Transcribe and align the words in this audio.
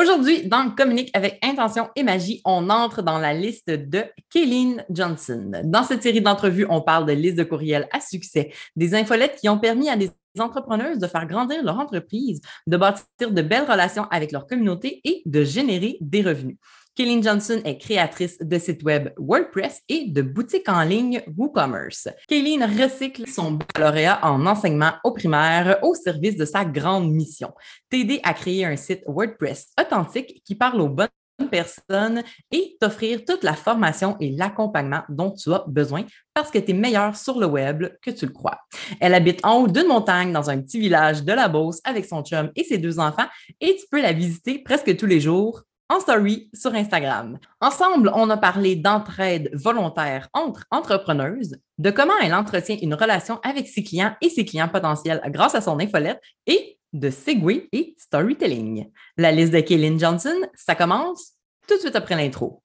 Aujourd'hui, 0.00 0.48
dans 0.48 0.70
Communique 0.70 1.10
avec 1.12 1.38
intention 1.42 1.90
et 1.94 2.02
magie, 2.02 2.40
on 2.46 2.70
entre 2.70 3.02
dans 3.02 3.18
la 3.18 3.34
liste 3.34 3.68
de 3.68 4.04
Kayleen 4.32 4.82
Johnson. 4.88 5.50
Dans 5.62 5.82
cette 5.82 6.02
série 6.02 6.22
d'entrevues, 6.22 6.64
on 6.70 6.80
parle 6.80 7.04
de 7.04 7.12
listes 7.12 7.36
de 7.36 7.44
courriels 7.44 7.86
à 7.92 8.00
succès, 8.00 8.50
des 8.76 8.94
infolettes 8.94 9.36
qui 9.38 9.50
ont 9.50 9.58
permis 9.58 9.90
à 9.90 9.96
des 9.96 10.10
entrepreneuses 10.38 10.98
de 11.00 11.06
faire 11.06 11.26
grandir 11.26 11.62
leur 11.62 11.78
entreprise, 11.78 12.40
de 12.66 12.78
bâtir 12.78 13.30
de 13.30 13.42
belles 13.42 13.70
relations 13.70 14.04
avec 14.10 14.32
leur 14.32 14.46
communauté 14.46 15.02
et 15.04 15.20
de 15.26 15.44
générer 15.44 15.98
des 16.00 16.22
revenus. 16.22 16.56
Kayleen 17.00 17.22
Johnson 17.22 17.62
est 17.64 17.78
créatrice 17.78 18.36
de 18.38 18.58
site 18.58 18.82
web 18.82 19.08
WordPress 19.16 19.80
et 19.88 20.10
de 20.10 20.20
boutique 20.20 20.68
en 20.68 20.82
ligne 20.82 21.22
WooCommerce. 21.34 22.08
Kayleen 22.28 22.62
recycle 22.62 23.26
son 23.26 23.52
baccalauréat 23.52 24.20
en 24.22 24.44
enseignement 24.44 24.92
au 25.02 25.12
primaire 25.12 25.78
au 25.82 25.94
service 25.94 26.36
de 26.36 26.44
sa 26.44 26.66
grande 26.66 27.10
mission, 27.10 27.54
t'aider 27.88 28.20
à 28.22 28.34
créer 28.34 28.66
un 28.66 28.76
site 28.76 29.02
WordPress 29.06 29.72
authentique 29.80 30.42
qui 30.44 30.54
parle 30.54 30.78
aux 30.82 30.90
bonnes 30.90 31.08
personnes 31.50 32.22
et 32.50 32.76
t'offrir 32.78 33.24
toute 33.24 33.44
la 33.44 33.54
formation 33.54 34.18
et 34.20 34.32
l'accompagnement 34.32 35.00
dont 35.08 35.30
tu 35.30 35.54
as 35.54 35.64
besoin 35.66 36.04
parce 36.34 36.50
que 36.50 36.58
tu 36.58 36.72
es 36.72 36.74
meilleur 36.74 37.16
sur 37.16 37.40
le 37.40 37.46
web 37.46 37.86
que 38.02 38.10
tu 38.10 38.26
le 38.26 38.32
crois. 38.32 38.58
Elle 39.00 39.14
habite 39.14 39.42
en 39.42 39.54
haut 39.62 39.68
d'une 39.68 39.86
montagne 39.86 40.34
dans 40.34 40.50
un 40.50 40.60
petit 40.60 40.78
village 40.78 41.24
de 41.24 41.32
la 41.32 41.48
Beauce 41.48 41.80
avec 41.84 42.04
son 42.04 42.22
chum 42.22 42.50
et 42.54 42.64
ses 42.64 42.76
deux 42.76 42.98
enfants 42.98 43.26
et 43.58 43.74
tu 43.76 43.86
peux 43.90 44.02
la 44.02 44.12
visiter 44.12 44.58
presque 44.58 44.94
tous 44.98 45.06
les 45.06 45.18
jours 45.18 45.62
en 45.90 45.98
story 45.98 46.48
sur 46.54 46.72
Instagram. 46.74 47.38
Ensemble, 47.60 48.10
on 48.14 48.30
a 48.30 48.36
parlé 48.36 48.76
d'entraide 48.76 49.50
volontaire 49.52 50.28
entre 50.32 50.64
entrepreneuses, 50.70 51.56
de 51.78 51.90
comment 51.90 52.16
elle 52.22 52.32
entretient 52.32 52.78
une 52.80 52.94
relation 52.94 53.40
avec 53.42 53.68
ses 53.68 53.82
clients 53.82 54.14
et 54.22 54.30
ses 54.30 54.44
clients 54.44 54.68
potentiels 54.68 55.20
grâce 55.26 55.56
à 55.56 55.60
son 55.60 55.80
infolette 55.80 56.20
et 56.46 56.78
de 56.92 57.10
Segway 57.10 57.68
et 57.72 57.94
storytelling. 57.98 58.90
La 59.16 59.32
liste 59.32 59.52
de 59.52 59.60
Kaylin 59.60 59.98
Johnson, 59.98 60.40
ça 60.54 60.76
commence 60.76 61.32
tout 61.66 61.74
de 61.74 61.80
suite 61.80 61.96
après 61.96 62.16
l'intro. 62.16 62.62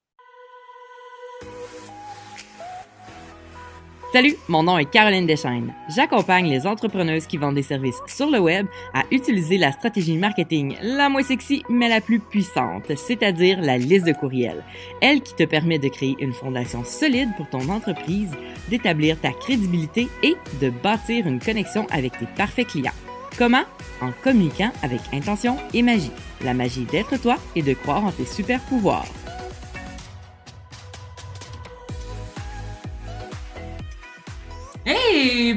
Salut, 4.12 4.36
mon 4.46 4.62
nom 4.62 4.78
est 4.78 4.84
Caroline 4.88 5.26
Deschaines. 5.26 5.74
J'accompagne 5.88 6.48
les 6.48 6.64
entrepreneuses 6.64 7.26
qui 7.26 7.38
vendent 7.38 7.56
des 7.56 7.64
services 7.64 8.00
sur 8.06 8.30
le 8.30 8.38
web 8.38 8.66
à 8.94 9.02
utiliser 9.10 9.58
la 9.58 9.72
stratégie 9.72 10.16
marketing 10.16 10.76
la 10.80 11.08
moins 11.08 11.24
sexy 11.24 11.64
mais 11.68 11.88
la 11.88 12.00
plus 12.00 12.20
puissante, 12.20 12.92
c'est-à-dire 12.96 13.60
la 13.60 13.78
liste 13.78 14.06
de 14.06 14.12
courriels. 14.12 14.62
Elle 15.00 15.22
qui 15.22 15.34
te 15.34 15.42
permet 15.42 15.80
de 15.80 15.88
créer 15.88 16.14
une 16.20 16.32
fondation 16.32 16.84
solide 16.84 17.30
pour 17.36 17.48
ton 17.48 17.68
entreprise, 17.68 18.30
d'établir 18.68 19.20
ta 19.20 19.32
crédibilité 19.32 20.06
et 20.22 20.36
de 20.60 20.70
bâtir 20.70 21.26
une 21.26 21.40
connexion 21.40 21.84
avec 21.90 22.16
tes 22.16 22.28
parfaits 22.36 22.68
clients. 22.68 22.92
Comment? 23.36 23.64
En 24.00 24.12
communiquant 24.22 24.70
avec 24.84 25.00
intention 25.12 25.56
et 25.74 25.82
magie. 25.82 26.12
La 26.44 26.54
magie 26.54 26.84
d'être 26.84 27.20
toi 27.20 27.38
et 27.56 27.62
de 27.62 27.74
croire 27.74 28.04
en 28.04 28.12
tes 28.12 28.24
super 28.24 28.60
pouvoirs. 28.60 29.06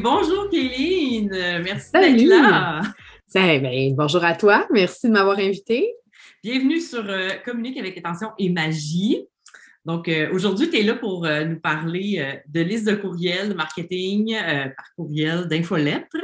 Bonjour 0.02 0.50
Kéline, 0.50 1.30
merci 1.64 1.92
d'être 1.92 2.25
là. 2.25 2.81
Ben, 3.33 3.95
bonjour 3.95 4.23
à 4.23 4.33
toi, 4.33 4.66
merci 4.72 5.08
de 5.08 5.14
m'avoir 5.14 5.38
invité. 5.38 5.94
Bienvenue 6.44 6.80
sur 6.80 7.03
euh, 7.08 7.30
Communique 7.45 7.78
avec 7.78 7.97
attention 7.97 8.30
et 8.38 8.50
magie. 8.50 9.25
Donc, 9.86 10.08
euh, 10.08 10.30
aujourd'hui, 10.31 10.70
tu 10.70 10.77
es 10.77 10.83
là 10.83 10.95
pour 10.95 11.25
euh, 11.25 11.45
nous 11.45 11.59
parler 11.59 12.42
de 12.47 12.61
liste 12.61 12.88
de 12.88 12.95
courriels, 12.95 13.50
de 13.50 13.53
marketing 13.53 14.36
par 14.75 14.86
courriel, 14.95 15.47
d'infolettres. 15.47 16.17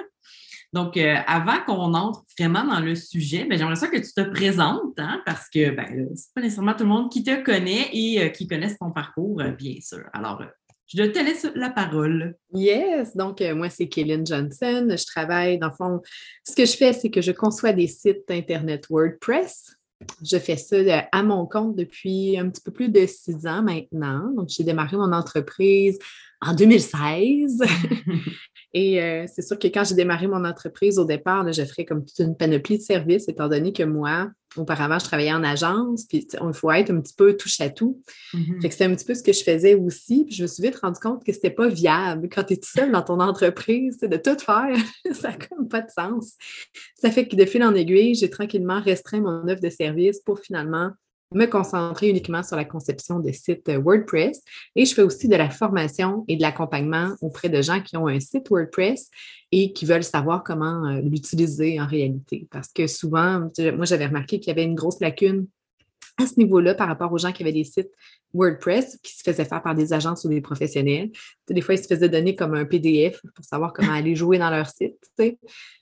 Donc, 0.74 0.98
avant 0.98 1.62
qu'on 1.66 1.94
entre 1.94 2.24
vraiment 2.38 2.66
dans 2.66 2.82
le 2.82 2.96
sujet, 2.96 3.46
ben, 3.46 3.58
j'aimerais 3.58 3.78
ça 3.78 3.88
que 3.88 3.98
tu 3.98 4.12
te 4.14 4.30
présentes, 4.30 4.98
hein, 4.98 5.22
parce 5.26 5.50
que 5.50 5.70
ben, 5.70 5.86
ce 5.88 5.96
n'est 5.96 6.34
pas 6.34 6.42
nécessairement 6.42 6.74
tout 6.74 6.84
le 6.84 6.90
monde 6.90 7.10
qui 7.10 7.24
te 7.24 7.44
connaît 7.44 7.90
et 7.94 8.32
qui 8.34 8.48
connaisse 8.48 8.78
ton 8.78 8.92
parcours, 8.92 9.42
bien 9.58 9.76
sûr. 9.82 10.04
Alors, 10.12 10.44
je 10.88 11.04
te 11.04 11.20
laisse 11.20 11.48
la 11.56 11.70
parole. 11.70 12.36
Yes, 12.54 13.16
donc 13.16 13.42
euh, 13.42 13.56
moi, 13.56 13.70
c'est 13.70 13.88
Kaylin 13.88 14.24
Johnson. 14.24 14.88
Je 14.90 15.06
travaille, 15.06 15.58
dans 15.58 15.70
le 15.70 15.74
fond, 15.74 16.02
ce 16.44 16.56
que 16.56 16.66
je 16.66 16.78
fais, 16.78 16.94
c'est 16.94 17.10
que 17.10 17.22
je 17.22 17.32
conçois 17.32 17.74
des 17.74 17.88
sites 17.88 18.30
Internet 18.30 18.86
WordPress. 18.90 19.76
Je 20.24 20.38
fais 20.38 20.58
ça 20.58 20.76
euh, 20.76 21.00
à 21.12 21.24
mon 21.24 21.46
compte 21.48 21.76
depuis 21.76 22.38
un 22.38 22.50
petit 22.50 22.62
peu 22.62 22.72
plus 22.72 22.90
de 22.90 23.06
six 23.06 23.48
ans 23.48 23.64
maintenant. 23.64 24.32
Donc, 24.32 24.50
j'ai 24.50 24.64
démarré 24.64 24.98
mon 24.98 25.12
entreprise 25.12 25.98
en 26.46 26.54
2016. 26.54 27.64
Et 28.74 29.02
euh, 29.02 29.26
c'est 29.34 29.42
sûr 29.42 29.58
que 29.58 29.68
quand 29.68 29.86
j'ai 29.86 29.96
démarré 29.96 30.28
mon 30.28 30.44
entreprise 30.44 31.00
au 31.00 31.06
départ, 31.06 31.50
j'offrais 31.54 31.86
comme 31.86 32.04
toute 32.04 32.20
une 32.20 32.36
panoplie 32.36 32.78
de 32.78 32.84
services, 32.84 33.30
étant 33.30 33.48
donné 33.48 33.72
que 33.72 33.84
moi, 33.84 34.30
auparavant, 34.58 35.00
je 35.00 35.06
travaillais 35.06 35.32
en 35.32 35.46
agence, 35.46 36.04
puis 36.04 36.28
il 36.34 36.54
faut 36.54 36.70
être 36.72 36.92
un 36.92 37.00
petit 37.00 37.14
peu 37.14 37.38
touche 37.38 37.62
à 37.62 37.70
tout. 37.70 38.02
Mm-hmm. 38.34 38.62
Fait 38.62 38.68
que 38.68 38.76
c'est 38.76 38.84
un 38.84 38.94
petit 38.94 39.06
peu 39.06 39.16
ce 39.16 39.24
que 39.24 39.32
je 39.32 39.44
faisais 39.46 39.76
aussi. 39.76 40.26
Puis 40.26 40.36
je 40.36 40.44
me 40.44 40.48
suis 40.48 40.62
vite 40.62 40.76
rendu 40.76 41.00
compte 41.00 41.24
que 41.24 41.32
c'était 41.32 41.52
pas 41.52 41.70
viable 41.70 42.28
quand 42.30 42.44
tu 42.44 42.56
es 42.56 42.58
tout 42.58 42.70
seul 42.70 42.92
dans 42.92 43.02
ton 43.02 43.22
entreprise, 43.22 43.98
de 43.98 44.18
tout 44.18 44.38
faire. 44.40 44.76
ça 45.14 45.30
n'a 45.30 45.38
comme 45.38 45.70
pas 45.70 45.80
de 45.80 45.90
sens. 45.90 46.34
Ça 46.96 47.12
fait 47.12 47.30
que 47.30 47.38
de 47.38 47.46
fil 47.46 47.64
en 47.64 47.74
aiguille, 47.76 48.16
j'ai 48.16 48.30
tranquillement 48.30 48.82
restreint 48.82 49.22
mon 49.22 49.48
offre 49.48 49.62
de 49.62 49.70
service 49.70 50.20
pour 50.20 50.40
finalement 50.40 50.92
me 51.36 51.46
concentrer 51.46 52.10
uniquement 52.10 52.42
sur 52.42 52.56
la 52.56 52.66
conception 52.66 53.20
de 53.20 53.32
sites 53.32 53.70
euh, 53.70 53.78
WordPress 53.78 54.42
et 54.76 54.86
je 54.86 54.94
fais 54.94 55.02
aussi 55.02 55.28
de 55.28 55.36
la 55.36 55.50
formation 55.50 56.26
et 56.28 56.38
de 56.38 56.42
l'accompagnement 56.42 57.14
auprès 57.22 57.50
de 57.50 57.62
gens 57.62 57.82
qui 57.82 57.98
ont 57.98 58.08
un 58.08 58.20
site 58.20 58.50
WordPress 58.50 59.10
et 59.52 59.74
qui 59.74 59.86
veulent 59.86 60.04
savoir 60.04 60.44
comment 60.44 60.86
euh, 60.86 61.02
l'utiliser 61.02 61.80
en 61.80 61.86
réalité. 61.86 62.48
Parce 62.52 62.70
que 62.70 62.88
souvent, 62.88 63.50
moi, 63.76 63.86
j'avais 63.86 64.08
remarqué 64.08 64.40
qu'il 64.40 64.48
y 64.48 64.52
avait 64.52 64.64
une 64.64 64.76
grosse 64.76 65.00
lacune 65.00 65.48
à 66.18 66.26
ce 66.26 66.36
niveau-là 66.38 66.76
par 66.76 66.88
rapport 66.88 67.12
aux 67.12 67.18
gens 67.18 67.32
qui 67.32 67.44
avaient 67.44 67.52
des 67.52 67.64
sites 67.64 67.92
WordPress 68.34 69.00
qui 69.02 69.16
se 69.16 69.24
faisaient 69.24 69.46
faire 69.46 69.62
par 69.62 69.76
des 69.76 69.94
agences 69.94 70.26
ou 70.26 70.30
des 70.30 70.42
professionnels. 70.42 71.10
des 71.50 71.62
fois, 71.62 71.76
ils 71.76 71.82
se 71.82 71.88
faisaient 71.88 72.10
donner 72.10 72.36
comme 72.36 72.54
un 72.54 72.66
PDF 72.66 73.22
pour 73.34 73.46
savoir 73.46 73.74
comment 73.74 73.92
aller 73.94 74.16
jouer 74.16 74.38
dans 74.38 74.50
leur 74.50 74.68
site. 74.68 74.98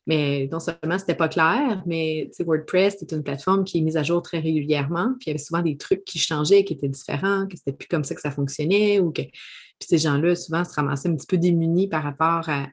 Mais 0.05 0.47
non 0.51 0.59
seulement 0.59 0.97
ce 0.97 1.03
n'était 1.03 1.15
pas 1.15 1.29
clair, 1.29 1.83
mais 1.85 2.29
WordPress, 2.39 2.97
c'est 2.99 3.11
une 3.11 3.23
plateforme 3.23 3.63
qui 3.63 3.79
est 3.79 3.81
mise 3.81 3.97
à 3.97 4.03
jour 4.03 4.21
très 4.21 4.39
régulièrement. 4.39 5.13
Puis 5.19 5.25
il 5.25 5.27
y 5.27 5.31
avait 5.31 5.39
souvent 5.39 5.61
des 5.61 5.77
trucs 5.77 6.03
qui 6.05 6.19
changeaient, 6.19 6.63
qui 6.63 6.73
étaient 6.73 6.89
différents, 6.89 7.47
que 7.47 7.57
c'était 7.57 7.73
plus 7.73 7.87
comme 7.87 8.03
ça 8.03 8.15
que 8.15 8.21
ça 8.21 8.31
fonctionnait. 8.31 8.99
Ou 8.99 9.11
que... 9.11 9.21
Puis 9.23 9.89
ces 9.89 9.97
gens-là, 9.97 10.35
souvent, 10.35 10.63
se 10.63 10.73
ramassaient 10.73 11.09
un 11.09 11.15
petit 11.15 11.27
peu 11.27 11.37
démunis 11.37 11.87
par 11.87 12.03
rapport 12.03 12.47
à, 12.47 12.67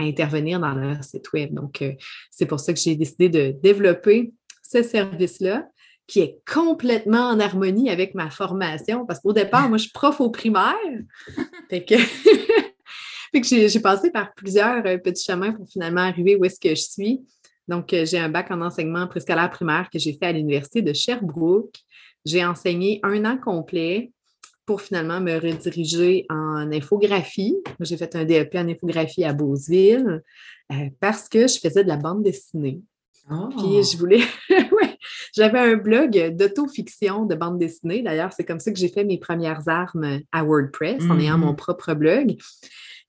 intervenir 0.00 0.60
dans 0.60 0.74
leur 0.74 1.02
site 1.02 1.32
web. 1.32 1.52
Donc, 1.52 1.82
euh, 1.82 1.92
c'est 2.30 2.46
pour 2.46 2.60
ça 2.60 2.72
que 2.72 2.78
j'ai 2.78 2.94
décidé 2.94 3.28
de 3.28 3.50
développer 3.60 4.32
ce 4.62 4.84
service-là 4.84 5.68
qui 6.08 6.20
est 6.20 6.40
complètement 6.50 7.28
en 7.28 7.38
harmonie 7.38 7.90
avec 7.90 8.14
ma 8.14 8.30
formation. 8.30 9.04
Parce 9.06 9.20
qu'au 9.20 9.34
départ, 9.34 9.68
moi, 9.68 9.76
je 9.76 9.84
suis 9.84 9.92
prof 9.92 10.20
au 10.20 10.30
primaire. 10.30 10.74
fait 11.70 11.84
que, 11.84 11.94
j'ai 13.68 13.80
passé 13.80 14.10
par 14.10 14.34
plusieurs 14.34 14.84
euh, 14.86 14.96
petits 14.96 15.24
chemins 15.24 15.52
pour 15.52 15.68
finalement 15.68 16.00
arriver 16.00 16.34
où 16.34 16.44
est-ce 16.46 16.58
que 16.58 16.70
je 16.70 16.82
suis. 16.82 17.20
Donc, 17.68 17.92
euh, 17.92 18.06
j'ai 18.06 18.18
un 18.18 18.30
bac 18.30 18.50
en 18.50 18.62
enseignement 18.62 19.06
préscolaire 19.06 19.50
primaire 19.50 19.90
que 19.92 19.98
j'ai 19.98 20.14
fait 20.14 20.26
à 20.26 20.32
l'Université 20.32 20.80
de 20.80 20.94
Sherbrooke. 20.94 21.76
J'ai 22.24 22.44
enseigné 22.44 23.00
un 23.02 23.26
an 23.26 23.36
complet 23.36 24.10
pour 24.64 24.80
finalement 24.80 25.20
me 25.20 25.38
rediriger 25.38 26.24
en 26.30 26.72
infographie. 26.72 27.56
J'ai 27.80 27.98
fait 27.98 28.16
un 28.16 28.24
DEP 28.24 28.54
en 28.54 28.68
infographie 28.68 29.24
à 29.24 29.34
Beauceville 29.34 30.22
euh, 30.72 30.74
parce 31.00 31.28
que 31.28 31.46
je 31.46 31.58
faisais 31.58 31.84
de 31.84 31.88
la 31.88 31.96
bande 31.96 32.22
dessinée. 32.22 32.80
Puis 33.28 33.82
je 33.82 33.94
oh! 33.94 33.98
voulais, 33.98 34.22
j'avais 35.38 35.58
un 35.58 35.76
blog 35.76 36.36
d'autofiction 36.36 37.24
de 37.24 37.34
bande 37.34 37.58
dessinée. 37.58 38.02
D'ailleurs, 38.02 38.32
c'est 38.32 38.44
comme 38.44 38.60
ça 38.60 38.72
que 38.72 38.78
j'ai 38.78 38.88
fait 38.88 39.04
mes 39.04 39.18
premières 39.18 39.68
armes 39.68 40.20
à 40.32 40.42
WordPress 40.42 41.02
en 41.08 41.18
ayant 41.18 41.38
mon 41.38 41.52
mm-hmm. 41.52 41.56
propre 41.56 41.94
blog. 41.94 42.36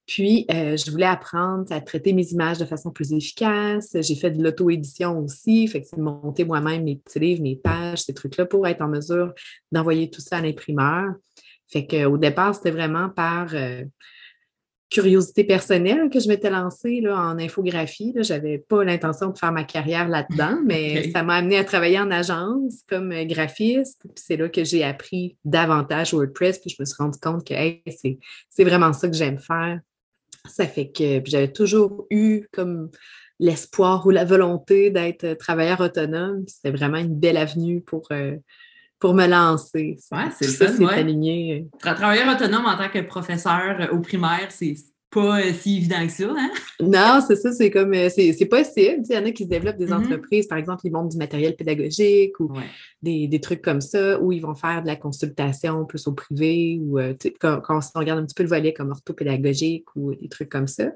Puis, 0.05 0.45
euh, 0.51 0.75
je 0.75 0.89
voulais 0.89 1.05
apprendre 1.05 1.65
à 1.71 1.81
traiter 1.81 2.13
mes 2.13 2.31
images 2.31 2.57
de 2.57 2.65
façon 2.65 2.89
plus 2.89 3.13
efficace. 3.13 3.95
J'ai 3.99 4.15
fait 4.15 4.31
de 4.31 4.43
l'auto-édition 4.43 5.19
aussi, 5.19 5.67
fait 5.67 5.81
que 5.81 5.87
c'est 5.87 5.99
monter 5.99 6.45
moi-même 6.45 6.83
mes 6.83 6.95
petits 6.95 7.19
livres, 7.19 7.43
mes 7.43 7.55
pages, 7.55 7.99
ces 7.99 8.13
trucs-là 8.13 8.45
pour 8.45 8.65
être 8.65 8.81
en 8.81 8.87
mesure 8.87 9.33
d'envoyer 9.71 10.09
tout 10.09 10.21
ça 10.21 10.37
à 10.37 10.41
l'imprimeur. 10.41 11.13
Fait 11.67 11.85
qu'au 11.85 12.17
départ, 12.17 12.55
c'était 12.55 12.71
vraiment 12.71 13.09
par 13.09 13.53
euh, 13.53 13.83
curiosité 14.89 15.43
personnelle 15.43 16.09
que 16.09 16.19
je 16.19 16.27
m'étais 16.27 16.49
lancée 16.49 17.01
là, 17.01 17.15
en 17.15 17.37
infographie. 17.37 18.13
Je 18.15 18.33
n'avais 18.33 18.57
pas 18.57 18.83
l'intention 18.83 19.29
de 19.29 19.37
faire 19.37 19.51
ma 19.51 19.63
carrière 19.63 20.07
là-dedans, 20.07 20.59
mais 20.65 21.11
ça 21.11 21.23
m'a 21.23 21.35
amené 21.35 21.57
à 21.57 21.63
travailler 21.63 21.99
en 21.99 22.11
agence 22.11 22.83
comme 22.87 23.11
euh, 23.11 23.25
graphiste. 23.25 24.01
c'est 24.15 24.37
là 24.37 24.49
que 24.49 24.63
j'ai 24.63 24.83
appris 24.83 25.37
davantage 25.45 26.13
WordPress. 26.13 26.59
Puis 26.59 26.71
je 26.71 26.75
me 26.79 26.85
suis 26.85 26.97
rendu 26.97 27.19
compte 27.19 27.47
que 27.47 27.53
c'est 27.85 28.63
vraiment 28.63 28.93
ça 28.93 29.07
que 29.07 29.15
j'aime 29.15 29.39
faire. 29.39 29.79
Ça 30.47 30.65
fait 30.65 30.89
que 30.89 31.21
j'avais 31.25 31.51
toujours 31.51 32.07
eu 32.09 32.47
comme 32.51 32.89
l'espoir 33.39 34.05
ou 34.05 34.09
la 34.09 34.25
volonté 34.25 34.89
d'être 34.89 35.33
travailleur 35.35 35.79
autonome. 35.81 36.43
C'était 36.47 36.75
vraiment 36.75 36.97
une 36.97 37.15
belle 37.15 37.37
avenue 37.37 37.81
pour, 37.81 38.07
euh, 38.11 38.35
pour 38.99 39.13
me 39.13 39.25
lancer. 39.27 39.97
Ouais, 40.11 40.25
c'est 40.37 40.47
ça, 40.47 40.67
c'est 40.67 40.85
aligné. 40.85 41.67
Travailleur 41.79 42.35
autonome 42.35 42.65
en 42.65 42.77
tant 42.77 42.89
que 42.89 42.99
professeur 42.99 43.89
au 43.93 43.99
primaire, 43.99 44.47
c'est 44.49 44.75
pas 45.11 45.39
euh, 45.39 45.53
si 45.59 45.77
évident 45.77 46.05
que 46.05 46.11
ça, 46.11 46.25
hein? 46.37 46.51
Non, 46.79 47.19
c'est 47.25 47.35
ça, 47.35 47.51
c'est 47.51 47.71
comme, 47.71 47.93
euh, 47.95 48.09
c'est 48.09 48.45
possible. 48.45 49.01
Il 49.09 49.15
y 49.15 49.17
en 49.17 49.25
a 49.25 49.31
qui 49.31 49.45
se 49.45 49.49
développent 49.49 49.77
des 49.77 49.87
Mhm. 49.87 49.93
entreprises, 50.03 50.45
par 50.45 50.59
exemple, 50.59 50.81
ils 50.83 50.91
montent 50.91 51.09
du 51.09 51.17
matériel 51.17 51.55
pédagogique 51.55 52.39
ou 52.39 52.53
Ouais. 52.53 52.65
des, 53.01 53.27
des 53.27 53.41
trucs 53.41 53.63
comme 53.63 53.81
ça, 53.81 54.19
où 54.21 54.31
ils 54.31 54.39
vont 54.41 54.53
faire 54.53 54.83
de 54.83 54.87
la 54.87 54.95
consultation 54.95 55.83
plus 55.85 56.05
au 56.07 56.11
privé 56.13 56.79
ou 56.79 56.99
euh, 56.99 57.15
quand, 57.41 57.59
quand 57.61 57.79
on 57.95 57.99
regarde 57.99 58.19
un 58.19 58.25
petit 58.25 58.35
peu 58.35 58.43
le 58.43 58.49
volet 58.49 58.71
comme 58.71 58.91
orthopédagogique 58.91 59.85
ou 59.95 60.13
des 60.13 60.29
trucs 60.29 60.49
comme 60.49 60.67
ça. 60.67 60.91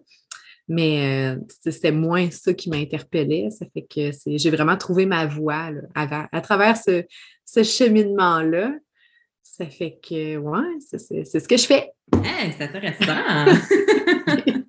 Mais 0.67 1.35
euh, 1.35 1.39
c'était 1.59 1.91
moins 1.91 2.31
ça 2.31 2.53
qui 2.53 2.69
m'interpellait. 2.69 3.49
Ça 3.51 3.65
fait 3.73 3.81
que 3.81 4.11
j'ai 4.25 4.49
vraiment 4.49 4.77
trouvé 4.77 5.05
ma 5.05 5.25
voie 5.25 5.71
là, 5.71 5.81
à, 5.95 6.27
à 6.31 6.41
travers 6.41 6.77
ce, 6.77 7.03
ce 7.45 7.63
cheminement-là. 7.63 8.73
Ça 9.41 9.65
fait 9.67 9.99
que, 10.01 10.37
ouais, 10.37 10.79
c'est 10.79 10.97
ce 11.39 11.47
que 11.47 11.57
je 11.57 11.65
fais. 11.65 11.91
Hey, 12.23 12.53
c'est 12.57 12.63
intéressant. 12.63 13.13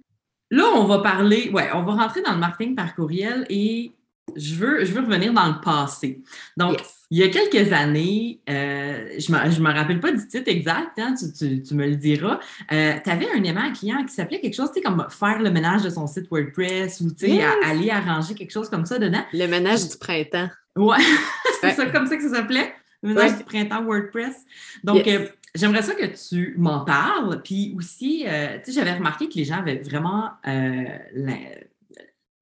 Là, 0.50 0.64
on 0.76 0.84
va 0.84 0.98
parler, 0.98 1.50
ouais, 1.50 1.68
on 1.74 1.82
va 1.82 1.94
rentrer 1.94 2.22
dans 2.22 2.32
le 2.32 2.38
marketing 2.38 2.76
par 2.76 2.94
courriel 2.94 3.46
et 3.48 3.92
je 4.36 4.54
veux, 4.54 4.84
je 4.84 4.92
veux 4.92 5.00
revenir 5.02 5.32
dans 5.32 5.46
le 5.46 5.60
passé. 5.60 6.20
Donc, 6.56 6.78
Yes. 6.78 7.06
il 7.10 7.18
y 7.18 7.22
a 7.22 7.28
quelques 7.28 7.72
années, 7.72 8.40
euh, 8.48 9.08
je 9.18 9.30
ne 9.32 9.60
me, 9.60 9.72
rappelle 9.72 10.00
pas 10.00 10.12
du 10.12 10.26
titre 10.26 10.48
exact, 10.50 10.98
hein, 10.98 11.14
tu, 11.18 11.32
tu- 11.32 11.62
tu 11.62 11.74
me 11.74 11.86
le 11.86 11.96
diras. 11.96 12.40
tu 12.68 12.74
avais 13.10 13.28
un 13.36 13.42
aimant 13.44 13.72
client 13.72 14.04
qui 14.04 14.12
s'appelait 14.14 14.40
quelque 14.40 14.54
chose, 14.54 14.70
tu 14.72 14.80
sais, 14.80 14.82
comme 14.82 15.06
faire 15.10 15.40
le 15.42 15.50
ménage 15.50 15.82
de 15.82 15.90
son 15.90 16.06
site 16.06 16.26
WordPress 16.30 17.00
ou 17.00 17.10
tu 17.10 17.26
sais, 17.26 17.30
Yes. 17.30 17.44
à- 17.64 17.68
aller 17.70 17.90
arranger 17.90 18.34
quelque 18.34 18.52
chose 18.52 18.68
comme 18.68 18.86
ça 18.86 18.98
dedans. 18.98 19.24
Le 19.32 19.46
ménage 19.46 19.88
du 19.88 19.96
printemps. 19.96 20.48
Ouais, 20.76 20.96
c'est 21.60 21.66
Ouais. 21.68 21.72
ça 21.74 21.86
comme 21.86 22.06
ça 22.06 22.16
que 22.16 22.22
ça 22.22 22.36
s'appelait. 22.36 22.72
Le 23.02 23.10
ménage 23.10 23.30
Ouais. 23.32 23.36
du 23.38 23.44
printemps 23.44 23.84
WordPress. 23.84 24.34
Donc, 24.82 25.06
Yes. 25.06 25.20
euh, 25.20 25.26
j'aimerais 25.54 25.82
ça 25.82 25.94
que 25.94 26.06
tu 26.28 26.54
m'en 26.56 26.84
parles. 26.84 27.42
Puis 27.44 27.74
aussi, 27.78 28.24
euh, 28.26 28.56
tu 28.64 28.72
sais, 28.72 28.80
j'avais 28.80 28.94
remarqué 28.94 29.28
que 29.28 29.34
les 29.34 29.44
gens 29.44 29.58
avaient 29.58 29.76
vraiment. 29.82 30.30
euh, 30.48 30.84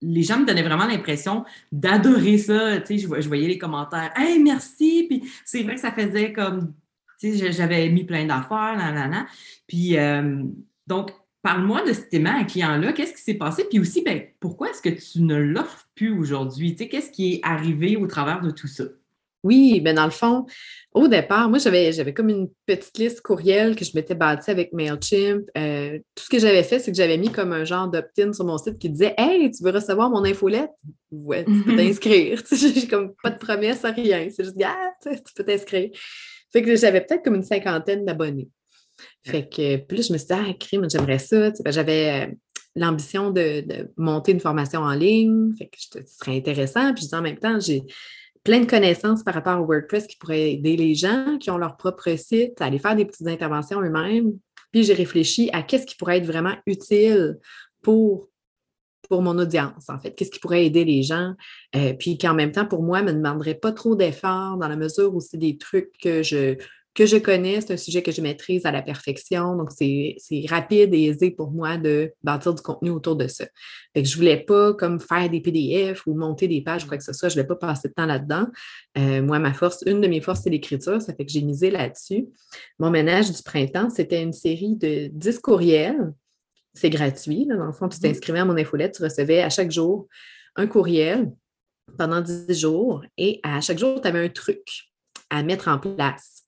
les 0.02 0.22
gens 0.22 0.38
me 0.40 0.44
donnaient 0.44 0.62
vraiment 0.62 0.87
l'impression 0.87 1.44
d'adorer 1.70 2.37
ça. 2.38 2.81
Tu 2.81 2.87
sais, 2.87 2.99
je, 2.99 3.06
vo- 3.08 3.20
je 3.20 3.28
voyais 3.28 3.49
les 3.49 3.58
commentaires. 3.58 4.12
Hey, 4.16 4.43
merci! 4.43 5.06
Puis 5.08 5.22
c'est 5.44 5.62
vrai 5.62 5.76
que 5.76 5.81
ça 5.81 5.93
faisait 5.93 6.32
comme. 6.32 6.75
Tu 7.20 7.38
sais, 7.38 7.52
j'avais 7.52 7.88
mis 7.88 8.04
plein 8.04 8.26
d'affaires, 8.26 8.76
nan, 8.76 8.94
nan, 8.94 9.10
nan. 9.10 9.26
Puis, 9.66 9.96
euh, 9.96 10.43
donc, 10.87 11.12
parle-moi 11.40 11.87
de 11.87 11.93
cet 11.93 12.12
aimant 12.14 12.38
à 12.40 12.44
client-là. 12.44 12.93
Qu'est-ce 12.93 13.14
qui 13.14 13.22
s'est 13.22 13.34
passé? 13.34 13.64
Puis 13.70 13.78
aussi, 13.78 14.02
ben, 14.02 14.22
pourquoi 14.40 14.70
est-ce 14.70 14.82
que 14.82 14.88
tu 14.90 15.22
ne 15.22 15.37
l'offres 15.37 15.87
plus 15.94 16.10
aujourd'hui? 16.10 16.72
Tu 16.75 16.78
sais, 16.84 16.88
qu'est-ce 16.88 17.10
qui 17.12 17.34
est 17.34 17.40
arrivé 17.44 17.96
au 17.96 18.06
travers 18.08 18.40
de 18.40 18.50
tout 18.50 18.66
ça? 18.66 18.84
Oui, 19.43 19.81
ben 19.81 19.97
dans 19.97 20.05
le 20.05 20.11
fond, 20.11 20.47
au 20.94 21.09
départ, 21.09 21.49
moi, 21.49 21.59
j'avais, 21.59 21.93
j'avais 21.93 22.12
comme 22.15 22.29
une 22.29 22.49
petite 22.67 22.97
liste 22.99 23.23
courriel 23.23 23.75
que 23.75 23.85
je 23.85 23.93
m'étais 23.94 24.15
bâtie 24.15 24.50
avec 24.50 24.73
MailChimp. 24.73 25.44
Euh, 25.56 25.99
tout 26.15 26.25
ce 26.25 26.29
que 26.29 26.39
j'avais 26.39 26.62
fait, 26.62 26.79
c'est 26.79 26.91
que 26.93 26.97
j'avais 26.97 27.17
mis 27.19 27.31
comme 27.33 27.53
un 27.53 27.65
genre 27.65 27.89
d'opt-in 27.89 28.33
sur 28.33 28.44
mon 28.44 28.59
site 28.59 28.79
qui 28.79 28.91
disait 28.91 29.15
Hey, 29.19 29.50
tu 29.50 29.65
veux 29.65 29.71
recevoir 29.71 30.11
mon 30.11 30.25
infolette? 30.25 30.71
Ouais, 31.11 31.44
tu 31.44 31.50
peux 31.65 31.71
Mhm. 31.73 31.77
t'inscrire. 31.77 32.43
J'ai 32.53 32.87
comme 32.87 33.15
pas 33.23 33.31
de 33.31 33.39
promesse 33.39 33.85
à 33.85 33.91
rien. 33.91 34.29
C'est 34.31 34.44
juste 34.44 34.56
Ah, 34.65 34.91
tu 35.03 35.35
peux 35.35 35.44
t'inscrire. 35.44 35.91
Fait 36.53 36.62
que 36.62 36.77
j'avais 36.77 37.00
peut-être 37.00 37.25
comme 37.25 37.35
une 37.37 37.43
cinquantaine 37.43 38.05
d'abonnés. 38.05 38.49
Fait 39.25 39.49
que 39.49 39.77
puis 39.79 39.97
là, 39.97 40.03
je 40.06 40.12
me 40.12 40.19
suis 40.19 40.27
dit, 40.27 40.33
ah, 40.35 40.53
crime, 40.61 40.87
j'aimerais 40.91 41.19
ça. 41.19 41.50
Ben, 41.65 41.73
j'avais 41.73 42.27
euh, 42.29 42.33
l'ambition 42.77 43.31
de, 43.31 43.62
de 43.62 43.91
monter 43.97 44.33
une 44.33 44.41
formation 44.41 44.81
en 44.81 44.93
ligne. 44.93 45.53
Fait 45.59 45.67
que 45.67 45.77
ce 45.79 45.99
serait 46.19 46.37
intéressant. 46.37 46.93
Puis 46.93 47.05
je 47.05 47.09
dis 47.09 47.15
en 47.15 47.23
même 47.23 47.39
temps, 47.39 47.59
j'ai 47.59 47.83
plein 48.44 48.61
de 48.61 48.67
connaissances 48.67 49.23
par 49.23 49.35
rapport 49.35 49.61
au 49.61 49.67
WordPress 49.67 50.06
qui 50.06 50.17
pourraient 50.17 50.53
aider 50.53 50.77
les 50.77 50.94
gens 50.94 51.39
qui 51.39 51.50
ont 51.50 51.59
leur 51.59 51.77
propre 51.77 52.17
site 52.17 52.61
à 52.61 52.67
aller 52.67 52.79
faire 52.79 52.97
des 52.97 53.05
petites 53.05 53.27
interventions 53.27 53.81
eux-mêmes. 53.81 54.33
Puis 54.73 54.85
j'ai 54.85 54.94
réfléchi 54.94 55.50
à 55.53 55.62
qu'est-ce 55.62 55.87
qui 55.87 55.97
pourrait 55.97 56.19
être 56.19 56.27
vraiment 56.27 56.55
utile 56.67 57.39
pour, 57.83 58.29
pour 59.09 59.23
mon 59.23 59.39
audience, 59.39 59.89
en 59.89 59.99
fait. 60.00 60.12
Qu'est-ce 60.15 60.31
qui 60.31 60.41
pourrait 60.41 60.67
aider 60.67 60.85
les 60.85 61.03
gens? 61.03 61.35
Euh, 61.77 61.93
puis 61.93 62.19
qui 62.19 62.27
en 62.27 62.35
même 62.35 62.53
temps, 62.53 62.67
pour 62.67 62.83
moi, 62.83 63.03
ne 63.03 63.12
me 63.12 63.19
demanderait 63.19 63.55
pas 63.55 63.73
trop 63.73 63.94
d'efforts 63.94 64.56
dans 64.56 64.69
la 64.69 64.77
mesure 64.77 65.15
où 65.15 65.21
c'est 65.21 65.39
des 65.39 65.59
trucs 65.59 65.93
que 66.03 66.23
je, 66.23 66.56
que 66.94 67.06
je 67.06 67.17
connais, 67.17 67.61
c'est 67.61 67.73
un 67.73 67.79
sujet 67.79 68.03
que 68.03 68.12
je 68.12 68.21
maîtrise 68.21 68.67
à 68.67 68.71
la 68.71 68.83
perfection. 68.83 69.56
Donc, 69.56 69.71
c'est 69.73 70.17
rapide 70.49 70.93
et 70.93 71.05
aisé 71.05 71.31
pour 71.31 71.50
moi 71.50 71.79
de 71.79 72.12
bâtir 72.23 72.55
du 72.55 72.61
contenu 72.61 72.91
autour 72.91 73.17
de 73.17 73.29
ça. 73.29 73.47
Fait 73.94 74.03
que 74.03 74.09
je 74.09 74.15
ne 74.15 74.17
voulais 74.19 74.37
pas 74.37 74.75
comme 74.75 75.00
faire 75.00 75.31
des 75.31 75.41
PDF 75.41 76.06
ou 76.06 76.15
monter 76.15 76.49
des 76.49 76.61
pages, 76.61 76.85
quoi 76.87 76.99
que 76.99 77.05
ce 77.05 77.12
soit. 77.12 77.31
Je 77.31 77.39
ne 77.39 77.43
voulais 77.43 77.56
pas 77.56 77.67
passer 77.67 77.89
de 77.89 77.94
temps 77.94 78.05
là-dedans. 78.05 78.47
Euh, 78.99 79.23
moi, 79.23 79.39
ma 79.39 79.55
force, 79.55 79.83
une 79.87 80.03
de 80.03 80.09
mes 80.09 80.21
forces, 80.21 80.43
c'est 80.43 80.50
l'écriture. 80.50 81.00
Ça 81.00 81.15
fait 81.15 81.25
que 81.25 81.33
j'ai 81.33 81.43
misé 81.43 81.71
là-dessus. 81.71 82.27
Mon 82.79 82.91
ménage 82.91 83.33
du 83.33 83.43
printemps, 83.43 83.89
c'était 83.89 84.23
une 84.23 84.35
série 84.35 84.77
de 84.77 85.09
10 85.12 85.39
courriels. 85.39 86.12
C'est 86.75 86.91
gratuit. 86.91 87.47
là. 87.47 87.56
Dans 87.56 87.67
le 87.67 87.73
fond, 87.73 87.89
tu 87.89 88.00
t'inscrivais 88.00 88.41
à 88.41 88.44
mon 88.44 88.56
infolette, 88.56 88.97
tu 88.97 89.03
recevais 89.03 89.43
à 89.43 89.49
chaque 89.49 89.71
jour 89.71 90.09
un 90.56 90.67
courriel 90.67 91.31
pendant 91.97 92.21
10 92.21 92.59
jours 92.59 93.03
et 93.17 93.41
à 93.43 93.61
chaque 93.61 93.79
jour, 93.79 94.00
tu 94.00 94.09
avais 94.09 94.25
un 94.25 94.29
truc 94.29 94.91
à 95.31 95.43
mettre 95.43 95.69
en 95.69 95.79
place 95.79 96.42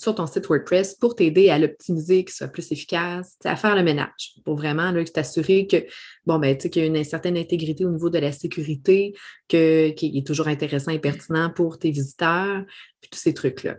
sur 0.00 0.14
ton 0.14 0.26
site 0.26 0.46
WordPress 0.46 0.94
pour 0.94 1.14
t'aider 1.14 1.50
à 1.50 1.58
l'optimiser, 1.58 2.24
qu'il 2.24 2.32
soit 2.32 2.48
plus 2.48 2.72
efficace, 2.72 3.36
à 3.44 3.54
faire 3.54 3.76
le 3.76 3.82
ménage, 3.82 4.32
pour 4.46 4.56
vraiment 4.56 4.94
t'assurer 5.04 5.66
que, 5.66 5.84
bon, 6.24 6.38
ben, 6.38 6.56
qu'il 6.56 6.80
y 6.80 6.80
a 6.80 6.86
une 6.86 7.04
certaine 7.04 7.36
intégrité 7.36 7.84
au 7.84 7.90
niveau 7.90 8.08
de 8.08 8.18
la 8.18 8.32
sécurité, 8.32 9.14
qui 9.46 9.56
est 9.56 10.26
toujours 10.26 10.48
intéressant 10.48 10.90
et 10.90 10.98
pertinent 10.98 11.50
pour 11.50 11.78
tes 11.78 11.90
visiteurs, 11.90 12.64
puis 13.02 13.10
tous 13.10 13.18
ces 13.18 13.34
trucs-là. 13.34 13.76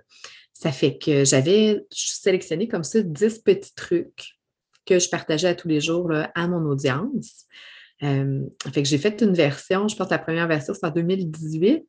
Ça 0.53 0.71
fait 0.71 0.99
que 0.99 1.25
j'avais 1.25 1.81
sélectionné 1.89 2.67
comme 2.67 2.83
ça 2.83 3.01
10 3.01 3.39
petits 3.39 3.73
trucs 3.73 4.35
que 4.85 4.99
je 4.99 5.09
partageais 5.09 5.47
à 5.47 5.55
tous 5.55 5.69
les 5.69 5.81
jours 5.81 6.07
là, 6.07 6.31
à 6.35 6.47
mon 6.47 6.69
audience. 6.69 7.45
Euh, 8.03 8.41
fait 8.71 8.83
que 8.83 8.87
j'ai 8.87 8.99
fait 8.99 9.21
une 9.21 9.33
version, 9.33 9.87
je 9.87 9.95
pense 9.95 10.07
que 10.07 10.13
la 10.13 10.19
première 10.19 10.47
version, 10.47 10.75
c'est 10.75 10.85
en 10.85 10.91
2018. 10.91 11.83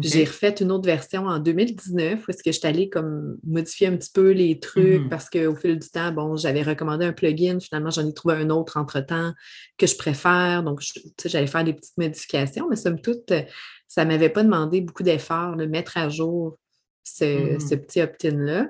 J'ai 0.00 0.24
refait 0.24 0.54
une 0.60 0.70
autre 0.70 0.86
version 0.86 1.26
en 1.26 1.38
2019 1.40 2.20
où 2.26 2.30
est-ce 2.30 2.42
que 2.44 2.52
je 2.52 2.58
suis 2.58 2.66
allée 2.68 2.88
comme 2.88 3.38
modifier 3.44 3.88
un 3.88 3.96
petit 3.96 4.12
peu 4.12 4.30
les 4.30 4.60
trucs 4.60 5.02
Mhm. 5.02 5.08
parce 5.08 5.28
qu'au 5.28 5.56
fil 5.56 5.78
du 5.78 5.88
temps, 5.90 6.12
bon, 6.12 6.36
j'avais 6.36 6.62
recommandé 6.62 7.04
un 7.06 7.12
plugin, 7.12 7.58
finalement, 7.58 7.90
j'en 7.90 8.06
ai 8.08 8.14
trouvé 8.14 8.34
un 8.36 8.50
autre 8.50 8.76
entre-temps 8.76 9.32
que 9.78 9.86
je 9.88 9.96
préfère. 9.96 10.62
Donc, 10.62 10.80
je- 10.80 10.92
tu 11.00 11.10
sais, 11.22 11.28
j'allais 11.28 11.48
faire 11.48 11.64
des 11.64 11.72
petites 11.72 11.98
modifications, 11.98 12.68
mais 12.70 12.76
somme 12.76 13.00
toute, 13.00 13.32
euh, 13.32 13.42
ça 13.88 14.04
ne 14.04 14.10
m'avait 14.10 14.28
pas 14.28 14.44
demandé 14.44 14.80
beaucoup 14.80 15.02
d'efforts 15.02 15.56
de 15.56 15.66
mettre 15.66 15.96
à 15.96 16.08
jour 16.08 16.56
ce, 17.02 17.54
Mhm. 17.54 17.60
ce 17.60 17.74
petit 17.74 18.00
opt-in-là. 18.00 18.68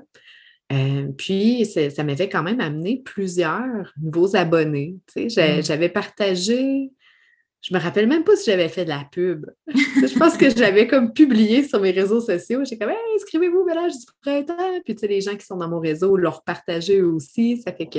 Euh, 0.73 1.09
puis, 1.19 1.67
ça 1.67 2.05
m'avait 2.05 2.29
quand 2.29 2.45
même 2.45 2.61
amené 2.61 3.03
plusieurs 3.05 3.93
nouveaux 4.01 4.37
abonnés. 4.37 4.97
Tu 5.13 5.25
sais, 5.25 5.29
j'ai- 5.29 5.57
Mhm. 5.59 5.63
J'avais 5.65 5.89
partagé, 5.91 6.93
je 7.63 7.75
me 7.75 7.81
rappelle 7.81 8.07
même 8.07 8.25
pas 8.25 8.37
si 8.37 8.51
j'avais 8.51 8.69
fait 8.69 8.85
de 8.85 8.89
la 8.89 9.07
pub. 9.11 9.47
Je 9.69 10.19
pense 10.19 10.37
que 10.37 10.49
je 10.51 10.59
l'avais 10.59 10.87
comme 10.87 11.13
publié 11.13 11.63
sur 11.65 11.81
mes 11.81 11.91
réseaux 11.91 12.21
sociaux. 12.21 12.65
J'ai 12.65 12.79
comme, 12.79 12.91
hey, 12.91 12.97
inscrivez-vous 13.17 13.65
ménage 13.65 13.93
du 13.93 14.07
printemps. 14.23 14.81
Puis, 14.85 14.95
tu 14.95 15.01
sais, 15.01 15.09
les 15.09 15.21
gens 15.21 15.37
qui 15.37 15.45
sont 15.45 15.57
dans 15.57 15.69
mon 15.69 15.81
réseau 15.81 16.17
l'ont 16.17 16.33
partagé 16.47 16.99
eux 17.01 17.13
aussi. 17.13 17.59
Ça 17.59 17.73
fait 17.73 17.87
que 17.87 17.99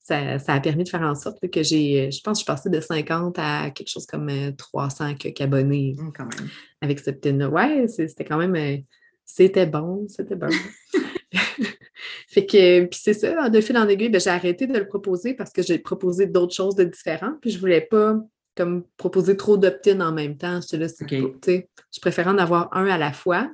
ça, 0.00 0.38
ça 0.38 0.54
a 0.54 0.60
permis 0.60 0.84
de 0.84 0.88
faire 0.88 1.02
en 1.02 1.14
sorte 1.14 1.48
que 1.48 1.62
j'ai, 1.62 2.10
je 2.12 2.20
pense 2.20 2.38
que 2.38 2.38
je 2.38 2.44
suis 2.44 2.46
passée 2.46 2.70
de 2.70 2.80
50 2.80 3.36
à 3.38 3.70
quelque 3.70 3.88
chose 3.88 4.06
comme 4.06 4.28
euh, 4.28 4.52
300 4.56 5.14
quelques 5.14 5.40
abonnés 5.40 5.94
Quand 6.16 6.24
même. 6.24 6.48
avec 6.80 7.00
ce 7.00 7.10
petit 7.10 7.32
Ouais, 7.44 7.86
c'était 7.88 8.24
quand 8.24 8.38
même. 8.38 8.54
euh, 8.54 8.76
c'était 9.24 9.66
bon, 9.66 10.06
c'était 10.08 10.36
bon. 10.36 10.48
fait 12.28 12.46
que, 12.46 12.84
puis 12.84 13.00
c'est 13.02 13.14
ça, 13.14 13.48
de 13.48 13.60
fil 13.60 13.76
en 13.78 13.88
aiguille, 13.88 14.10
ben, 14.10 14.20
j'ai 14.20 14.30
arrêté 14.30 14.66
de 14.66 14.78
le 14.78 14.86
proposer 14.86 15.34
parce 15.34 15.52
que 15.52 15.62
j'ai 15.62 15.78
proposé 15.78 16.26
d'autres 16.26 16.54
choses 16.54 16.74
de 16.74 16.84
différentes, 16.84 17.40
puis 17.40 17.50
je 17.50 17.58
voulais 17.58 17.80
pas 17.80 18.16
comme 18.56 18.84
proposer 18.96 19.36
trop 19.36 19.56
d'opt-in 19.56 20.00
en 20.00 20.12
même 20.12 20.36
temps. 20.36 20.60
J'étais 20.60 20.76
là, 20.78 20.88
c'est 20.88 21.04
OK. 21.04 21.10
pas- 21.10 21.38
tu 21.40 21.52
sais, 21.52 21.68
je 21.94 22.00
préférais 22.00 22.30
en 22.30 22.38
avoir 22.38 22.68
un 22.76 22.86
à 22.86 22.98
la 22.98 23.12
fois. 23.12 23.50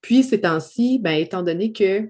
Puis 0.00 0.22
ces 0.22 0.40
temps-ci, 0.40 0.98
ben, 1.00 1.12
étant 1.12 1.42
donné 1.42 1.72
que 1.72 2.06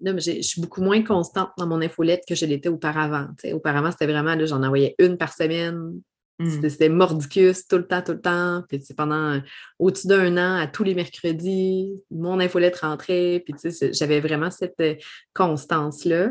là, 0.00 0.16
je 0.18 0.40
suis 0.42 0.60
beaucoup 0.60 0.82
moins 0.82 1.02
constante 1.02 1.50
dans 1.58 1.66
mon 1.66 1.80
infolette 1.82 2.22
que 2.26 2.34
je 2.34 2.46
l'étais 2.46 2.68
auparavant. 2.68 3.28
Auparavant, 3.52 3.90
c'était 3.90 4.06
vraiment, 4.06 4.34
là, 4.34 4.46
j'en 4.46 4.62
envoyais 4.62 4.94
une 4.98 5.16
par 5.18 5.32
semaine, 5.32 6.00
Hum. 6.40 6.48
c'était 6.68 6.88
mordicus 6.88 7.68
tout 7.68 7.76
le 7.76 7.86
temps, 7.86 8.02
tout 8.02 8.12
le 8.12 8.20
temps. 8.20 8.62
Puis 8.68 8.80
c'est 8.82 8.96
pendant 8.96 9.40
au-dessus 9.78 10.06
d'un 10.08 10.36
an, 10.38 10.60
à 10.60 10.66
tous 10.66 10.82
les 10.82 10.94
mercredis, 10.94 11.92
mon 12.10 12.40
infolette 12.40 12.78
rentrait. 12.78 13.44
Puis 13.44 13.54
j'avais 13.92 14.20
vraiment 14.20 14.50
cette 14.50 14.80
euh, 14.80 14.94
constance-là. 15.34 16.30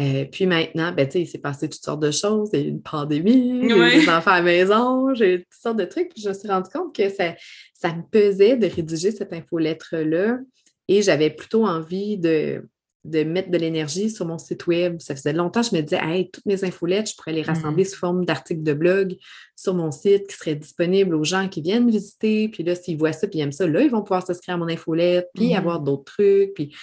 Euh, 0.00 0.26
puis 0.30 0.44
maintenant, 0.46 0.92
ben, 0.92 1.08
il 1.14 1.26
s'est 1.26 1.38
passé 1.38 1.68
toutes 1.68 1.82
sortes 1.82 2.02
de 2.02 2.10
choses. 2.10 2.50
Il 2.52 2.60
y 2.60 2.62
a 2.62 2.66
eu 2.66 2.68
une 2.68 2.82
pandémie, 2.82 3.62
j'ai 3.68 3.76
eu 3.98 4.00
des 4.02 4.08
enfants 4.10 4.32
à 4.32 4.38
la 4.38 4.42
maison, 4.42 5.14
j'ai 5.14 5.34
eu 5.34 5.38
toutes 5.38 5.60
sortes 5.62 5.78
de 5.78 5.86
trucs. 5.86 6.10
Puis 6.10 6.22
je 6.22 6.28
me 6.28 6.34
suis 6.34 6.48
rendu 6.48 6.68
compte 6.70 6.94
que 6.94 7.08
ça, 7.08 7.34
ça 7.72 7.94
me 7.94 8.02
pesait 8.02 8.56
de 8.56 8.66
rédiger 8.66 9.10
cette 9.10 9.32
infolettre-là. 9.32 10.38
Et 10.88 11.00
j'avais 11.02 11.30
plutôt 11.30 11.64
envie 11.66 12.18
de, 12.18 12.68
de 13.04 13.22
mettre 13.24 13.50
de 13.50 13.56
l'énergie 13.56 14.10
sur 14.10 14.26
mon 14.26 14.36
site 14.36 14.66
web. 14.66 15.00
Ça 15.00 15.16
faisait 15.16 15.32
longtemps 15.32 15.62
que 15.62 15.68
je 15.70 15.76
me 15.76 15.80
disais, 15.80 16.00
hey, 16.02 16.30
toutes 16.30 16.44
mes 16.44 16.62
infolettes, 16.62 17.10
je 17.10 17.16
pourrais 17.16 17.32
les 17.32 17.42
rassembler 17.42 17.84
sous 17.84 17.96
forme 17.98 18.26
d'articles 18.26 18.62
de 18.62 18.74
blog 18.74 19.16
sur 19.56 19.72
mon 19.74 19.90
site 19.90 20.26
qui 20.28 20.36
seraient 20.36 20.56
disponibles 20.56 21.14
aux 21.14 21.24
gens 21.24 21.48
qui 21.48 21.62
viennent 21.62 21.90
visiter. 21.90 22.48
Puis 22.48 22.64
là, 22.64 22.74
s'ils 22.74 22.98
voient 22.98 23.12
ça 23.12 23.26
puis 23.28 23.38
ils 23.38 23.42
aiment 23.42 23.52
ça, 23.52 23.66
là, 23.66 23.80
ils 23.80 23.90
vont 23.90 24.02
pouvoir 24.02 24.26
s'inscrire 24.26 24.56
à 24.56 24.58
mon 24.58 24.68
infolette, 24.68 25.28
puis 25.34 25.52
Mhm. 25.52 25.56
avoir 25.56 25.80
d'autres 25.80 26.12
trucs. 26.12 26.52
Puis 26.54 26.74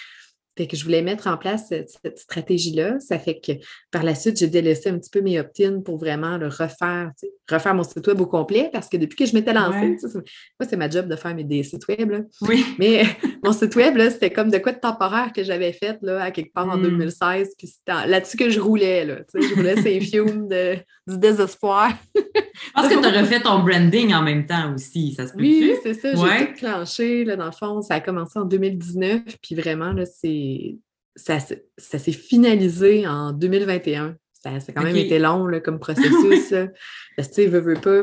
Fait 0.56 0.66
que 0.68 0.76
je 0.76 0.84
voulais 0.84 1.02
mettre 1.02 1.26
en 1.26 1.36
place 1.36 1.68
cette, 1.68 2.18
stratégie-là. 2.18 3.00
Ça 3.00 3.18
fait 3.18 3.40
que 3.40 3.52
par 3.90 4.04
la 4.04 4.14
suite, 4.14 4.38
j'ai 4.38 4.46
délaissé 4.46 4.88
un 4.88 4.98
petit 4.98 5.10
peu 5.10 5.20
mes 5.20 5.40
opt-ins 5.40 5.80
pour 5.80 5.98
vraiment 5.98 6.38
le 6.38 6.46
refaire, 6.46 7.10
refaire 7.50 7.74
mon 7.74 7.82
site 7.82 8.06
web 8.06 8.20
au 8.20 8.26
complet 8.26 8.70
parce 8.72 8.88
que 8.88 8.96
depuis 8.96 9.16
que 9.16 9.26
je 9.26 9.34
m'étais 9.34 9.52
lancée, 9.52 9.96
moi, 10.14 10.68
c'est 10.68 10.76
ma 10.76 10.88
job 10.88 11.08
de 11.08 11.16
faire 11.16 11.34
mes, 11.34 11.44
des 11.44 11.62
sites 11.64 11.86
web. 11.88 12.26
Oui. 12.42 12.64
Mais 12.78 13.04
mon 13.44 13.52
site 13.52 13.74
web, 13.74 13.98
c'était 14.10 14.30
comme 14.30 14.50
de 14.50 14.58
quoi 14.58 14.72
de 14.72 14.78
temporaire 14.78 15.32
que 15.32 15.42
j'avais 15.42 15.72
fait 15.72 15.98
là, 16.02 16.22
à 16.22 16.30
quelque 16.30 16.52
part 16.52 16.68
en 16.68 16.78
2016. 16.78 17.48
Hmm. 17.48 17.50
Puis 17.58 17.66
c'était 17.66 18.06
là-dessus 18.06 18.36
que 18.36 18.50
je 18.50 18.60
roulais. 18.60 19.04
Là, 19.04 19.18
je 19.34 19.54
roulais 19.54 19.76
ces 19.82 20.00
fumes 20.00 20.48
de, 20.48 20.76
du 21.06 21.18
désespoir. 21.18 21.90
Je 22.54 22.70
pense 22.72 22.88
que 22.88 23.00
tu 23.00 23.04
as 23.04 23.20
refait 23.20 23.40
ton 23.40 23.60
branding 23.60 24.14
en 24.14 24.22
même 24.22 24.46
temps 24.46 24.74
aussi. 24.74 25.14
Ça 25.14 25.26
se 25.26 25.32
peut 25.32 25.40
Oui, 25.40 25.74
c'est 25.82 25.94
ça. 25.94 26.14
J'ai 26.14 26.46
tout 26.46 26.52
clenché. 26.54 27.24
Là, 27.24 27.36
dans 27.36 27.46
le 27.46 27.52
fond, 27.52 27.82
ça 27.82 27.94
a 27.94 28.00
commencé 28.00 28.38
en 28.38 28.44
2019. 28.44 29.22
Puis 29.42 29.54
vraiment, 29.54 29.92
là, 29.92 30.04
c'est 30.06 30.76
ça, 31.16 31.38
s'est 31.38 32.12
finalisé 32.12 33.06
en 33.06 33.32
2021. 33.32 34.16
Ça, 34.32 34.50
a 34.50 34.72
quand 34.72 34.82
même 34.82 34.96
été 34.96 35.18
long 35.18 35.48
comme 35.64 35.78
processus. 35.78 36.50
Parce 37.16 37.28
que, 37.28 37.34
tu 37.34 37.42
sais, 37.42 37.46
veux, 37.46 37.74
pas, 37.74 38.02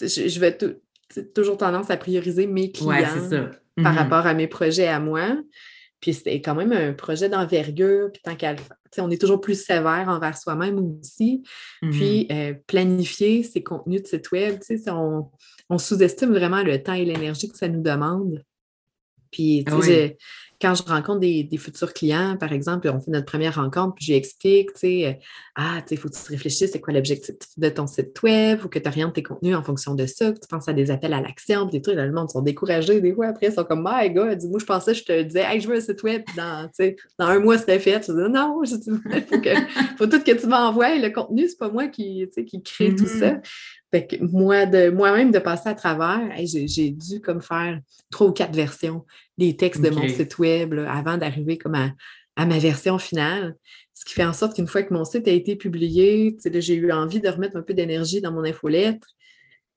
je, 0.00 0.40
vais 0.40 0.56
toujours 1.34 1.56
tendance 1.56 1.90
à 1.90 1.96
prioriser 1.96 2.46
mes 2.46 2.70
clients 2.70 3.02
par 3.82 3.92
mhm. 3.92 3.98
rapport 3.98 4.26
à 4.26 4.34
mes 4.34 4.46
projets 4.46 4.88
à 4.88 5.00
moi. 5.00 5.36
Puis 6.06 6.14
c'était 6.14 6.40
quand 6.40 6.54
même 6.54 6.70
un 6.70 6.92
projet 6.92 7.28
d'envergure, 7.28 8.12
puis 8.12 8.22
tant 8.22 8.36
qu'à 8.36 8.54
on 8.98 9.10
est 9.10 9.20
toujours 9.20 9.40
plus 9.40 9.60
sévère 9.60 10.04
envers 10.06 10.38
soi-même 10.38 10.78
aussi. 10.78 11.42
Puis 11.82 12.28
mhm. 12.30 12.36
euh, 12.36 12.54
planifier 12.68 13.42
ces 13.42 13.60
contenus 13.60 14.04
de 14.04 14.06
site 14.06 14.30
web, 14.30 14.60
on, 14.86 15.28
on 15.68 15.78
sous-estime 15.78 16.30
vraiment 16.30 16.62
le 16.62 16.80
temps 16.80 16.92
et 16.92 17.04
l'énergie 17.04 17.48
que 17.48 17.58
ça 17.58 17.66
nous 17.66 17.82
demande. 17.82 18.44
Puis, 19.32 19.64
tu 19.66 19.82
sais, 19.82 20.16
quand 20.60 20.74
je 20.74 20.82
rencontre 20.82 21.20
des, 21.20 21.48
futurs 21.58 21.92
clients, 21.92 22.36
par 22.38 22.52
exemple, 22.52 22.88
on 22.88 23.00
fait 23.00 23.10
notre 23.10 23.26
première 23.26 23.56
rencontre, 23.56 23.94
puis 23.94 24.06
je 24.06 24.12
lui 24.12 24.18
explique, 24.18 24.72
tu 24.74 24.80
sais, 24.80 25.06
euh, 25.06 25.12
ah, 25.56 25.76
tu 25.80 25.88
sais, 25.88 25.94
il 25.94 25.98
faut 25.98 26.08
que 26.08 26.14
tu 26.14 26.32
réfléchisses, 26.32 26.70
c'est 26.72 26.80
quoi 26.80 26.92
l'objectif 26.92 27.34
de 27.56 27.68
ton 27.68 27.86
site 27.86 28.22
web, 28.22 28.64
ou 28.64 28.68
que 28.68 28.78
tu 28.78 28.88
orientes 28.88 29.14
tes 29.14 29.22
contenus 29.22 29.56
en 29.56 29.62
fonction 29.62 29.94
de 29.94 30.06
ça, 30.06 30.32
que 30.32 30.38
tu 30.38 30.48
penses 30.48 30.68
à 30.68 30.72
des 30.72 30.90
appels 30.90 31.12
à 31.12 31.20
l'action, 31.20 31.66
puis 31.66 31.78
des 31.78 31.82
trucs, 31.82 31.96
là, 31.96 32.06
le 32.06 32.12
monde 32.12 32.30
sont 32.30 32.42
découragés 32.42 33.00
des 33.00 33.14
fois, 33.14 33.28
après, 33.28 33.46
ils 33.46 33.52
sont 33.52 33.64
comme, 33.64 33.86
my 33.86 34.10
God, 34.10 34.42
moi, 34.44 34.58
je 34.58 34.64
pensais, 34.64 34.94
je 34.94 35.04
te 35.04 35.22
disais, 35.22 35.44
hey, 35.46 35.60
je 35.60 35.68
veux 35.68 35.76
un 35.76 35.80
site 35.80 36.02
web, 36.02 36.22
puis 36.26 36.36
dans, 36.36 36.70
dans 37.18 37.26
un 37.26 37.38
mois, 37.38 37.58
c'était 37.58 37.78
fait. 37.78 38.06
Je 38.06 38.12
dis, 38.12 38.32
non, 38.32 38.62
il 38.64 39.22
faut, 39.28 39.40
que, 39.40 39.50
faut 39.98 40.06
tout 40.06 40.22
que 40.22 40.32
tu 40.32 40.46
m'envoies, 40.46 40.98
le 40.98 41.10
contenu, 41.10 41.48
c'est 41.48 41.58
pas 41.58 41.70
moi 41.70 41.88
qui, 41.88 42.28
qui 42.46 42.62
crée 42.62 42.94
tout 42.94 43.06
ça. 43.06 43.32
Mm-hmm. 43.32 43.76
Fait 43.92 44.06
que 44.06 44.16
moi, 44.24 44.66
de 44.66 44.90
moi-même, 44.90 45.30
de 45.30 45.38
passer 45.38 45.68
à 45.68 45.74
travers, 45.74 46.20
j'ai 46.44 46.90
dû 46.90 47.20
comme 47.20 47.40
faire 47.40 47.80
trois 48.10 48.26
ou 48.26 48.32
quatre 48.32 48.54
versions 48.54 49.04
des 49.38 49.56
textes 49.56 49.82
de 49.82 49.90
mon 49.90 50.08
site 50.08 50.38
web 50.38 50.74
avant 50.88 51.16
d'arriver 51.16 51.58
comme 51.58 51.74
à, 51.74 52.46
ma 52.46 52.58
version 52.58 52.98
finale. 52.98 53.56
Ce 53.94 54.04
qui 54.04 54.14
fait 54.14 54.24
en 54.24 54.32
sorte 54.32 54.56
qu'une 54.56 54.66
fois 54.66 54.82
que 54.82 54.92
mon 54.92 55.04
site 55.04 55.26
a 55.26 55.30
été 55.30 55.56
publié, 55.56 56.36
j'ai 56.44 56.74
eu 56.74 56.92
envie 56.92 57.20
de 57.20 57.28
remettre 57.28 57.56
un 57.56 57.62
peu 57.62 57.74
d'énergie 57.74 58.20
dans 58.20 58.32
mon 58.32 58.44
infolettre. 58.44 59.06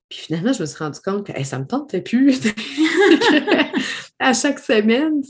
Puis 0.08 0.18
finalement, 0.20 0.52
je 0.52 0.60
me 0.60 0.66
suis 0.66 0.78
rendu 0.78 1.00
compte 1.00 1.26
que 1.26 1.44
ça 1.44 1.56
ne 1.56 1.62
me 1.62 1.68
tentait 1.68 2.02
plus 2.02 2.40
à 4.18 4.34
chaque 4.34 4.58
semaine. 4.58 5.22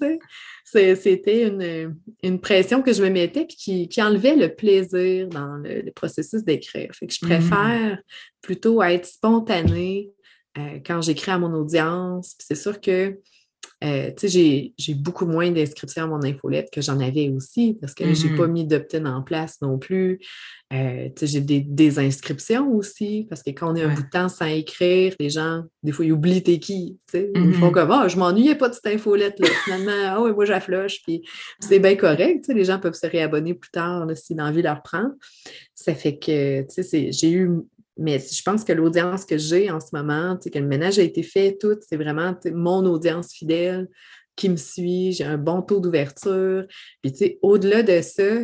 C'était 0.65 1.49
une, 2.23 2.41
pression 2.41 2.83
que 2.83 2.93
je 2.93 3.03
me 3.03 3.11
mettais 3.11 3.47
puis 3.47 3.89
qui, 3.89 4.03
enlevait 4.03 4.37
le 4.37 4.55
plaisir 4.55 5.29
dans 5.29 5.57
le, 5.57 5.91
processus 5.93 6.45
d'écrire. 6.45 6.91
Fait 6.95 7.07
que 7.07 7.13
je 7.13 7.25
mmh. 7.25 7.29
préfère 7.29 7.99
plutôt 8.41 8.83
être 8.83 9.07
spontanée 9.07 10.11
euh, 10.59 10.79
quand 10.85 11.01
j'écris 11.03 11.31
à 11.31 11.39
mon 11.39 11.53
audience. 11.55 12.35
c'est 12.39 12.57
sûr 12.57 12.81
que 12.81 13.21
euh, 13.83 14.11
j'ai 14.23 14.95
beaucoup 14.95 15.25
moins 15.25 15.51
d'inscriptions 15.51 16.05
à 16.05 16.07
mon 16.07 16.23
infolette 16.23 16.69
que 16.71 16.83
j'en 16.83 17.01
avais 17.01 17.31
aussi 17.31 17.79
parce 17.81 17.95
que 17.95 18.13
je 18.13 18.27
n'ai 18.27 18.37
pas 18.37 18.47
mm-hmm. 18.47 18.51
mis 18.53 18.67
d'opt-in 18.67 19.07
en 19.07 19.23
place 19.23 19.61
non 19.63 19.79
plus. 19.79 20.21
Euh, 20.73 21.09
j'ai 21.21 21.41
des, 21.41 21.99
inscriptions 21.99 22.71
aussi 22.73 23.27
parce 23.29 23.43
que 23.43 23.51
quand 23.51 23.73
on 23.73 23.77
est 23.77 23.83
un 23.83 23.95
bout 23.95 24.03
de 24.03 24.11
temps 24.11 24.29
sans 24.29 24.47
écrire, 24.47 25.15
les 25.19 25.31
gens, 25.31 25.65
des 25.83 25.93
fois, 25.93 26.05
ils 26.05 26.13
oublient 26.13 26.43
t'es 26.43 26.59
qui. 26.59 26.99
Ils 27.15 27.55
font 27.55 27.69
mm-hmm. 27.69 27.73
comme 27.73 27.91
Ah, 27.91 28.07
je 28.07 28.19
m'ennuyais 28.19 28.55
pas 28.55 28.69
de 28.69 28.75
cette 28.75 28.87
infolette-là. 28.87 29.49
Finalement, 29.65 29.93
ah 30.05 30.21
oui, 30.21 30.33
moi, 30.33 30.45
j'affloche. 30.45 31.03
Puis 31.03 31.23
c'est 31.59 31.79
bien 31.79 31.97
correct. 31.97 32.47
Les 32.49 32.65
gens 32.65 32.79
peuvent 32.79 32.95
se 32.95 33.07
réabonner 33.07 33.55
plus 33.55 33.71
tard 33.71 34.07
si 34.15 34.35
l'envie 34.35 34.63
leur 34.63 34.83
prend. 34.83 35.11
Ça 35.75 35.95
fait 35.95 36.19
que 36.19 36.67
j'ai 36.77 37.31
eu 37.31 37.51
mais 38.01 38.19
je 38.19 38.43
pense 38.43 38.65
que 38.65 38.73
l'audience 38.73 39.25
que 39.25 39.39
j'ai 39.39 39.71
en 39.71 39.79
ce 39.79 39.89
moment, 39.93 40.37
que 40.37 40.59
le 40.59 40.67
ménage 40.67 40.99
a 40.99 41.03
été 41.03 41.23
fait, 41.23 41.57
tout, 41.61 41.77
c'est 41.87 41.97
vraiment 41.97 42.35
mon 42.53 42.85
audience 42.87 43.33
fidèle 43.33 43.89
qui 44.37 44.49
me 44.49 44.57
suit, 44.57 45.13
j'ai 45.13 45.25
un 45.25 45.37
bon 45.37 45.61
taux 45.61 45.81
d'ouverture. 45.81 46.65
Puis, 47.03 47.39
au-delà 47.43 47.83
de 47.83 48.01
ça, 48.01 48.39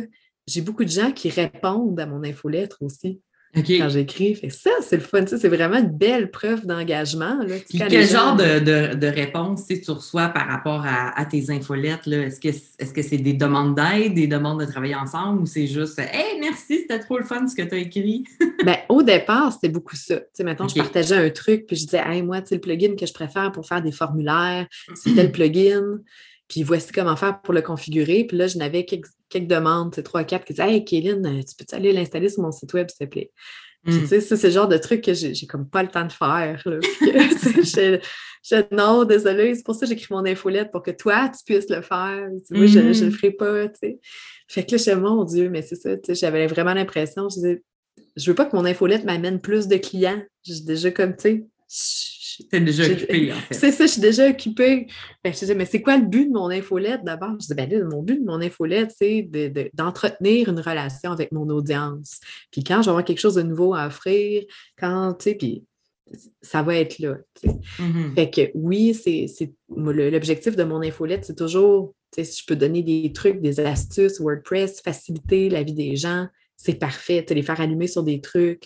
j'ai 0.45 0.61
beaucoup 0.61 0.85
de 0.85 0.89
gens 0.89 1.11
qui 1.11 1.29
répondent 1.29 1.99
à 1.99 2.05
mon 2.05 2.23
infolettre 2.23 2.77
aussi 2.81 3.19
quand 3.63 3.89
j'écris. 3.89 4.39
ça, 4.49 4.71
c'est 4.81 4.97
le 4.97 5.01
fun. 5.01 5.25
C'est 5.25 5.47
vraiment 5.47 5.77
une 5.77 5.91
belle 5.91 6.31
preuve 6.31 6.65
d'engagement. 6.65 7.39
quel 7.71 8.07
genre 8.07 8.35
de, 8.35 9.07
réponse 9.07 9.65
tu 9.67 9.91
reçois 9.91 10.29
par 10.29 10.47
rapport 10.47 10.85
à, 10.85 11.25
tes 11.25 11.49
infolettes? 11.49 12.07
Est-ce 12.07 12.93
que 12.93 13.01
c'est 13.01 13.17
des 13.17 13.33
demandes 13.33 13.75
d'aide, 13.75 14.13
des 14.13 14.27
demandes 14.27 14.59
de 14.59 14.65
travailler 14.65 14.95
ensemble 14.95 15.41
ou 15.41 15.45
c'est 15.45 15.67
juste 15.67 15.99
Hey, 15.99 16.39
merci, 16.39 16.79
c'était 16.81 16.99
trop 16.99 17.17
le 17.17 17.23
fun 17.23 17.47
ce 17.47 17.55
que 17.55 17.63
tu 17.63 17.75
as 17.75 17.79
écrit? 17.79 18.23
ben, 18.65 18.77
au 18.89 19.03
départ, 19.03 19.51
c'était 19.51 19.69
beaucoup 19.69 19.95
ça. 19.95 20.19
maintenant, 20.43 20.67
je 20.67 20.75
partageais 20.75 21.15
un 21.15 21.29
truc, 21.29 21.65
puis 21.67 21.75
je 21.75 21.85
disais 21.85 22.03
Hey, 22.05 22.21
moi, 22.21 22.41
le 22.49 22.57
plugin 22.59 22.95
que 22.95 23.05
je 23.05 23.13
préfère 23.13 23.51
pour 23.51 23.67
faire 23.67 23.81
des 23.81 23.91
formulaires, 23.91 24.67
c'est 24.95 25.13
tel 25.13 25.31
plugin. 25.31 25.99
Puis 26.47 26.63
voici 26.63 26.91
comment 26.91 27.15
faire 27.15 27.41
pour 27.41 27.53
le 27.53 27.61
configurer. 27.61 28.25
Puis 28.25 28.37
là, 28.37 28.47
je 28.47 28.57
n'avais 28.57 28.85
quelques, 28.85 29.07
demandes, 29.33 29.93
c'est 29.93 30.03
trois, 30.03 30.23
quatre 30.23 30.45
qui 30.45 30.53
disaient 30.53 30.71
Hey, 30.71 30.85
Kéline, 30.85 31.25
euh, 31.25 31.41
tu 31.41 31.55
peux 31.55 31.75
aller 31.75 31.91
l'installer 31.91 32.29
sur 32.29 32.43
mon 32.43 32.51
site 32.51 32.73
web, 32.73 32.87
s'il 32.89 33.07
te 33.07 33.11
plaît? 33.11 33.31
Hmm. 33.83 33.99
tu 33.99 34.07
sais, 34.07 34.21
c'est 34.21 34.47
le 34.47 34.53
genre 34.53 34.67
de 34.67 34.77
truc 34.77 35.01
que 35.01 35.13
j'ai 35.13 35.47
comme 35.47 35.69
pas 35.69 35.83
le 35.83 35.89
temps 35.89 36.05
de 36.05 36.11
faire. 36.11 36.61
Là. 36.65 36.79
je, 37.01 38.75
non, 38.75 39.05
désolé, 39.05 39.55
c'est 39.55 39.63
pour 39.63 39.75
ça 39.75 39.81
que 39.81 39.87
j'écris 39.87 40.07
mon 40.09 40.25
infolette 40.25 40.71
pour 40.71 40.83
que 40.83 40.91
toi, 40.91 41.29
tu 41.29 41.43
puisses 41.45 41.69
le 41.69 41.81
faire. 41.81 42.27
Moi, 42.49 42.65
je 42.65 42.79
ne 42.79 42.93
le 42.93 43.07
hmm. 43.07 43.11
ferai 43.11 43.31
pas. 43.31 43.67
Tu 43.69 43.75
sais. 43.81 43.99
Fait 44.47 44.65
que 44.65 44.75
là, 44.75 44.77
je 44.77 44.91
mon 44.91 45.23
Dieu, 45.25 45.49
mais 45.49 45.61
c'est 45.61 45.75
ça, 45.75 45.91
j'avais 46.09 46.47
vraiment 46.47 46.73
l'impression, 46.73 47.29
je 47.29 47.35
disais, 47.35 47.63
je 48.15 48.31
veux 48.31 48.35
pas 48.35 48.45
que 48.45 48.55
mon 48.55 48.65
infolette 48.65 49.03
m'amène 49.03 49.39
plus 49.39 49.67
de 49.67 49.77
clients. 49.77 50.21
J'ai 50.43 50.61
déjà 50.61 50.91
comme, 50.91 51.15
tu 51.15 51.21
sais, 51.21 51.47
Déjà 52.51 52.85
occupé, 52.85 53.31
en 53.31 53.35
fait. 53.35 53.53
C'est 53.53 53.71
ça, 53.71 53.85
je 53.85 53.91
suis 53.91 54.01
déjà 54.01 54.29
occupée. 54.29 54.87
Ben, 55.23 55.33
je 55.33 55.39
disais, 55.39 55.55
mais 55.55 55.65
c'est 55.65 55.81
quoi 55.81 55.97
le 55.97 56.05
but 56.05 56.27
de 56.27 56.33
mon 56.33 56.49
infolette 56.49 57.03
d'abord? 57.03 57.31
Je 57.33 57.47
disais, 57.47 57.55
ben 57.55 57.87
mon 57.89 58.03
but 58.03 58.19
de 58.19 58.25
mon 58.25 58.41
infolette, 58.41 58.91
c'est 58.97 59.29
d'entretenir 59.73 60.49
une 60.49 60.59
relation 60.59 61.11
avec 61.11 61.31
mon 61.31 61.49
audience. 61.49 62.19
Puis 62.51 62.63
quand 62.63 62.77
je 62.77 62.85
vais 62.85 62.89
avoir 62.89 63.05
quelque 63.05 63.19
chose 63.19 63.35
de 63.35 63.43
nouveau 63.43 63.73
à 63.73 63.87
offrir, 63.87 64.43
quand, 64.77 65.13
tu 65.13 65.23
sais, 65.23 65.35
puis 65.35 65.63
ça 66.41 66.63
va 66.63 66.75
être 66.75 66.99
là. 66.99 67.17
Mm-hmm. 67.43 68.15
Fait 68.15 68.29
que 68.29 68.51
oui, 68.55 68.93
c'est 68.93 69.53
l'objectif 69.69 70.55
de 70.55 70.63
mon 70.63 70.81
infolette, 70.81 71.25
c'est 71.25 71.37
toujours, 71.37 71.93
si 72.17 72.41
je 72.41 72.45
peux 72.45 72.55
donner 72.55 72.83
des 72.83 73.11
trucs, 73.13 73.41
des 73.41 73.59
astuces, 73.59 74.19
WordPress, 74.19 74.81
faciliter 74.81 75.49
la 75.49 75.63
vie 75.63 75.73
des 75.73 75.95
gens, 75.95 76.27
c'est 76.55 76.79
parfait. 76.79 77.25
Les 77.29 77.43
faire 77.43 77.61
allumer 77.61 77.87
sur 77.87 78.03
des 78.03 78.21
trucs, 78.21 78.63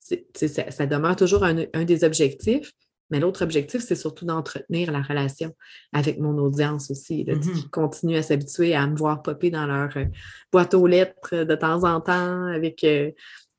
ça, 0.00 0.70
ça, 0.70 0.86
demeure 0.86 1.16
toujours 1.16 1.44
un, 1.44 1.64
un, 1.72 1.84
des 1.84 2.04
objectifs. 2.04 2.72
Mais 3.10 3.20
l'autre 3.20 3.42
objectif, 3.42 3.82
c'est 3.82 3.96
surtout 3.96 4.24
d'entretenir 4.24 4.90
la 4.90 5.02
relation 5.02 5.54
avec 5.92 6.18
mon 6.18 6.38
audience 6.38 6.90
aussi, 6.90 7.24
là, 7.24 7.34
qui 7.34 7.48
mm-hmm. 7.48 7.70
continue 7.70 8.16
à 8.16 8.22
s'habituer 8.22 8.74
à 8.74 8.86
me 8.86 8.96
voir 8.96 9.22
popper 9.22 9.50
dans 9.50 9.66
leur 9.66 9.96
euh, 9.96 10.06
boîte 10.50 10.74
aux 10.74 10.86
lettres 10.86 11.44
de 11.44 11.54
temps 11.54 11.84
en 11.84 12.00
temps 12.00 12.44
avec 12.46 12.82
euh, 12.84 13.10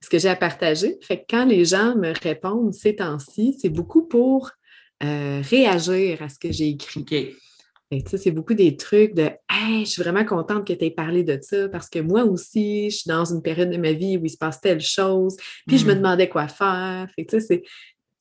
ce 0.02 0.10
que 0.10 0.20
j'ai 0.20 0.30
à 0.30 0.36
partager. 0.36 0.98
Fait 1.02 1.20
que 1.20 1.26
quand 1.30 1.46
les 1.46 1.66
gens 1.66 1.96
me 1.96 2.14
répondent 2.24 2.74
ces 2.74 2.96
temps-ci, 2.96 3.58
c'est 3.60 3.70
beaucoup 3.70 4.08
pour 4.08 4.52
euh, 5.04 5.42
réagir 5.44 6.22
à 6.22 6.30
ce 6.30 6.40
que 6.40 6.52
j'ai 6.52 6.70
écrit. 6.70 7.36
C'est 8.06 8.32
beaucoup 8.32 8.56
des 8.56 8.76
trucs 8.78 9.14
de 9.14 9.30
Hey, 9.50 9.86
je 9.86 9.92
suis 9.92 10.02
vraiment 10.02 10.26
contente 10.26 10.68
que 10.68 10.74
tu 10.74 10.86
aies 10.86 10.92
parlé 10.92 11.24
de 11.24 11.38
ça 11.42 11.70
parce 11.70 11.90
que 11.90 12.00
moi 12.00 12.24
aussi, 12.24 12.90
je 12.90 12.98
suis 12.98 13.08
dans 13.08 13.26
une 13.26 13.42
période 13.42 13.70
de 13.70 13.78
ma 13.78 13.94
vie 13.94 14.18
où 14.18 14.26
il 14.26 14.30
se 14.30 14.38
passe 14.38 14.60
telle 14.60 14.82
chose, 14.82 15.38
puis 15.68 15.78
je 15.78 15.86
me 15.86 15.94
mm. 15.94 15.98
demandais 15.98 16.30
quoi 16.30 16.48
faire. 16.48 17.08
Fait 17.16 17.26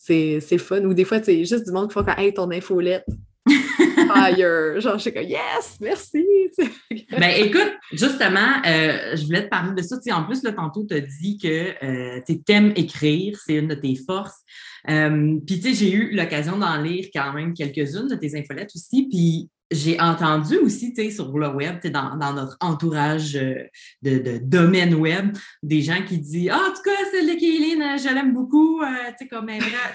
c'est 0.05 0.59
fun. 0.59 0.85
Ou 0.85 0.95
des 0.95 1.05
fois, 1.05 1.23
c'est 1.23 1.45
juste 1.45 1.67
du 1.67 1.73
monde 1.73 1.89
qui 1.89 1.95
font 1.95 2.05
comme 2.05 2.15
Hey, 2.19 2.33
ton 2.35 2.51
infolette. 2.51 3.07
Fire. 3.47 4.81
Genre, 4.81 4.97
je 4.97 5.03
suis 5.03 5.13
comme 5.13 5.25
Yes, 5.25 5.79
merci. 5.81 6.25
ben 7.11 7.31
écoute, 7.37 7.73
justement, 7.93 8.63
euh, 8.67 9.17
je 9.17 9.25
voulais 9.25 9.45
te 9.45 9.49
parler 9.49 9.75
de 9.75 9.83
ça. 9.83 9.97
en 10.13 10.25
plus, 10.25 10.43
là, 10.43 10.53
tantôt, 10.53 10.85
tu 10.89 10.95
as 10.95 11.01
dit 11.01 11.39
que 11.39 11.85
euh, 11.85 12.21
tu 12.27 12.41
aimes 12.49 12.73
écrire, 12.77 13.39
c'est 13.45 13.55
une 13.55 13.69
de 13.69 13.75
tes 13.75 13.97
forces. 13.97 14.41
Euh, 14.89 15.39
puis, 15.47 15.61
tu 15.61 15.75
sais, 15.75 15.75
j'ai 15.75 15.93
eu 15.93 16.15
l'occasion 16.15 16.59
d'en 16.59 16.81
lire 16.81 17.07
quand 17.15 17.33
même 17.33 17.55
quelques-unes 17.55 18.09
de 18.09 18.15
tes 18.15 18.39
infolettes 18.39 18.73
aussi. 18.75 19.09
Puis, 19.11 19.49
j'ai 19.71 20.01
entendu 20.01 20.57
aussi, 20.59 20.95
sur 21.11 21.37
le 21.39 21.49
web, 21.49 21.81
dans, 21.87 22.17
dans 22.17 22.33
notre 22.33 22.57
entourage 22.61 23.37
euh, 23.37 23.65
de, 24.03 24.39
domaine 24.39 24.95
web, 24.95 25.37
des 25.63 25.83
gens 25.83 26.03
qui 26.07 26.19
disent 26.19 26.51
Ah, 26.51 26.61
en 26.71 26.75
tout 26.75 26.83
cas, 26.83 26.91
celle 27.11 27.27
de 27.27 27.33
euh, 27.83 27.97
je 27.97 28.15
l'aime 28.15 28.33
beaucoup, 28.35 28.81
euh, 28.83 29.27
comme 29.31 29.51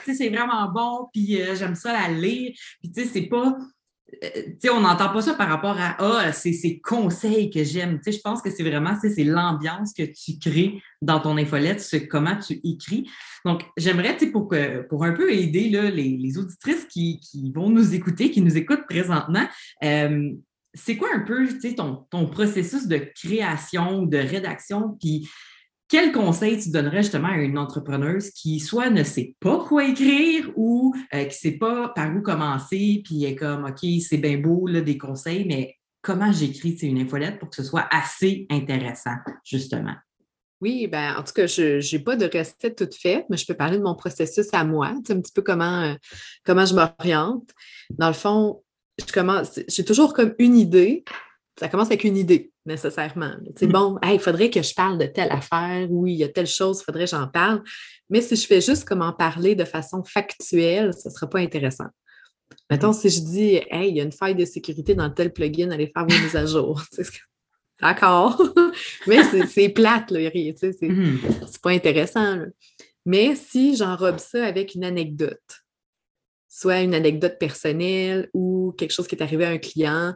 c'est 0.05 0.29
vraiment 0.29 0.71
bon, 0.71 1.09
puis 1.13 1.39
j'aime 1.55 1.75
ça 1.75 1.93
la 1.93 2.09
lire. 2.09 2.51
Puis, 2.81 2.91
tu 2.91 3.01
sais, 3.01 3.07
c'est 3.07 3.27
pas 3.27 3.55
euh, 4.23 4.71
on 4.71 4.81
n'entend 4.81 5.09
pas 5.09 5.21
ça 5.21 5.33
par 5.33 5.49
rapport 5.49 5.77
à 5.79 5.95
Ah, 5.99 6.31
c'est 6.33 6.53
ces 6.53 6.79
conseils 6.79 7.49
que 7.49 7.63
j'aime. 7.63 7.99
Je 8.05 8.19
pense 8.23 8.41
que 8.41 8.49
c'est 8.49 8.63
vraiment 8.63 8.95
c'est 9.01 9.23
l'ambiance 9.23 9.93
que 9.93 10.03
tu 10.03 10.39
crées 10.39 10.81
dans 11.01 11.19
ton 11.19 11.37
infolette, 11.37 11.79
c'est 11.81 12.07
comment 12.07 12.37
tu 12.37 12.59
écris. 12.63 13.09
Donc, 13.45 13.63
j'aimerais, 13.77 14.17
pour, 14.31 14.53
pour 14.89 15.05
un 15.05 15.13
peu 15.13 15.31
aider 15.31 15.69
là, 15.69 15.89
les, 15.89 16.37
auditrices 16.37 16.85
qui, 16.85 17.19
vont 17.53 17.69
nous 17.69 17.93
écouter, 17.93 18.31
qui 18.31 18.41
nous 18.41 18.57
écoutent 18.57 18.85
présentement, 18.87 19.47
euh, 19.83 20.31
c'est 20.73 20.97
quoi 20.97 21.09
un 21.13 21.21
peu 21.21 21.47
ton, 21.75 22.05
ton 22.09 22.27
processus 22.27 22.87
de 22.87 22.97
création, 22.97 24.03
de 24.03 24.17
rédaction, 24.17 24.97
puis 24.99 25.27
quel 25.89 26.11
conseil 26.11 26.59
tu 26.59 26.69
donnerais 26.69 27.01
justement 27.01 27.29
à 27.29 27.37
une 27.37 27.57
entrepreneuse 27.57 28.29
qui 28.29 28.59
soit 28.59 28.91
ne 28.91 29.03
sait 29.03 29.35
pas 29.39 29.65
quoi 29.65 29.85
écrire 29.85 30.49
ou 30.55 30.93
euh, 31.13 31.23
qui 31.23 31.25
ne 31.25 31.31
sait 31.31 31.57
pas 31.57 31.89
par 31.89 32.15
où 32.15 32.21
commencer, 32.21 33.01
puis 33.03 33.25
est 33.25 33.35
comme 33.35 33.65
OK, 33.65 33.79
c'est 34.07 34.17
bien 34.17 34.37
beau 34.37 34.67
là, 34.67 34.81
des 34.81 34.99
conseils, 34.99 35.45
mais 35.45 35.75
comment 36.01 36.31
j'écris 36.31 36.77
une 36.83 36.99
infolette 36.99 37.39
pour 37.39 37.49
que 37.49 37.55
ce 37.55 37.63
soit 37.63 37.87
assez 37.91 38.45
intéressant, 38.51 39.15
justement? 39.43 39.95
Oui, 40.61 40.87
ben, 40.87 41.15
en 41.17 41.23
tout 41.23 41.33
cas, 41.33 41.47
je 41.47 41.95
n'ai 41.95 42.03
pas 42.03 42.15
de 42.15 42.25
recette 42.25 42.77
toute 42.77 42.93
faite, 42.93 43.25
mais 43.29 43.37
je 43.37 43.45
peux 43.45 43.53
parler 43.53 43.77
de 43.77 43.83
mon 43.83 43.95
processus 43.95 44.47
à 44.53 44.65
moi, 44.65 44.87
un 44.89 45.01
petit 45.01 45.31
peu 45.33 45.41
comment, 45.41 45.83
euh, 45.83 45.95
comment 46.45 46.65
je 46.65 46.75
m'oriente. 46.75 47.49
Dans 47.91 48.09
le 48.09 48.13
fond, 48.13 48.61
je 48.99 49.11
commence, 49.11 49.59
j'ai 49.67 49.85
toujours 49.85 50.13
comme 50.13 50.35
une 50.37 50.57
idée, 50.57 51.03
ça 51.59 51.67
commence 51.67 51.87
avec 51.87 52.05
une 52.05 52.15
idée, 52.15 52.51
nécessairement. 52.65 53.33
C'est 53.57 53.67
mm. 53.67 53.71
bon, 53.71 53.97
il 54.03 54.19
faudrait 54.19 54.49
que 54.49 54.61
je 54.61 54.73
parle 54.73 54.97
de 54.97 55.05
telle 55.05 55.31
affaire, 55.31 55.87
oui, 55.89 56.13
il 56.13 56.17
y 56.19 56.23
a 56.23 56.29
telle 56.29 56.47
chose, 56.47 56.79
il 56.81 56.83
faudrait 56.85 57.03
que 57.03 57.11
j'en 57.11 57.27
parle. 57.27 57.61
Mais 58.09 58.21
si 58.21 58.35
je 58.35 58.47
fais 58.47 58.61
juste 58.61 58.85
comme 58.85 59.01
en 59.01 59.11
parler 59.11 59.55
de 59.55 59.65
façon 59.65 60.03
factuelle, 60.03 60.93
ce 60.93 61.09
ne 61.09 61.13
sera 61.13 61.29
pas 61.29 61.39
intéressant. 61.39 61.87
Mettons, 62.69 62.91
mm. 62.91 62.93
si 62.93 63.09
je 63.09 63.19
dis, 63.19 63.55
hey, 63.69 63.89
il 63.89 63.97
y 63.97 63.99
a 63.99 64.03
une 64.03 64.13
faille 64.13 64.35
de 64.35 64.45
sécurité 64.45 64.95
dans 64.95 65.09
tel 65.09 65.33
plugin, 65.33 65.69
allez 65.71 65.91
faire 65.93 66.05
vos 66.07 66.23
mises 66.23 66.35
à 66.35 66.45
jour. 66.45 66.81
D'accord. 67.81 68.41
Mais 69.07 69.23
c'est 69.47 69.69
plate, 69.69 70.11
là, 70.11 70.29
c'est 70.55 70.81
mm. 70.81 71.19
pas 71.61 71.71
intéressant. 71.71 72.37
Mais 73.05 73.35
si 73.35 73.75
j'enrobe 73.75 74.19
ça 74.19 74.45
avec 74.45 74.75
une 74.75 74.85
anecdote, 74.85 75.63
soit 76.47 76.81
une 76.81 76.95
anecdote 76.95 77.37
personnelle 77.39 78.29
ou 78.33 78.73
quelque 78.77 78.91
chose 78.91 79.07
qui 79.07 79.15
est 79.15 79.21
arrivé 79.21 79.45
à 79.45 79.49
un 79.49 79.57
client, 79.57 80.15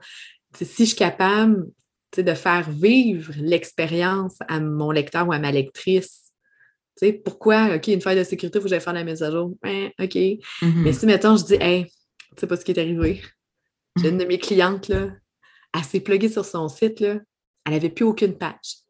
si 0.55 0.83
je 0.83 0.89
suis 0.89 0.97
capable 0.97 1.67
de 2.15 2.33
faire 2.33 2.69
vivre 2.69 3.33
l'expérience 3.37 4.35
à 4.47 4.59
mon 4.59 4.91
lecteur 4.91 5.27
ou 5.27 5.33
à 5.33 5.39
ma 5.39 5.51
lectrice, 5.51 6.31
pourquoi, 7.25 7.75
OK, 7.75 7.87
une 7.87 8.01
faille 8.01 8.17
de 8.17 8.23
sécurité, 8.23 8.59
il 8.59 8.61
faut 8.61 8.65
que 8.65 8.69
j'aille 8.69 8.81
faire 8.81 8.93
la 8.93 9.03
mise 9.03 9.23
à 9.23 9.31
jour? 9.31 9.55
Ben, 9.61 9.91
OK. 9.99 10.13
Mm-hmm. 10.13 10.39
Mais 10.61 10.93
si, 10.93 11.05
mettons, 11.05 11.35
je 11.35 11.43
dis, 11.43 11.57
hey, 11.59 11.85
tu 11.85 12.41
sais 12.41 12.47
pas 12.47 12.55
ce 12.55 12.63
qui 12.63 12.71
est 12.71 12.79
arrivé. 12.79 13.21
J'ai 13.97 14.09
une 14.09 14.17
de 14.17 14.25
mes 14.25 14.39
clientes, 14.39 14.87
là, 14.87 15.09
elle 15.73 15.83
s'est 15.83 15.99
pluguée 15.99 16.29
sur 16.29 16.45
son 16.45 16.67
site, 16.67 16.99
là, 16.99 17.19
elle 17.65 17.73
n'avait 17.73 17.89
plus 17.89 18.05
aucune 18.05 18.37
page. 18.37 18.83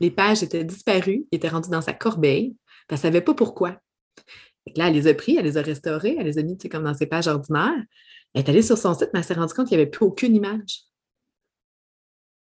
Les 0.00 0.10
pages 0.10 0.42
étaient 0.42 0.64
disparues, 0.64 1.26
étaient 1.32 1.48
rendues 1.48 1.70
dans 1.70 1.80
sa 1.80 1.92
corbeille, 1.92 2.56
elle 2.88 2.96
ne 2.96 3.00
savait 3.00 3.20
pas 3.20 3.34
pourquoi. 3.34 3.80
là, 4.76 4.88
elle 4.88 4.94
les 4.94 5.06
a 5.06 5.14
pris, 5.14 5.36
elle 5.36 5.44
les 5.44 5.56
a 5.56 5.62
restaurées, 5.62 6.16
elle 6.18 6.26
les 6.26 6.38
a 6.38 6.42
mis 6.42 6.56
comme 6.58 6.84
dans 6.84 6.94
ses 6.94 7.06
pages 7.06 7.26
ordinaires. 7.26 7.82
Elle 8.34 8.42
est 8.42 8.48
allée 8.48 8.62
sur 8.62 8.78
son 8.78 8.94
site, 8.94 9.10
mais 9.12 9.20
elle 9.20 9.24
s'est 9.24 9.34
rendue 9.34 9.54
compte 9.54 9.68
qu'il 9.68 9.76
n'y 9.76 9.82
avait 9.82 9.90
plus 9.90 10.04
aucune 10.04 10.34
image. 10.36 10.82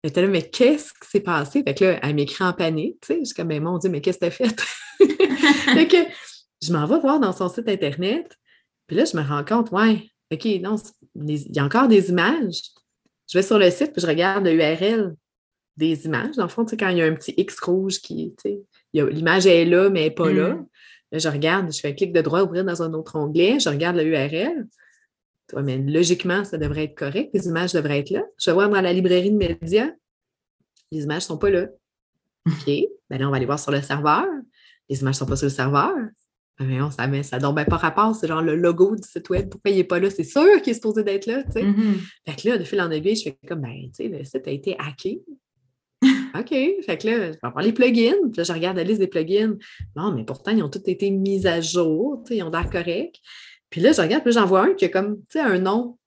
Elle 0.04 0.12
était 0.12 0.22
là, 0.22 0.28
mais 0.28 0.50
qu'est-ce 0.50 0.94
qui 0.94 1.10
s'est 1.10 1.20
passé? 1.20 1.64
Fait 1.64 1.74
que 1.74 1.84
là, 1.84 2.00
elle 2.04 2.16
m'écrit 2.16 2.44
en 2.44 2.54
panique, 2.54 3.00
tu 3.02 3.08
sais. 3.08 3.20
Je 3.20 3.26
suis 3.26 3.36
comme, 3.36 3.48
mais 3.48 3.60
mon 3.60 3.78
Dieu, 3.78 3.90
mais 3.90 4.02
qu'est-ce 4.02 4.20
que 4.20 4.26
tu 4.26 4.28
as 4.28 4.32
fait? 4.32 4.62
fait 5.74 5.88
que 5.88 5.98
je 6.62 6.74
m'en 6.74 6.86
vais 6.86 7.00
voir 7.00 7.20
dans 7.20 7.34
son 7.34 7.50
site 7.50 7.68
Internet. 7.68 8.38
Puis 8.88 8.98
là, 8.98 9.06
je 9.06 9.18
me 9.18 9.24
rends 9.24 9.44
compte, 9.44 9.72
ouais, 9.72 10.10
OK, 10.32 10.46
non, 10.62 10.76
il 11.16 11.56
y 11.56 11.60
a 11.60 11.66
encore 11.66 11.88
des 11.88 12.10
images. 12.10 12.62
Je 13.32 13.38
vais 13.38 13.44
sur 13.44 13.58
le 13.58 13.70
site, 13.72 13.94
puis 13.94 14.02
je 14.02 14.08
regarde 14.08 14.46
l'URL 14.46 15.16
des 15.78 16.06
images. 16.06 16.36
Dans 16.36 16.44
le 16.44 16.50
fond, 16.50 16.66
tu 16.66 16.72
sais, 16.72 16.78
quand 16.78 16.90
il 16.90 16.98
y 16.98 17.02
a 17.02 17.06
un 17.06 17.16
petit 17.16 17.34
X 17.38 17.60
rouge 17.60 18.00
qui, 18.00 18.36
tu 18.42 18.52
sais, 18.52 18.62
l'image 18.94 19.46
est 19.46 19.66
là, 19.66 19.90
mais 19.90 20.02
elle 20.02 20.06
n'est 20.08 20.16
pas 20.16 20.32
là. 20.32 20.50
Mm. 20.50 20.68
Là, 21.12 21.20
je 21.20 21.30
regarde, 21.30 21.74
je 21.74 21.80
fais 21.80 21.90
un 21.90 21.94
clic 21.94 22.14
de 22.14 22.22
droit, 22.22 22.42
ouvrir 22.44 22.66
dans 22.66 22.82
un 22.82 22.94
autre 22.94 23.16
onglet, 23.16 23.60
je 23.60 23.70
regarde 23.70 23.98
l'URL 25.54 25.64
mais 25.64 25.78
logiquement, 25.78 26.44
ça 26.44 26.58
devrait 26.58 26.86
être 26.86 26.96
correct. 26.96 27.30
Les 27.34 27.48
images 27.48 27.74
devraient 27.74 28.00
être 28.00 28.10
là. 28.10 28.24
Je 28.40 28.50
vais 28.50 28.54
voir 28.54 28.70
dans 28.70 28.82
la 28.82 28.94
librairie 28.94 29.32
de 29.32 29.38
médias. 29.38 29.92
Les 30.92 31.04
images 31.04 31.24
ne 31.24 31.28
sont 31.28 31.38
pas 31.38 31.50
là. 31.50 31.68
OK. 32.48 32.72
Ben 33.10 33.20
là, 33.20 33.28
on 33.28 33.32
va 33.32 33.38
aller 33.38 33.46
voir 33.46 33.60
sur 33.60 33.72
le 33.72 33.82
serveur. 33.82 34.26
Les 34.90 35.02
images 35.02 35.16
ne 35.16 35.20
sont 35.20 35.26
pas 35.26 35.36
sur 35.36 35.46
le 35.46 35.52
serveur. 35.52 35.94
Ben, 36.60 36.68
mais 36.68 36.82
on, 36.82 36.90
ça 36.90 37.08
ne 37.08 37.22
ça 37.22 37.40
donne 37.40 37.56
pas 37.66 37.78
rapport. 37.78 38.16
C'est 38.16 38.28
genre 38.28 38.42
le 38.42 38.56
logo 38.56 38.96
du 38.96 39.08
site 39.08 39.30
web. 39.30 39.50
Pourquoi 39.50 39.72
il 39.72 39.78
n'est 39.78 39.84
pas 39.84 40.00
là? 40.00 40.10
C'est 40.10 40.24
sûr 40.24 40.62
qu'il 40.62 40.72
est 40.72 40.76
supposé 40.76 41.04
d'être 41.04 41.26
là. 41.26 41.44
Mm-hmm. 41.44 41.96
Fait 42.28 42.42
que 42.42 42.50
là, 42.50 42.58
de 42.58 42.64
fil 42.64 42.82
en 42.82 42.92
aiguille, 42.92 43.16
je 43.16 43.24
fais 43.24 43.38
comme, 43.48 43.62
ben, 43.62 43.90
tu 43.96 44.04
sais, 44.04 44.08
le 44.08 44.24
site 44.24 44.48
a 44.48 44.52
été 44.52 44.76
hacké. 44.80 45.22
OK. 46.38 46.50
Fait 46.50 46.98
que 46.98 47.08
là, 47.08 47.28
je 47.28 47.32
vais 47.32 47.38
voir 47.42 47.62
les 47.62 47.74
plugins. 47.74 48.16
Puis 48.32 48.38
là, 48.38 48.44
je 48.44 48.54
regarde 48.54 48.78
la 48.78 48.84
liste 48.84 49.00
des 49.00 49.08
plugins. 49.08 49.56
Non, 49.96 50.14
mais 50.14 50.24
pourtant, 50.24 50.52
ils 50.52 50.64
ont 50.64 50.70
tous 50.70 50.84
été 50.86 51.10
mis 51.10 51.46
à 51.46 51.62
jour. 51.62 52.24
Ils 52.30 52.44
ont 52.44 52.50
l'air 52.50 52.70
corrects. 52.70 53.22
Puis 53.76 53.82
là, 53.82 53.92
je 53.92 54.00
regarde, 54.00 54.24
puis 54.24 54.32
j'en 54.32 54.46
vois 54.46 54.62
un 54.62 54.74
qui 54.74 54.86
a 54.86 54.88
comme, 54.88 55.18
tu 55.24 55.38
sais, 55.38 55.42
un 55.42 55.60
nom 55.60 55.98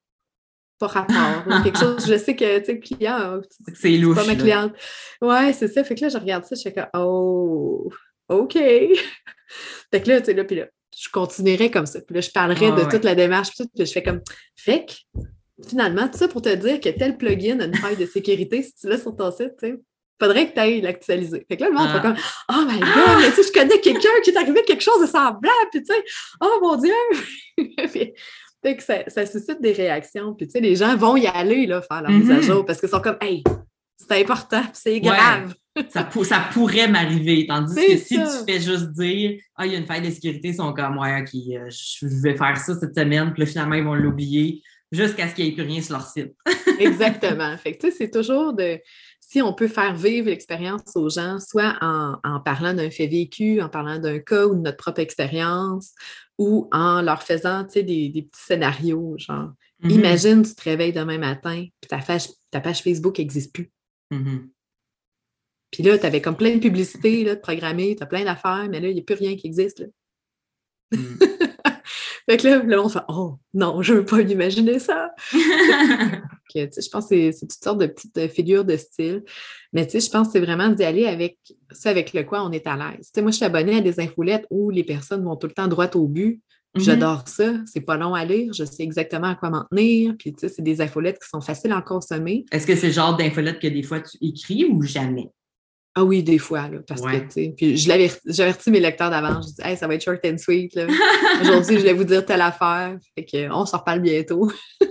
pas 0.79 0.87
rapport. 0.87 1.63
quelque 1.63 1.79
chose, 1.79 2.07
je 2.09 2.17
sais 2.17 2.35
que, 2.35 2.61
tu 2.61 2.65
sais, 2.65 2.73
le 2.73 2.81
client, 2.81 3.43
c'est 3.75 3.91
louche. 3.99 4.17
pas 4.17 4.25
ma 4.25 4.37
cliente. 4.37 4.73
Ouais, 5.21 5.53
c'est 5.53 5.69
ça. 5.69 5.85
Fait 5.85 5.95
que 5.95 6.01
là, 6.01 6.09
je 6.09 6.17
regarde 6.17 6.47
ça, 6.47 6.57
je 6.57 6.63
fais 6.63 6.73
comme, 6.73 6.87
oh, 6.95 7.93
OK. 8.31 8.55
fait 8.55 10.01
que 10.01 10.09
là, 10.09 10.21
tu 10.21 10.25
sais, 10.25 10.33
là, 10.33 10.45
puis 10.45 10.57
là, 10.57 10.69
je 10.97 11.11
continuerai 11.11 11.71
comme 11.71 11.85
ça. 11.85 12.01
Puis 12.01 12.15
là, 12.15 12.23
je 12.23 12.31
parlerai 12.31 12.73
de 12.73 12.89
toute 12.89 13.05
la 13.05 13.15
démarche, 13.15 13.51
puis, 13.51 13.69
puis 13.77 13.85
je 13.85 13.93
fais 13.93 14.03
comme, 14.03 14.23
fait 14.57 14.87
que, 14.87 15.21
finalement, 15.69 16.09
tout 16.09 16.17
ça 16.17 16.27
pour 16.27 16.41
te 16.41 16.55
dire 16.55 16.81
que 16.81 16.89
tel 16.89 17.19
plugin 17.19 17.61
a 17.61 17.67
une 17.67 17.77
faille 17.77 17.99
de 17.99 18.07
sécurité, 18.07 18.63
si 18.63 18.73
tu 18.77 18.89
l'as 18.89 18.97
sur 18.97 19.15
ton 19.15 19.31
site, 19.31 19.57
tu 19.61 19.69
sais, 19.69 19.81
faudrait 20.21 20.49
que 20.49 20.55
tu 20.55 20.61
ailles 20.61 20.81
l'actualiser. 20.81 21.45
Fait 21.49 21.57
que 21.57 21.63
là, 21.63 21.69
le 21.71 21.77
monde 21.77 21.89
ah. 21.95 22.01
comme 22.01 22.17
Oh 22.51 22.65
my 22.67 22.79
God, 22.79 23.21
mais 23.21 23.31
tu 23.31 23.43
sais, 23.43 23.49
je 23.49 23.53
connais 23.53 23.81
quelqu'un 23.81 24.09
qui 24.23 24.31
est 24.31 24.37
arrivé 24.37 24.63
quelque 24.67 24.83
chose 24.83 25.01
de 25.01 25.07
semblable, 25.07 25.69
puis 25.71 25.83
tu 25.83 25.93
sais, 25.93 26.05
oh 26.41 26.59
mon 26.61 26.77
Dieu! 26.77 26.93
fait 27.89 28.77
que 28.77 28.83
ça, 28.83 29.09
ça, 29.09 29.27
suscite 29.27 29.61
des 29.61 29.73
réactions. 29.73 30.35
Puis 30.35 30.47
tu 30.47 30.53
sais, 30.53 30.61
les 30.61 30.77
gens 30.77 30.97
vont 30.97 31.17
y 31.17 31.27
aller 31.27 31.67
là, 31.67 31.81
faire 31.83 32.03
leur 32.03 32.11
mise 32.11 32.31
à 32.31 32.35
mm-hmm. 32.35 32.43
jour 32.43 32.65
parce 32.65 32.81
qu'ils 32.81 32.89
sont 32.89 33.01
comme 33.01 33.19
Hey, 33.21 33.43
c'est 33.97 34.21
important, 34.21 34.63
c'est 34.73 35.01
grave. 35.01 35.55
ça, 35.91 36.09
ça, 36.25 36.49
pourrait 36.53 36.89
m'arriver. 36.89 37.47
Tandis 37.47 37.75
que 37.75 37.97
si 37.97 38.17
tu 38.17 38.45
fais 38.47 38.61
juste 38.61 38.91
dire 38.93 39.41
Ah, 39.57 39.67
il 39.67 39.73
y 39.73 39.77
a 39.77 39.79
une 39.79 39.87
faille 39.87 40.03
de 40.03 40.11
sécurité, 40.11 40.49
ils 40.49 40.57
sont 40.57 40.73
comme 40.73 40.99
Ouais, 40.99 41.21
OK, 41.21 41.29
euh, 41.35 41.69
je 41.71 42.07
vais 42.23 42.37
faire 42.37 42.57
ça 42.57 42.75
cette 42.79 42.95
semaine, 42.95 43.33
puis 43.33 43.43
là, 43.43 43.47
finalement, 43.47 43.75
ils 43.75 43.85
vont 43.85 43.95
l'oublier 43.95 44.63
jusqu'à 44.91 45.29
ce 45.29 45.35
qu'il 45.35 45.45
n'y 45.45 45.51
ait 45.51 45.55
plus 45.55 45.65
rien 45.65 45.83
sur 45.83 45.95
leur 45.95 46.07
site. 46.07 46.35
Exactement. 46.79 47.57
Fait 47.59 47.73
que 47.75 47.79
tu 47.79 47.91
sais, 47.91 47.97
c'est 47.97 48.11
toujours 48.11 48.53
de 48.53 48.81
si 49.31 49.43
on 49.43 49.53
peut 49.53 49.69
faire 49.69 49.95
vivre 49.95 50.29
l'expérience 50.29 50.97
aux 50.97 51.11
gens, 51.11 51.39
soit 51.39 51.77
en, 51.83 52.41
parlant 52.41 52.73
d'un 52.73 52.91
fait 52.91 53.07
vécu, 53.07 53.61
en 53.61 53.69
parlant 53.69 53.99
d'un 53.99 54.21
cas 54.21 54.47
ou 54.47 54.55
de 54.55 54.61
notre 54.61 54.79
propre 54.79 55.01
expérience, 55.01 55.93
ou 56.39 56.67
en 56.73 57.03
leur 57.03 57.23
faisant 57.23 57.65
des, 57.65 57.83
des 57.83 58.23
petits 58.23 58.43
scénarios, 58.43 59.17
genre, 59.19 59.53
mm-hmm. 59.83 59.91
imagine, 59.91 60.43
tu 60.43 60.55
te 60.55 60.63
réveilles 60.63 60.95
demain 60.95 61.19
matin, 61.19 61.67
puis 61.79 61.89
ta 61.89 61.99
page, 61.99 62.29
ta 62.51 62.63
page 62.63 62.83
Facebook 62.83 63.19
n'existe 63.19 63.53
plus. 63.53 63.71
Mm-hmm. 64.13 64.49
Puis 65.73 65.83
là, 65.83 65.99
tu 65.99 66.07
avais 66.07 66.23
comme 66.23 66.37
plein 66.37 66.55
de 66.55 66.61
publicités 66.61 67.23
là, 67.23 67.35
de 67.35 67.41
programmer, 67.41 67.97
tu 67.97 68.03
as 68.03 68.07
plein 68.07 68.25
d'affaires, 68.25 68.67
mais 68.71 68.81
là, 68.81 68.89
il 68.89 68.95
n'y 68.95 69.01
a 69.01 69.05
plus 69.05 69.17
rien 69.17 69.37
qui 69.37 69.47
existe. 69.47 69.81
Là. 69.81 69.87
Mm. 70.93 71.19
Fait 72.31 72.37
que 72.37 72.47
là, 72.47 72.59
le 72.59 72.77
monde 72.77 72.93
fait 72.93 73.05
Oh 73.09 73.39
non, 73.55 73.81
je 73.81 73.95
ne 73.95 73.99
veux 73.99 74.05
pas 74.05 74.23
m'imaginer 74.23 74.79
ça. 74.79 75.15
je 76.55 76.89
pense 76.91 77.09
que 77.09 77.33
c'est 77.33 77.47
toutes 77.47 77.65
sortes 77.65 77.79
de 77.79 77.87
petites 77.87 78.33
figures 78.33 78.65
de 78.65 78.77
style. 78.77 79.23
Mais 79.73 79.89
je 79.89 80.11
pense 80.11 80.29
que 80.29 80.33
c'est 80.35 80.41
vraiment 80.41 80.69
d'y 80.69 80.85
aller 80.85 81.07
avec 81.07 81.39
ça 81.71 81.91
avec 81.91 82.13
le 82.13 82.25
quoi 82.25 82.43
on 82.43 82.53
est 82.53 82.67
à 82.67 82.77
l'aise. 82.77 83.11
Moi, 83.19 83.31
je 83.31 83.37
suis 83.37 83.45
abonnée 83.45 83.77
à 83.77 83.81
des 83.81 84.01
infolettes 84.01 84.47
où 84.51 84.71
les 84.71 84.85
personnes 84.85 85.25
vont 85.25 85.37
tout 85.37 85.47
le 85.47 85.53
temps 85.53 85.69
droit 85.69 85.89
au 85.95 86.07
but. 86.07 86.43
Mm-hmm. 86.75 86.83
J'adore 86.83 87.29
ça. 87.29 87.55
C'est 87.67 87.81
pas 87.81 87.97
long 87.97 88.15
à 88.15 88.25
lire. 88.25 88.53
Je 88.53 88.65
sais 88.65 88.83
exactement 88.83 89.29
à 89.29 89.35
quoi 89.35 89.51
m'en 89.51 89.65
tenir. 89.71 90.15
Puis, 90.19 90.33
tu 90.33 90.41
sais, 90.41 90.49
c'est 90.49 90.63
des 90.63 90.81
infolettes 90.81 91.19
qui 91.19 91.29
sont 91.29 91.41
faciles 91.41 91.73
à 91.73 91.83
consommer. 91.83 92.45
Est-ce 92.53 92.67
que 92.67 92.77
c'est 92.77 92.89
le 92.89 92.93
genre 92.93 93.17
d'infolettes 93.17 93.59
que 93.59 93.69
des 93.69 93.83
fois 93.83 94.01
tu 94.01 94.17
écris 94.21 94.65
ou 94.65 94.83
jamais? 94.83 95.31
Ah 95.95 96.05
oui, 96.05 96.23
des 96.23 96.39
fois, 96.39 96.71
parce 96.87 97.01
que, 97.01 97.19
tu 97.19 97.31
sais, 97.31 97.55
puis 97.57 97.77
je 97.77 97.91
j'avertis 98.27 98.71
mes 98.71 98.79
lecteurs 98.79 99.11
d'avance, 99.11 99.49
je 99.49 99.55
dis, 99.55 99.69
hey, 99.69 99.77
ça 99.77 99.89
va 99.89 99.97
être 99.97 100.05
short 100.05 100.21
and 100.25 100.39
sweet, 100.39 100.79
Aujourd'hui, 101.41 101.77
je 101.79 101.83
vais 101.83 101.93
vous 101.93 102.05
dire 102.05 102.25
telle 102.25 102.41
affaire, 102.41 102.97
fait 103.17 103.27
qu'on 103.27 103.67
se 103.67 103.75
reparle 103.75 103.99
bientôt. 103.99 104.49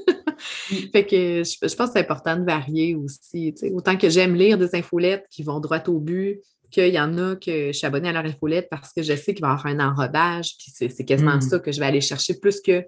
fait 0.91 1.05
que 1.05 1.43
je, 1.43 1.75
pense 1.75 1.87
que 1.87 1.93
c'est 1.93 1.99
important 1.99 2.37
de 2.37 2.45
varier 2.45 2.95
aussi, 2.95 3.53
autant 3.73 3.97
que 3.97 4.09
j'aime 4.09 4.35
lire 4.35 4.57
des 4.57 4.75
infolettes 4.75 5.25
qui 5.29 5.43
vont 5.43 5.59
droit 5.59 5.83
au 5.87 5.99
but, 5.99 6.41
qu'il 6.69 6.93
y 6.93 6.99
en 6.99 7.17
a 7.17 7.35
que 7.35 7.67
je 7.67 7.71
suis 7.71 7.87
abonnée 7.87 8.09
à 8.09 8.13
leur 8.13 8.25
infolette 8.25 8.67
parce 8.69 8.91
que 8.91 9.01
je 9.01 9.15
sais 9.15 9.33
qu'il 9.33 9.41
va 9.41 9.49
y 9.49 9.51
avoir 9.51 9.65
un 9.67 9.79
enrobage, 9.79 10.57
puis 10.57 10.89
c'est 10.89 11.05
quasiment 11.05 11.37
hmm. 11.37 11.41
ça 11.41 11.59
que 11.59 11.71
je 11.71 11.79
vais 11.79 11.85
aller 11.85 12.01
chercher 12.01 12.39
plus 12.39 12.59
que 12.61 12.85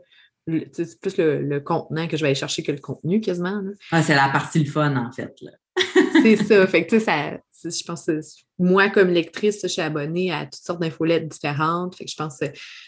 c'est 0.72 1.00
plus 1.00 1.18
le, 1.18 1.60
contenant 1.60 2.08
que 2.08 2.18
je 2.18 2.22
vais 2.22 2.30
aller 2.30 2.36
chercher 2.36 2.64
que 2.64 2.72
le 2.72 2.80
contenu 2.80 3.22
quasiment. 3.22 3.62
Ah, 3.92 4.02
c'est 4.02 4.16
la 4.16 4.30
partie 4.30 4.64
le 4.64 4.70
fun, 4.70 4.96
en 4.96 5.12
fait. 5.12 5.34
c'est 6.22 6.38
ça. 6.38 6.68
Fait 6.68 6.86
que, 6.86 7.00
ça, 7.00 7.38
je 7.64 7.84
pense 7.86 8.06
que 8.06 8.20
moi, 8.58 8.90
comme 8.90 9.10
lectrice, 9.10 9.60
je 9.62 9.68
suis 9.68 9.82
abonnée 9.82 10.32
à 10.32 10.46
toutes 10.46 10.64
sortes 10.64 10.82
d'infolettes 10.82 11.28
différentes. 11.28 11.96
Fait 11.96 12.06
que 12.06 12.12
je 12.12 12.16
pense 12.16 12.40
que 12.40 12.46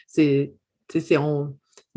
c'est, 0.08 1.18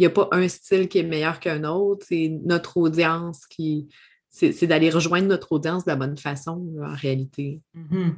n'y 0.03 0.07
a 0.07 0.11
pas 0.11 0.29
un 0.33 0.49
style 0.49 0.89
qui 0.89 0.99
est 0.99 1.05
meilleur 1.05 1.41
qu'un 1.41 1.65
autre. 1.65 2.05
C'est 2.09 2.33
notre 2.45 2.77
audience 2.77 3.47
qui. 3.47 3.89
C'est 4.31 4.67
d'aller 4.67 4.91
rejoindre 4.91 5.29
notre 5.29 5.53
audience 5.53 5.85
de 5.85 5.91
la 5.93 5.97
bonne 5.97 6.19
façon, 6.19 6.61
en 6.83 6.93
réalité. 6.93 7.61
Mm-hmm. 7.77 8.15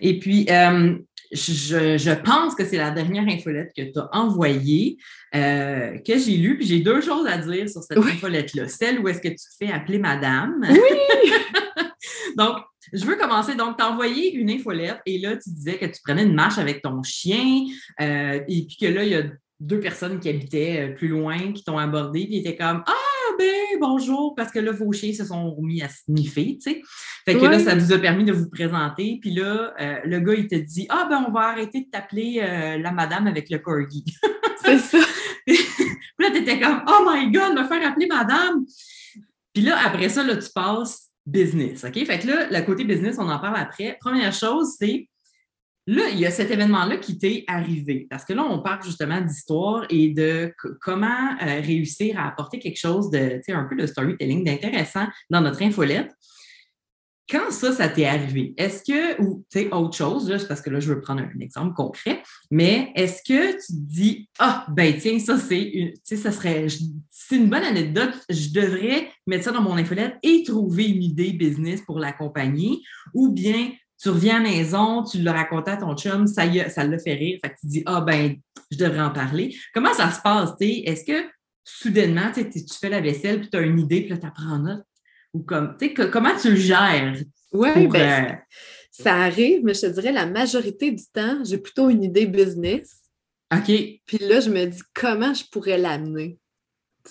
Et 0.00 0.18
puis, 0.18 0.46
euh, 0.48 0.96
je, 1.32 2.14
pense 2.22 2.54
que 2.54 2.64
c'est 2.64 2.78
la 2.78 2.90
dernière 2.90 3.28
infolette 3.28 3.70
que 3.76 3.82
tu 3.82 3.98
as 3.98 4.08
envoyée, 4.12 4.96
euh, 5.34 5.98
que 5.98 6.18
j'ai 6.18 6.38
lue, 6.38 6.56
puis 6.56 6.66
j'ai 6.66 6.80
deux 6.80 7.02
choses 7.02 7.26
à 7.26 7.36
dire 7.36 7.68
sur 7.68 7.82
cette 7.82 7.98
infolette-là. 7.98 8.68
Celle 8.68 9.00
où 9.00 9.08
est-ce 9.08 9.20
que 9.20 9.28
tu 9.28 9.36
te 9.36 9.56
fais 9.58 9.70
appeler 9.70 9.98
madame. 9.98 10.64
Oui! 10.70 11.32
Donc, 12.36 12.56
je 12.92 13.04
veux 13.04 13.16
commencer. 13.16 13.54
Donc, 13.54 13.76
tu 13.76 13.84
as 13.84 13.90
envoyé 13.90 14.34
une 14.34 14.50
infolette 14.50 15.00
et 15.06 15.18
là, 15.18 15.36
tu 15.36 15.50
disais 15.50 15.78
que 15.78 15.86
tu 15.86 16.00
prenais 16.02 16.24
une 16.24 16.34
marche 16.34 16.58
avec 16.58 16.82
ton 16.82 17.02
chien 17.02 17.64
euh, 18.00 18.40
et 18.48 18.66
puis 18.66 18.76
que 18.80 18.86
là, 18.86 19.04
il 19.04 19.10
y 19.10 19.14
a 19.14 19.24
deux 19.60 19.80
personnes 19.80 20.18
qui 20.20 20.28
habitaient 20.28 20.88
euh, 20.88 20.94
plus 20.94 21.08
loin 21.08 21.52
qui 21.52 21.62
t'ont 21.62 21.78
abordé 21.78 22.26
puis 22.26 22.38
étaient 22.38 22.56
comme 22.56 22.82
Ah, 22.86 23.34
ben 23.38 23.78
bonjour, 23.78 24.34
parce 24.34 24.50
que 24.50 24.58
là, 24.58 24.72
vos 24.72 24.90
chiens 24.92 25.12
se 25.12 25.24
sont 25.24 25.54
remis 25.54 25.82
à 25.82 25.88
sniffer, 25.88 26.58
tu 26.60 26.72
sais. 26.72 26.82
Fait 27.24 27.36
que 27.36 27.44
là, 27.44 27.58
ça 27.58 27.74
vous 27.74 27.92
a 27.92 27.98
permis 27.98 28.24
de 28.24 28.32
vous 28.32 28.48
présenter. 28.48 29.18
Puis 29.20 29.32
là, 29.32 29.74
euh, 29.80 29.96
le 30.04 30.20
gars, 30.20 30.34
il 30.34 30.48
te 30.48 30.54
dit 30.54 30.86
Ah, 30.88 31.06
ben 31.08 31.24
on 31.28 31.30
va 31.30 31.48
arrêter 31.48 31.82
de 31.82 31.90
t'appeler 31.90 32.40
la 32.82 32.92
madame 32.92 33.26
avec 33.26 33.50
le 33.50 33.58
corgi. 33.58 34.04
C'est 34.64 34.78
ça. 34.78 34.98
puis 35.46 35.56
là, 36.18 36.30
tu 36.30 36.38
étais 36.38 36.58
comme 36.58 36.82
Oh 36.88 37.06
my 37.06 37.30
God, 37.30 37.54
me 37.54 37.64
faire 37.64 37.86
appeler 37.86 38.06
madame. 38.06 38.64
Puis 39.52 39.62
là, 39.62 39.76
après 39.84 40.08
ça, 40.08 40.22
là, 40.22 40.36
tu 40.36 40.48
passes 40.54 41.10
business. 41.26 41.84
OK? 41.84 42.04
Fait 42.04 42.18
que 42.18 42.26
là, 42.26 42.48
le 42.50 42.64
côté 42.64 42.84
business, 42.84 43.16
on 43.18 43.28
en 43.28 43.38
parle 43.38 43.56
après. 43.56 43.96
Première 44.00 44.32
chose, 44.32 44.74
c'est 44.78 45.08
là, 45.90 46.08
il 46.12 46.20
y 46.20 46.26
a 46.26 46.30
cet 46.30 46.50
événement-là 46.50 46.98
qui 46.98 47.18
t'est 47.18 47.44
arrivé. 47.48 48.06
Parce 48.08 48.24
que 48.24 48.32
là, 48.32 48.44
on 48.44 48.60
parle 48.60 48.82
justement 48.84 49.20
d'histoire 49.20 49.84
et 49.90 50.10
de 50.10 50.54
comment 50.80 51.36
euh, 51.42 51.60
réussir 51.60 52.18
à 52.18 52.28
apporter 52.28 52.58
quelque 52.60 52.78
chose 52.78 53.10
de, 53.10 53.40
tu 53.44 53.52
un 53.52 53.64
peu 53.64 53.74
de 53.74 53.86
storytelling, 53.86 54.44
d'intéressant 54.44 55.06
dans 55.30 55.40
notre 55.40 55.62
infolette. 55.62 56.12
Quand 57.28 57.50
ça, 57.50 57.72
ça 57.72 57.88
t'est 57.88 58.06
arrivé, 58.06 58.54
est-ce 58.56 58.82
que, 58.82 59.22
ou 59.22 59.44
tu 59.50 59.60
sais, 59.60 59.72
autre 59.72 59.96
chose, 59.96 60.44
parce 60.48 60.60
que 60.60 60.70
là, 60.70 60.80
je 60.80 60.92
veux 60.92 61.00
prendre 61.00 61.22
un 61.22 61.38
exemple 61.38 61.74
concret, 61.74 62.22
mais 62.50 62.90
est-ce 62.96 63.22
que 63.22 63.52
tu 63.52 63.66
te 63.72 63.72
dis, 63.72 64.28
ah, 64.40 64.66
ben 64.68 64.96
tiens, 64.98 65.16
ça, 65.20 65.38
c'est 65.38 65.62
une, 65.62 65.92
tu 65.92 66.00
sais, 66.02 66.16
ça 66.16 66.32
serait, 66.32 66.66
c'est 67.08 67.36
une 67.36 67.48
bonne 67.48 67.62
anecdote, 67.62 68.14
je 68.28 68.50
devrais 68.52 69.08
mettre 69.28 69.44
ça 69.44 69.52
dans 69.52 69.62
mon 69.62 69.76
infolette 69.76 70.16
et 70.24 70.42
trouver 70.42 70.88
une 70.88 71.04
idée 71.04 71.32
business 71.32 71.82
pour 71.82 72.00
l'accompagner, 72.00 72.80
ou 73.14 73.30
bien 73.30 73.70
tu 74.00 74.08
reviens 74.08 74.36
à 74.36 74.42
la 74.42 74.48
maison, 74.48 75.04
tu 75.04 75.20
le 75.20 75.30
racontes 75.30 75.68
à 75.68 75.76
ton 75.76 75.94
chum, 75.94 76.26
ça, 76.26 76.46
y 76.46 76.70
ça 76.70 76.84
l'a 76.84 76.98
fait 76.98 77.14
rire, 77.14 77.38
fait 77.42 77.50
que 77.50 77.60
tu 77.60 77.66
dis, 77.66 77.82
ah, 77.86 78.00
ben, 78.00 78.36
je 78.70 78.78
devrais 78.78 79.00
en 79.00 79.10
parler. 79.10 79.54
Comment 79.74 79.92
ça 79.92 80.10
se 80.10 80.20
passe? 80.20 80.50
Est-ce 80.60 81.04
que 81.04 81.28
soudainement, 81.64 82.30
tu 82.34 82.64
fais 82.80 82.88
la 82.88 83.00
vaisselle, 83.00 83.40
puis 83.40 83.50
tu 83.50 83.58
as 83.58 83.60
une 83.60 83.78
idée, 83.78 84.00
puis 84.00 84.10
là, 84.10 84.16
tu 84.16 84.26
apprends 84.26 84.58
note? 84.58 84.84
Ou 85.34 85.40
comme, 85.40 85.76
tu 85.78 85.94
sais, 85.94 86.10
comment 86.10 86.34
tu 86.40 86.50
le 86.50 86.56
gères? 86.56 87.14
Oui, 87.52 87.86
ben, 87.88 88.32
euh, 88.32 88.34
ça 88.90 89.14
arrive, 89.16 89.60
mais 89.64 89.74
je 89.74 89.82
te 89.82 89.86
dirais 89.86 90.12
la 90.12 90.26
majorité 90.26 90.90
du 90.90 91.04
temps, 91.12 91.44
j'ai 91.44 91.58
plutôt 91.58 91.90
une 91.90 92.02
idée 92.02 92.26
business. 92.26 93.00
OK. 93.52 93.66
Puis 94.06 94.18
là, 94.20 94.40
je 94.40 94.50
me 94.50 94.64
dis 94.64 94.82
comment 94.94 95.34
je 95.34 95.44
pourrais 95.50 95.78
l'amener? 95.78 96.38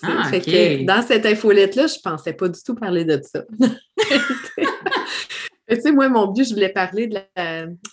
Ah, 0.02 0.28
fait 0.30 0.40
que 0.40 0.84
dans 0.84 1.02
cette 1.02 1.26
infolette-là, 1.26 1.86
je 1.86 1.96
ne 1.96 2.10
pensais 2.10 2.32
pas 2.32 2.48
du 2.48 2.62
tout 2.62 2.74
parler 2.74 3.04
de 3.04 3.20
ça. 3.22 3.44
tu 5.76 5.80
sais, 5.80 5.92
moi, 5.92 6.08
mon 6.08 6.28
but, 6.28 6.48
je 6.48 6.54
voulais 6.54 6.68
parler 6.68 7.06
de 7.06 7.18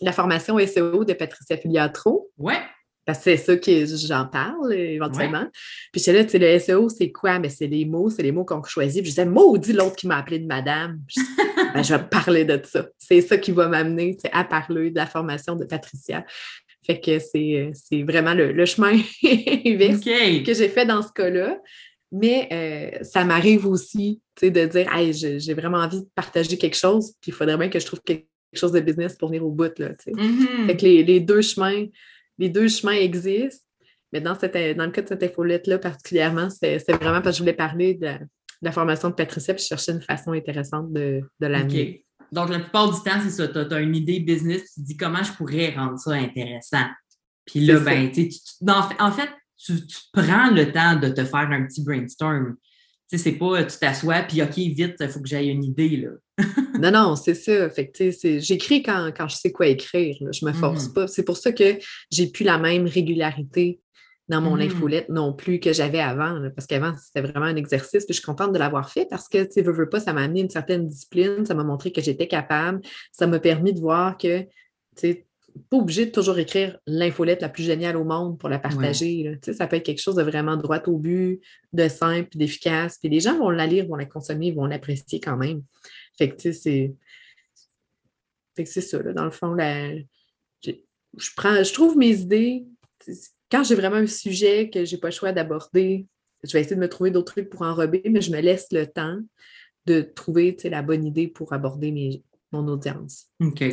la, 0.02 0.12
formation 0.12 0.58
SEO 0.60 1.04
de 1.04 1.14
Patricia 1.14 1.58
Filiatro. 1.58 2.30
Ouais. 2.38 2.60
Parce 3.06 3.20
que 3.20 3.24
c'est 3.24 3.38
ça 3.38 3.56
que 3.56 3.86
j'en 4.06 4.26
parle 4.26 4.74
éventuellement. 4.74 5.48
Puis 5.94 6.02
je 6.06 6.12
là, 6.12 6.26
tu 6.26 6.32
sais, 6.32 6.40
le 6.40 6.60
SEO, 6.60 6.90
c'est 6.90 7.10
quoi? 7.12 7.40
Mais 7.40 7.48
c'est 7.48 7.68
les 7.68 7.86
mots, 7.86 8.10
c'est 8.10 8.22
les 8.22 8.34
mots 8.34 8.44
qu'on 8.44 8.62
choisit. 8.64 9.02
Puis 9.02 9.12
je 9.12 9.16
disais, 9.16 9.26
maudit 9.26 9.72
l'autre 9.72 9.96
qui 9.96 10.08
m'a 10.08 10.18
appelé 10.18 10.40
de 10.40 10.48
madame. 10.48 11.00
Ben, 11.74 11.84
je, 11.84 11.94
vais 11.94 12.04
parler 12.04 12.46
de 12.46 12.62
ça. 12.64 12.88
C'est 12.98 13.20
ça 13.20 13.38
qui 13.38 13.52
va 13.52 13.68
m'amener 13.68 14.18
à 14.32 14.46
parler 14.46 14.90
de 14.90 14.96
la 14.96 15.06
formation 15.06 15.56
de 15.56 15.66
Patricia. 15.66 16.26
Fait 16.86 17.02
que 17.02 17.20
c'est 17.20 18.04
vraiment 18.04 18.34
le, 18.34 18.66
chemin 18.66 18.92
inverse 19.66 20.00
que 20.00 20.54
j'ai 20.54 20.70
fait 20.70 20.86
dans 20.86 21.02
ce 21.02 21.12
cas-là. 21.12 21.60
Mais 22.12 22.48
euh, 22.52 23.04
ça 23.04 23.26
m'arrive 23.26 23.68
aussi 23.68 24.22
de 24.42 24.66
dire 24.66 24.94
hey, 24.94 25.14
j'ai 25.14 25.54
vraiment 25.54 25.80
envie 25.80 26.02
de 26.02 26.10
partager 26.16 26.58
quelque 26.58 26.78
chose, 26.78 27.14
puis 27.22 27.32
il 27.32 27.34
faudrait 27.34 27.58
bien 27.58 27.70
que 27.70 27.80
je 27.80 27.86
trouve 27.86 28.02
quelque 28.02 28.28
chose 28.54 28.72
de 28.72 28.80
business 28.80 29.16
pour 29.16 29.30
venir 29.30 29.46
au 29.46 29.52
bout. 29.52 29.78
Là, 29.78 29.90
mm-hmm. 29.90 30.68
Fait 30.68 30.78
que 30.78 30.86
les, 30.86 31.20
deux 31.20 31.42
chemins, 31.42 31.86
les 32.38 32.50
deux 32.50 32.68
chemins 32.68 32.94
existent. 32.94 33.64
Mais 34.14 34.22
dans, 34.22 34.40
cette, 34.40 34.54
dans 34.78 34.86
le 34.86 34.92
cas 34.92 35.02
de 35.02 35.08
cette 35.10 35.24
infolette-là 35.24 35.80
particulièrement, 35.80 36.50
c'est 36.50 36.78
vraiment 36.94 37.22
parce 37.22 37.36
que 37.36 37.40
je 37.40 37.40
voulais 37.40 37.54
parler 37.54 37.94
de 37.96 38.08
la, 38.62 38.72
formation 38.72 39.10
de 39.10 39.16
Patricia, 39.16 39.54
puis 39.54 39.64
je 39.64 39.68
cherchais 39.68 39.92
une 39.92 40.02
façon 40.02 40.32
intéressante 40.32 40.94
de, 40.94 41.22
de 41.42 41.48
l'amener. 41.48 42.06
Donc, 42.32 42.50
la 42.50 42.60
plupart 42.60 42.92
du 42.92 43.02
temps, 43.02 43.20
c'est 43.24 43.30
ça. 43.30 43.48
Tu 43.48 43.74
as, 43.74 43.80
une 43.80 43.96
idée 43.96 44.20
business, 44.20 44.74
tu 44.74 44.82
te 44.82 44.88
dis 44.88 44.98
comment 44.98 45.24
je 45.24 45.32
pourrais 45.34 45.74
rendre 45.76 45.98
ça 45.98 46.12
intéressant. 46.12 46.86
Puis 47.46 47.62
là, 47.62 47.80
ben, 47.80 48.12
tu, 48.12 48.30
en 48.70 49.12
fait, 49.12 49.30
tu, 49.58 49.74
prends 50.14 50.52
le 50.52 50.72
temps 50.72 50.96
de 50.96 51.10
te 51.10 51.24
faire 51.24 51.50
un 51.52 51.66
petit 51.66 51.84
brainstorm. 51.84 52.56
Tu 53.10 53.18
sais, 53.18 53.24
c'est 53.24 53.38
pas 53.38 53.64
tu 53.64 53.78
t'assois, 53.78 54.22
puis 54.24 54.42
OK, 54.42 54.56
vite, 54.56 54.96
il 55.00 55.08
faut 55.08 55.22
que 55.22 55.28
j'aille 55.28 55.50
une 55.50 55.64
idée. 55.64 55.98
Là. 55.98 56.10
non, 56.80 56.92
non, 56.92 57.16
c'est 57.16 57.36
ça. 57.36 57.70
Fait 57.70 57.92
j'écris 58.40 58.84
quand, 58.84 59.12
je 59.28 59.36
sais 59.36 59.52
quoi 59.52 59.68
écrire. 59.68 60.18
Je 60.32 60.46
me 60.46 60.52
force 60.52 60.88
mm-hmm. 60.88 60.94
pas. 60.94 61.08
C'est 61.08 61.24
pour 61.24 61.38
ça 61.38 61.52
que 61.52 61.78
j'ai 62.12 62.28
plus 62.28 62.44
la 62.44 62.58
même 62.58 62.86
régularité 62.86 63.80
dans 64.28 64.42
mon 64.42 64.58
mm-hmm. 64.58 64.66
infolette 64.66 65.10
non 65.10 65.34
plus 65.34 65.60
que 65.62 65.72
j'avais 65.72 66.02
avant. 66.02 66.50
parce 66.54 66.68
qu'avant, 66.68 66.94
c'était 66.98 67.26
vraiment 67.26 67.46
un 67.46 67.56
exercice. 67.56 68.06
Puis 68.06 68.14
je 68.14 68.20
suis 68.20 68.26
contente 68.26 68.52
de 68.52 68.60
l'avoir 68.60 68.92
fait 68.92 69.08
parce 69.10 69.30
que, 69.30 69.44
tu 69.46 69.54
sais, 69.54 69.62
veux, 69.62 69.72
veux 69.72 69.90
pas, 69.90 70.02
ça 70.02 70.12
m'a 70.12 70.24
amené 70.24 70.42
une 70.42 70.50
certaine 70.50 70.86
discipline. 70.86 71.46
Ça 71.46 71.54
m'a 71.54 71.64
montré 71.64 71.94
que 71.94 72.02
j'étais 72.02 72.28
capable. 72.28 72.82
Ça 73.14 73.26
m'a 73.26 73.40
permis 73.40 73.74
de 73.74 73.80
voir 73.80 74.18
que, 74.18 74.42
tu 74.42 74.48
sais, 74.98 75.27
pas 75.70 75.78
obligé 75.78 76.06
de 76.06 76.12
toujours 76.12 76.38
écrire 76.40 76.78
l'infolette 76.86 77.42
la 77.42 77.50
plus 77.50 77.64
géniale 77.64 77.98
au 77.98 78.04
monde 78.04 78.38
pour 78.38 78.50
la 78.50 78.60
partager. 78.60 79.38
Ça 79.42 79.68
peut 79.68 79.76
être 79.76 79.86
quelque 79.86 80.02
chose 80.02 80.16
de 80.16 80.24
vraiment 80.24 80.58
droit 80.58 80.82
au 80.88 80.98
but, 80.98 81.42
de 81.74 81.88
simple, 81.88 82.30
d'efficace. 82.38 82.98
Puis 83.00 83.10
les 83.10 83.20
gens 83.20 83.38
vont 83.38 83.50
la 83.50 83.68
lire, 83.68 83.88
vont 83.88 83.96
la 83.96 84.06
consommer, 84.06 84.52
vont 84.52 84.66
l'apprécier 84.66 85.20
quand 85.20 85.38
même. 85.38 85.64
Fait 86.18 86.30
que, 86.30 86.52
c'est. 86.52 86.94
c'est 88.56 88.82
ça, 88.82 89.00
dans 89.00 89.26
le 89.26 89.32
fond, 89.32 89.56
je, 90.64 91.30
prends, 91.36 91.64
je 91.64 91.74
trouve 91.74 91.98
mes 91.98 92.20
idées. 92.20 92.66
Quand 93.52 93.64
j'ai 93.64 93.76
vraiment 93.76 93.98
un 93.98 94.08
sujet 94.08 94.70
que 94.70 94.86
je 94.86 94.96
n'ai 94.96 95.00
pas 95.00 95.08
le 95.08 95.14
choix 95.14 95.32
d'aborder, 95.32 96.08
je 96.44 96.52
vais 96.54 96.62
essayer 96.62 96.76
de 96.76 96.82
me 96.82 96.90
trouver 96.90 97.12
d'autres 97.12 97.34
trucs 97.34 97.50
pour 97.50 97.62
enrober, 97.64 98.02
mais 98.06 98.22
je 98.22 98.32
me 98.32 98.42
laisse 98.42 98.68
le 98.72 98.88
temps 98.88 99.20
de 99.86 100.02
trouver 100.02 100.56
la 100.66 100.82
bonne 100.82 101.06
idée 101.06 101.28
pour 101.28 101.54
aborder 101.54 101.92
mes, 101.92 102.24
mon 102.52 102.68
audience. 102.68 103.28
OK. 103.40 103.64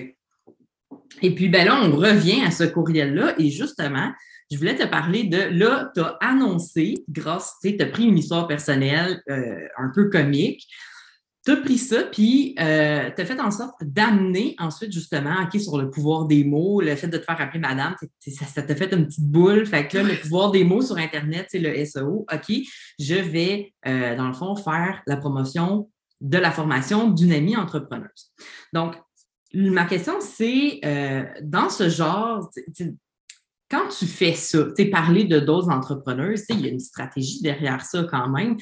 Et 1.23 1.35
puis, 1.35 1.49
ben 1.49 1.67
là, 1.67 1.81
on 1.83 1.95
revient 1.97 2.43
à 2.45 2.51
ce 2.51 2.65
courriel-là 2.65 3.35
et 3.39 3.51
justement, 3.51 4.13
je 4.51 4.59
voulais 4.59 4.77
te 4.77 4.87
parler 4.87 5.25
de, 5.25 5.39
là, 5.39 5.91
tu 5.95 6.01
as 6.01 6.17
annoncé, 6.21 6.95
grâce, 7.09 7.55
tu 7.63 7.77
as 7.81 7.87
pris 7.87 8.05
une 8.05 8.19
histoire 8.19 8.47
personnelle 8.47 9.23
euh, 9.31 9.67
un 9.79 9.91
peu 9.95 10.11
comique, 10.11 10.67
tu 11.45 11.53
as 11.53 11.57
pris 11.57 11.77
ça, 11.77 12.05
puis 12.05 12.55
euh, 12.59 13.11
tu 13.15 13.21
as 13.21 13.27
fait 13.27 13.41
en 13.41 13.51
sorte 13.51 13.83
d'amener 13.83 14.55
ensuite, 14.59 14.93
justement, 14.93 15.35
OK, 15.43 15.61
sur 15.61 15.77
le 15.77 15.91
pouvoir 15.91 16.27
des 16.27 16.43
mots, 16.43 16.81
le 16.81 16.95
fait 16.97 17.09
de 17.09 17.19
te 17.19 17.25
faire 17.25 17.41
appeler 17.41 17.61
madame, 17.61 17.95
ça 18.19 18.63
t'a 18.63 18.75
fait 18.75 18.93
une 18.95 19.07
petite 19.07 19.31
boule. 19.31 19.67
Fait 19.67 19.87
que 19.87 19.99
là, 19.99 20.05
le 20.05 20.15
pouvoir 20.21 20.51
des 20.51 20.65
mots 20.65 20.81
sur 20.81 20.97
Internet, 20.97 21.47
c'est 21.51 21.59
le 21.59 21.85
SEO. 21.85 22.27
OK, 22.33 22.57
je 22.99 23.15
vais, 23.15 23.75
euh, 23.87 24.17
dans 24.17 24.29
le 24.29 24.33
fond, 24.33 24.57
faire 24.57 25.03
la 25.07 25.17
promotion 25.19 25.91
de 26.23 26.39
la 26.39 26.51
formation 26.51 27.11
d'une 27.11 27.33
amie 27.33 27.57
entrepreneuse. 27.57 28.33
Donc, 28.73 28.95
ma 29.55 29.85
question, 29.85 30.15
c'est 30.21 30.81
euh, 30.85 31.25
dans 31.43 31.69
ce 31.69 31.89
genre, 31.89 32.51
quand 33.71 33.89
tu 33.89 34.07
fais 34.07 34.35
ça, 34.35 34.67
tu 34.77 34.91
parler 34.91 35.25
de 35.25 35.41
d'autres 35.41 35.71
entrepreneurs, 35.71 36.37
il 36.51 36.61
y 36.61 36.67
a 36.67 36.71
une 36.71 36.81
stratégie 36.81 37.41
derrière 37.41 37.85
ça 37.85 38.05
quand 38.05 38.29
même. 38.29 38.57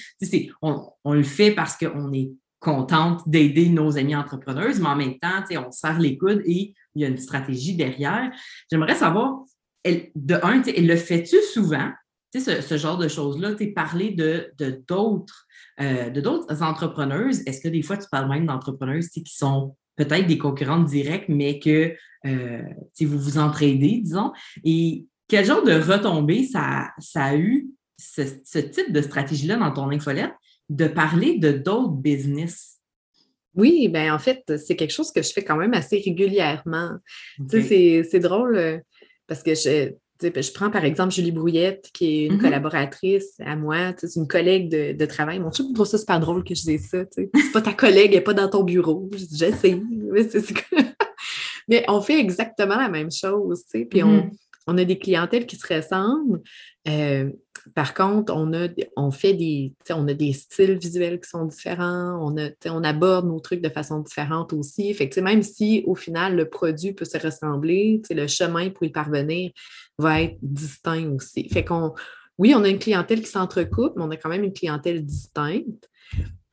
On, 0.62 0.88
on, 1.04 1.12
le 1.14 1.22
fait 1.22 1.52
parce 1.52 1.76
qu'on 1.76 2.12
est 2.12 2.30
contente 2.60 3.28
d'aider 3.28 3.68
nos 3.68 3.98
amis 3.98 4.14
entrepreneurs, 4.14 4.74
mais 4.78 4.86
en 4.86 4.96
même 4.96 5.18
temps, 5.18 5.42
on 5.66 5.70
serre 5.70 5.98
les 5.98 6.16
coudes 6.16 6.42
et 6.44 6.74
il 6.94 7.02
y 7.02 7.04
a 7.04 7.08
une 7.08 7.18
stratégie 7.18 7.76
derrière. 7.76 8.30
J'aimerais 8.70 8.94
savoir, 8.94 9.40
de 9.84 10.34
un, 10.42 10.62
le 10.64 10.96
fais-tu 10.96 11.36
souvent, 11.52 11.90
ce, 12.34 12.62
ce, 12.62 12.76
genre 12.78 12.96
de 12.96 13.08
choses-là, 13.08 13.50
parler 13.74 14.10
de 14.10 14.52
d'autres 14.88 15.46
euh, 15.80 16.10
de 16.10 16.20
d'autres 16.20 16.62
entrepreneuses. 16.62 17.42
Est-ce 17.46 17.62
que 17.62 17.68
des 17.68 17.80
fois, 17.80 17.96
tu 17.96 18.06
parles 18.10 18.28
même 18.28 18.44
d'entrepreneuses 18.44 19.08
qui 19.08 19.24
sont 19.26 19.74
peut-être 19.96 20.26
des 20.26 20.38
concurrentes 20.38 20.86
directes, 20.86 21.28
mais 21.28 21.58
que 21.58 21.94
euh, 22.26 22.62
vous 23.00 23.18
vous 23.18 23.38
entraidez, 23.38 24.00
disons. 24.02 24.32
Et 24.64 25.06
quel 25.28 25.44
genre 25.44 25.62
de 25.62 25.72
retombée 25.72 26.44
ça, 26.44 26.90
ça 26.98 27.24
a 27.24 27.36
eu, 27.36 27.68
ce, 27.98 28.58
type 28.58 28.92
de 28.92 29.02
stratégie-là 29.02 29.56
dans 29.56 29.72
ton 29.72 29.90
infolette, 29.90 30.32
de 30.68 30.86
parler 30.86 31.38
de 31.38 31.52
d'autres 31.52 31.92
business? 31.92 32.78
Oui, 33.54 33.88
bien 33.88 34.14
en 34.14 34.18
fait, 34.18 34.42
c'est 34.56 34.76
quelque 34.76 34.92
chose 34.92 35.12
que 35.12 35.20
je 35.20 35.30
fais 35.30 35.44
quand 35.44 35.56
même 35.56 35.74
assez 35.74 35.98
régulièrement. 35.98 36.92
C'est 37.48 38.20
drôle 38.20 38.56
euh, 38.56 38.78
parce 39.26 39.42
que 39.42 39.54
je, 39.54 39.92
je 40.22 40.52
prends 40.52 40.70
par 40.70 40.84
exemple 40.84 41.12
Julie 41.12 41.32
Brouillette, 41.32 41.90
qui 41.92 42.06
est 42.06 42.26
une 42.26 42.36
mm-hmm. 42.36 42.40
collaboratrice 42.40 43.34
à 43.40 43.56
moi, 43.56 43.92
c'est 43.96 44.16
une 44.16 44.28
collègue 44.28 44.68
de, 44.70 45.06
travail. 45.06 45.38
Mon 45.38 45.50
chum 45.50 45.72
trouve 45.72 45.86
ça 45.86 45.98
super 45.98 46.20
drôle 46.20 46.44
que 46.44 46.54
je 46.54 46.62
dise 46.62 46.88
ça. 46.88 47.04
C'est 47.10 47.30
pas 47.52 47.60
ta 47.60 47.72
collègue, 47.72 48.10
elle 48.12 48.18
n'est 48.18 48.20
pas 48.20 48.34
dans 48.34 48.48
ton 48.48 48.62
bureau. 48.62 49.10
J'essaie. 49.32 49.80
Mais, 49.90 50.22
mais 51.68 51.84
on 51.88 52.00
fait 52.00 52.18
exactement 52.18 52.76
la 52.76 52.88
même 52.88 53.10
chose. 53.10 53.64
Puis 53.72 54.02
on, 54.02 54.18
mm-hmm. 54.18 54.30
on, 54.68 54.78
a 54.78 54.84
des 54.84 54.98
clientèles 54.98 55.46
qui 55.46 55.56
se 55.56 55.74
ressemblent. 55.74 56.40
Euh, 56.88 57.30
par 57.74 57.94
contre, 57.94 58.34
on, 58.34 58.52
a, 58.54 58.68
on 58.96 59.10
fait 59.10 59.34
des, 59.34 59.72
on 59.90 60.08
a 60.08 60.14
des 60.14 60.32
styles 60.32 60.78
visuels 60.78 61.20
qui 61.20 61.30
sont 61.30 61.44
différents, 61.44 62.18
on, 62.20 62.36
a, 62.36 62.50
on 62.66 62.82
aborde 62.82 63.26
nos 63.26 63.40
trucs 63.40 63.60
de 63.60 63.68
façon 63.68 64.00
différente 64.00 64.52
aussi. 64.52 64.92
Fait 64.94 65.16
même 65.18 65.42
si 65.42 65.84
au 65.86 65.94
final 65.94 66.34
le 66.34 66.48
produit 66.48 66.92
peut 66.92 67.04
se 67.04 67.18
ressembler, 67.18 68.02
le 68.10 68.26
chemin 68.26 68.70
pour 68.70 68.84
y 68.84 68.90
parvenir 68.90 69.52
va 69.98 70.22
être 70.22 70.36
distinct 70.42 71.10
aussi. 71.14 71.48
Fait 71.48 71.64
qu'on, 71.64 71.92
oui, 72.38 72.54
on 72.54 72.64
a 72.64 72.68
une 72.68 72.78
clientèle 72.78 73.20
qui 73.20 73.28
s'entrecoupe, 73.28 73.94
mais 73.96 74.02
on 74.02 74.10
a 74.10 74.16
quand 74.16 74.28
même 74.28 74.44
une 74.44 74.52
clientèle 74.52 75.04
distincte. 75.04 75.88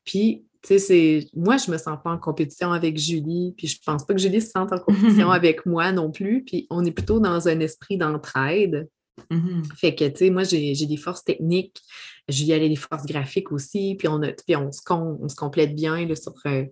Puis, 0.04 0.44
tu 0.62 0.78
sais, 0.78 1.26
moi, 1.34 1.56
je 1.56 1.70
ne 1.70 1.72
me 1.72 1.78
sens 1.78 1.98
pas 2.02 2.10
en 2.10 2.18
compétition 2.18 2.72
avec 2.72 2.98
Julie, 2.98 3.54
puis 3.56 3.66
je 3.66 3.76
ne 3.76 3.84
pense 3.84 4.04
pas 4.04 4.14
que 4.14 4.20
Julie 4.20 4.42
se 4.42 4.50
sente 4.50 4.72
en 4.72 4.78
compétition 4.78 5.30
avec 5.30 5.64
moi 5.66 5.92
non 5.92 6.10
plus. 6.10 6.44
Puis, 6.44 6.66
on 6.70 6.84
est 6.84 6.90
plutôt 6.90 7.20
dans 7.20 7.48
un 7.48 7.60
esprit 7.60 7.96
d'entraide. 7.96 8.88
Mm-hmm. 9.30 9.76
Fait 9.76 9.94
que, 9.94 10.08
tu 10.08 10.16
sais, 10.16 10.30
moi, 10.30 10.44
j'ai 10.44 10.86
des 10.86 10.96
forces 10.96 11.24
techniques. 11.24 11.80
Julie, 12.30 12.52
elle 12.52 12.64
a 12.64 12.68
des 12.68 12.76
forces 12.76 13.06
graphiques 13.06 13.52
aussi. 13.52 13.96
Puis, 13.98 14.08
on, 14.08 14.20
on, 14.20 14.72
se, 14.72 15.34
complète 15.36 15.74
bien 15.74 16.06
sur, 16.14 16.34
euh, 16.46 16.64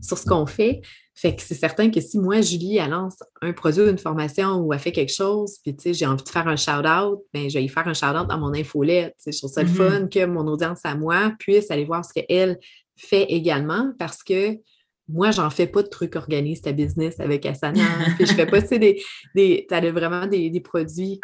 sur 0.00 0.18
ce 0.18 0.24
qu'on 0.24 0.46
fait. 0.46 0.80
Fait 1.14 1.36
que 1.36 1.42
c'est 1.42 1.54
certain 1.54 1.90
que 1.90 2.00
si 2.00 2.18
moi, 2.18 2.40
Julie, 2.40 2.78
elle 2.78 2.90
lance 2.90 3.16
un 3.42 3.52
produit 3.52 3.82
ou 3.82 3.88
une 3.88 3.98
formation 3.98 4.56
ou 4.60 4.72
elle 4.72 4.78
fait 4.78 4.92
quelque 4.92 5.12
chose, 5.12 5.58
puis 5.62 5.76
tu 5.76 5.82
sais, 5.82 5.92
j'ai 5.92 6.06
envie 6.06 6.22
de 6.22 6.28
faire 6.28 6.48
un 6.48 6.56
shout-out, 6.56 7.20
bien, 7.34 7.46
je 7.46 7.58
vais 7.58 7.64
y 7.64 7.68
faire 7.68 7.86
un 7.86 7.92
shout-out 7.92 8.26
dans 8.26 8.38
mon 8.38 8.54
infolette. 8.54 9.16
Je 9.26 9.36
trouve 9.36 9.50
ça 9.50 9.62
le 9.62 9.68
mm-hmm. 9.68 9.90
fun 9.90 10.06
que 10.06 10.24
mon 10.24 10.46
audience 10.46 10.80
à 10.84 10.94
moi 10.94 11.34
puisse 11.38 11.70
aller 11.70 11.84
voir 11.84 12.04
ce 12.06 12.14
qu'elle 12.14 12.58
fait 12.96 13.24
également 13.24 13.92
parce 13.98 14.22
que 14.22 14.56
moi, 15.12 15.30
j'en 15.30 15.50
fais 15.50 15.66
pas 15.66 15.82
de 15.82 15.88
trucs 15.88 16.16
organisés 16.16 16.62
ta 16.62 16.72
business 16.72 17.20
avec 17.20 17.46
Asana. 17.46 17.80
puis 18.16 18.26
je 18.26 18.34
fais 18.34 18.46
pas, 18.46 18.60
des, 18.60 19.02
des 19.34 19.66
tu 19.68 19.74
as 19.74 19.92
vraiment 19.92 20.26
des, 20.26 20.60
produits 20.60 21.20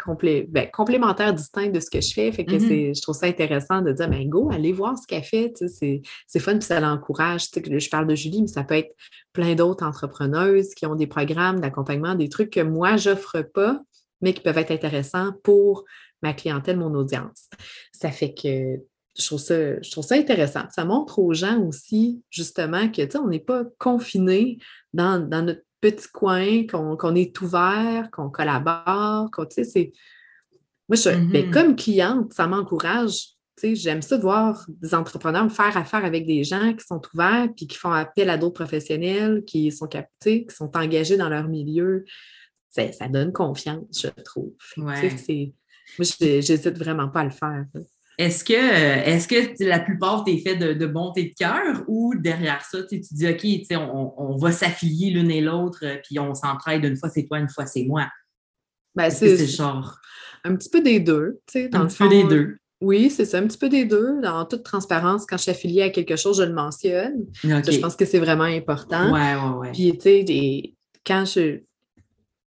ben, 0.49 0.69
complémentaires 0.71 1.33
distincts 1.33 1.69
de 1.69 1.79
ce 1.79 1.89
que 1.89 2.01
je 2.01 2.13
fais. 2.13 2.31
Fait 2.31 2.45
que 2.45 2.55
mm-hmm. 2.55 2.95
je 2.95 3.01
trouve 3.01 3.15
ça 3.15 3.27
intéressant 3.27 3.81
de 3.81 3.91
dire, 3.91 4.09
ben 4.09 4.27
go, 4.29 4.49
allez 4.51 4.73
voir 4.73 4.97
ce 4.97 5.07
qu'elle 5.07 5.23
fait. 5.23 5.53
C'est 5.57 6.39
fun, 6.39 6.53
puis 6.53 6.63
ça 6.63 6.79
l'encourage. 6.79 7.47
Je 7.53 7.89
parle 7.89 8.07
de 8.07 8.15
Julie, 8.15 8.41
mais 8.41 8.47
ça 8.47 8.63
peut 8.63 8.75
être 8.75 8.95
plein 9.33 9.55
d'autres 9.55 9.85
entrepreneuses 9.85 10.73
qui 10.73 10.85
ont 10.85 10.95
des 10.95 11.07
programmes 11.07 11.59
d'accompagnement, 11.59 12.15
des 12.15 12.29
trucs 12.29 12.51
que 12.51 12.61
moi, 12.61 12.97
j'offre 12.97 13.41
pas, 13.41 13.79
mais 14.21 14.33
qui 14.33 14.41
peuvent 14.41 14.57
être 14.57 14.71
intéressants 14.71 15.31
pour 15.43 15.85
ma 16.21 16.33
clientèle, 16.33 16.77
mon 16.77 16.93
audience. 16.95 17.49
Ça 17.91 18.11
fait 18.11 18.33
que 18.33 18.79
je 19.17 19.25
trouve, 19.25 19.39
ça, 19.39 19.81
je 19.81 19.91
trouve 19.91 20.05
ça 20.05 20.15
intéressant. 20.15 20.63
Ça 20.69 20.85
montre 20.85 21.19
aux 21.19 21.33
gens 21.33 21.59
aussi, 21.61 22.21
justement, 22.29 22.89
que 22.89 23.17
on 23.17 23.27
n'est 23.27 23.39
pas 23.39 23.63
confiné 23.79 24.59
dans, 24.93 25.27
notre 25.27 25.61
petit 25.81 26.07
coin, 26.09 26.65
qu'on 26.67 27.15
est 27.15 27.41
ouvert, 27.41 28.09
qu'on 28.11 28.29
collabore, 28.29 29.29
qu'on, 29.31 29.45
c'est. 29.49 29.91
Moi, 30.89 30.95
je, 30.95 31.09
ben, 31.09 31.31
mm-hmm. 31.31 31.51
comme 31.51 31.75
cliente, 31.75 32.33
ça 32.33 32.47
m'encourage. 32.47 33.33
J'aime 33.61 34.03
ça 34.03 34.17
de 34.17 34.21
voir 34.21 34.63
des 34.69 34.93
entrepreneurs 34.93 35.51
faire 35.51 35.75
affaire 35.75 36.05
avec 36.05 36.27
des 36.27 36.43
gens 36.43 36.73
qui 36.73 36.85
sont 36.85 37.01
ouverts 37.11 37.47
puis 37.55 37.65
qui 37.65 37.75
font 37.75 37.91
appel 37.91 38.29
à 38.29 38.37
d'autres 38.37 38.53
professionnels, 38.53 39.43
qui 39.45 39.71
sont 39.71 39.87
captés, 39.87 40.45
qui 40.45 40.55
sont 40.55 40.77
engagés 40.77 41.17
dans 41.17 41.27
leur 41.27 41.47
milieu. 41.47 42.05
Ça, 42.69 42.91
ça 42.91 43.07
donne 43.07 43.33
confiance, 43.33 43.99
je 43.99 44.21
trouve. 44.21 44.53
Ouais. 44.77 45.09
Moi, 45.97 46.07
j'hésite 46.19 46.77
vraiment 46.77 47.09
pas 47.09 47.21
à 47.21 47.23
le 47.23 47.31
faire. 47.31 47.65
Est-ce 48.17 48.43
que, 48.43 48.53
est 48.53 49.27
que 49.29 49.63
la 49.63 49.79
plupart 49.79 50.23
t'es 50.23 50.39
fait 50.39 50.55
de, 50.55 50.85
bonté 50.87 51.25
de 51.25 51.33
cœur 51.37 51.83
ou 51.87 52.15
derrière 52.15 52.63
ça, 52.63 52.81
tu 52.83 52.99
dis 52.99 53.27
OK, 53.27 53.45
on, 53.71 54.13
on 54.17 54.37
va 54.37 54.51
s'affilier 54.51 55.11
l'une 55.11 55.29
et 55.29 55.41
l'autre, 55.41 55.79
euh, 55.83 55.97
puis 56.03 56.17
on 56.19 56.33
s'entraide 56.33 56.83
une 56.83 56.97
fois 56.97 57.09
c'est 57.09 57.25
toi, 57.25 57.37
une 57.39 57.49
fois 57.49 57.67
c'est 57.67 57.83
moi? 57.83 58.07
Ben, 58.95 59.11
c'est 59.11 59.45
genre? 59.45 59.99
Un 60.43 60.55
petit 60.55 60.69
peu 60.69 60.81
des 60.81 60.99
deux. 60.99 61.39
Dans 61.71 61.81
un 61.81 61.85
petit 61.85 61.97
peu 61.97 62.09
des 62.09 62.23
deux. 62.23 62.57
Oui, 62.81 63.09
c'est 63.09 63.25
ça, 63.25 63.37
un 63.39 63.47
petit 63.47 63.57
peu 63.57 63.69
des 63.69 63.85
deux. 63.85 64.19
Dans 64.21 64.45
toute 64.45 64.63
transparence, 64.63 65.25
quand 65.25 65.37
je 65.37 65.43
suis 65.43 65.51
affiliée 65.51 65.83
à 65.83 65.89
quelque 65.89 66.15
chose, 66.15 66.37
je 66.39 66.43
le 66.43 66.53
mentionne. 66.53 67.25
Je 67.43 67.79
pense 67.79 67.95
que 67.95 68.05
c'est 68.05 68.19
vraiment 68.19 68.43
important. 68.43 69.13
Oui, 69.13 69.19
oui, 69.19 69.51
oui. 69.59 69.67
Puis, 69.73 69.97
tu 69.97 70.25
sais, 70.25 70.75
quand 71.05 71.25
je, 71.25 71.61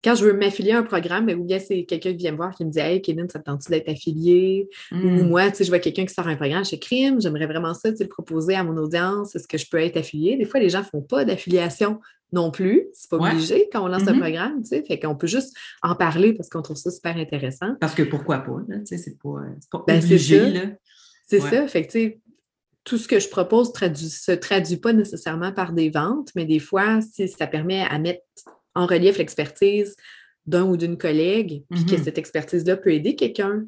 quand 0.06 0.14
je 0.14 0.24
veux 0.24 0.34
m'affilier 0.34 0.70
à 0.70 0.78
un 0.78 0.82
programme, 0.84 1.26
ben, 1.26 1.36
ou 1.36 1.42
bien 1.42 1.58
c'est 1.58 1.84
quelqu'un 1.84 2.12
qui 2.12 2.18
vient 2.18 2.30
me 2.30 2.36
voir 2.36 2.54
qui 2.54 2.64
me 2.64 2.70
dit 2.70 2.78
Hey, 2.78 3.02
Kéline, 3.02 3.28
ça 3.28 3.40
te 3.40 3.44
tente 3.44 3.68
d'être 3.68 3.88
affilié? 3.88 4.68
Ou 4.92 4.96
hmm. 4.96 5.28
moi, 5.28 5.50
tu 5.50 5.56
sais, 5.56 5.64
je 5.64 5.68
vois 5.68 5.80
quelqu'un 5.80 6.06
qui 6.06 6.14
sort 6.14 6.28
un 6.28 6.36
programme, 6.36 6.64
fais 6.64 6.78
crime, 6.78 7.20
j'aimerais 7.20 7.46
vraiment 7.46 7.74
ça, 7.74 7.92
tu 7.92 8.04
le 8.04 8.08
proposer 8.08 8.54
à 8.54 8.62
mon 8.62 8.76
audience. 8.76 9.34
Est-ce 9.34 9.48
que 9.48 9.58
je 9.58 9.68
peux 9.68 9.78
être 9.78 9.96
affilié? 9.96 10.36
Des 10.36 10.44
fois, 10.44 10.60
les 10.60 10.68
gens 10.68 10.78
ne 10.78 10.84
font 10.84 11.02
pas 11.02 11.24
d'affiliation 11.24 11.98
non 12.32 12.52
plus. 12.52 12.86
C'est 12.92 13.10
pas 13.10 13.16
obligé 13.16 13.68
quand 13.72 13.84
on 13.84 13.88
lance 13.88 14.06
un 14.06 14.12
mm-hmm. 14.12 14.20
programme, 14.20 14.62
tu 14.62 14.68
sais. 14.68 14.84
Fait 14.84 15.00
qu'on 15.00 15.16
peut 15.16 15.26
juste 15.26 15.56
en 15.82 15.96
parler 15.96 16.34
parce 16.34 16.48
qu'on 16.50 16.62
trouve 16.62 16.76
ça 16.76 16.92
super 16.92 17.16
intéressant. 17.16 17.74
Parce 17.80 17.94
que 17.94 18.04
pourquoi 18.04 18.38
pas, 18.38 18.58
tu 18.68 18.86
sais, 18.86 18.98
c'est 18.98 19.18
pas, 19.18 19.40
pas 19.72 19.84
ben, 19.88 19.98
obligé, 19.98 20.54
C'est 21.26 21.40
ça. 21.40 21.66
Fait 21.66 21.84
que, 21.84 21.90
tu 21.90 21.98
sais, 21.98 22.20
tout 22.84 22.98
ce 22.98 23.08
que 23.08 23.18
je 23.18 23.28
propose 23.28 23.72
ne 23.82 23.94
se 23.94 24.30
traduit 24.30 24.76
pas 24.76 24.92
nécessairement 24.92 25.50
par 25.50 25.72
des 25.72 25.90
ventes, 25.90 26.30
mais 26.36 26.44
des 26.44 26.60
fois, 26.60 27.00
si 27.00 27.26
ça 27.26 27.48
permet 27.48 27.82
à 27.82 27.98
mettre 27.98 28.22
en 28.76 28.86
relief 28.86 29.18
l'expertise 29.18 29.96
d'un 30.46 30.62
ou 30.62 30.76
d'une 30.76 30.96
collègue, 30.96 31.64
puis 31.70 31.84
que 31.84 31.96
mhm. 31.96 32.04
cette 32.04 32.18
expertise-là 32.18 32.76
peut 32.76 32.92
aider 32.92 33.16
quelqu'un 33.16 33.64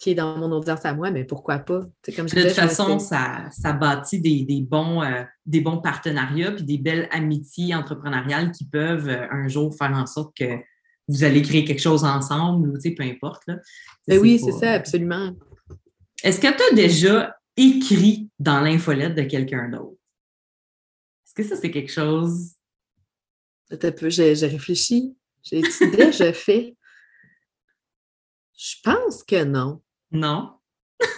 qui 0.00 0.10
est 0.10 0.14
dans 0.14 0.36
mon 0.36 0.52
audience 0.52 0.84
à 0.84 0.92
moi, 0.92 1.10
mais 1.10 1.24
pourquoi 1.24 1.60
pas? 1.60 1.80
Comme 2.14 2.26
de 2.26 2.42
toute 2.42 2.50
façon, 2.50 2.98
ça, 2.98 3.48
ça 3.50 3.72
bâtit 3.72 4.20
des, 4.20 4.60
bons, 4.60 5.02
euh, 5.02 5.22
des 5.46 5.62
bons 5.62 5.78
partenariats 5.78 6.52
puis 6.52 6.64
des 6.64 6.76
belles 6.76 7.08
amitiés 7.10 7.74
entrepreneuriales 7.74 8.52
qui 8.52 8.66
peuvent 8.66 9.08
euh, 9.08 9.26
un 9.30 9.48
jour 9.48 9.74
faire 9.74 9.92
en 9.92 10.04
sorte 10.04 10.36
que 10.36 10.58
vous 11.08 11.24
allez 11.24 11.42
créer 11.42 11.64
quelque 11.64 11.80
chose 11.80 12.04
ensemble, 12.04 12.68
ou 12.68 12.94
peu 12.94 13.02
importe. 13.02 13.42
Là. 13.46 13.56
Ben 14.08 14.18
oui, 14.18 14.38
c'est 14.38 14.52
ça, 14.52 14.72
absolument. 14.72 15.32
Est-ce 16.22 16.40
que 16.40 16.48
tu 16.48 16.72
as 16.72 16.74
déjà 16.74 17.36
écrit 17.56 18.28
dans 18.38 18.60
l'infolette 18.60 19.14
de 19.14 19.22
quelqu'un 19.22 19.68
d'autre? 19.68 19.96
Est-ce 21.26 21.34
que 21.34 21.42
ça, 21.42 21.56
c'est 21.60 21.70
quelque 21.70 21.92
chose 21.92 22.53
j'ai 23.70 24.46
réfléchi, 24.46 25.14
j'ai 25.42 25.58
étudié, 25.58 26.12
je 26.12 26.32
fais. 26.32 26.76
Je 28.56 28.76
pense 28.82 29.22
que 29.22 29.44
non. 29.44 29.80
Non. 30.10 30.50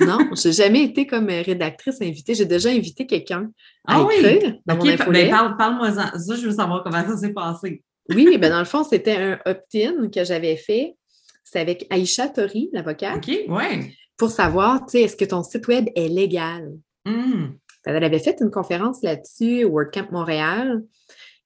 non, 0.01 0.19
je 0.35 0.49
n'ai 0.49 0.55
jamais 0.55 0.85
été 0.85 1.07
comme 1.07 1.27
rédactrice 1.27 2.01
invitée. 2.01 2.35
J'ai 2.35 2.47
déjà 2.47 2.71
invité 2.71 3.07
quelqu'un 3.07 3.51
à 3.87 4.01
ah 4.01 4.09
écrire 4.11 4.41
oui? 4.43 4.61
dans 4.65 4.77
mon 4.77 4.85
ben, 4.85 5.55
Parle-moi 5.59 5.93
ça. 5.93 6.13
je 6.17 6.47
veux 6.47 6.55
savoir 6.55 6.83
comment 6.83 7.05
ça 7.07 7.17
s'est 7.17 7.35
passé. 7.35 7.83
oui, 8.09 8.39
ben 8.39 8.51
dans 8.51 8.59
le 8.59 8.65
fond, 8.65 8.85
c'était 8.85 9.17
un 9.17 9.39
opt-in 9.45 10.09
que 10.09 10.25
j'avais 10.25 10.57
fait. 10.57 10.97
C'est 11.45 11.61
avec 11.61 11.87
Aïcha 11.91 12.29
Tori, 12.29 12.71
l'avocate. 12.73 13.17
OK, 13.17 13.39
oui. 13.49 13.95
Pour 14.17 14.31
savoir, 14.31 14.81
tu 14.87 14.93
sais, 14.93 15.03
est-ce 15.03 15.17
que 15.17 15.27
ton 15.27 15.43
site 15.43 15.69
web 15.69 15.89
est 15.95 16.09
légal? 16.09 16.73
Hmm. 17.05 17.53
Elle 17.85 18.03
avait 18.03 18.19
fait 18.19 18.37
une 18.41 18.51
conférence 18.51 19.03
là-dessus 19.03 19.65
au 19.65 19.71
WordCamp 19.71 20.09
Montréal. 20.11 20.83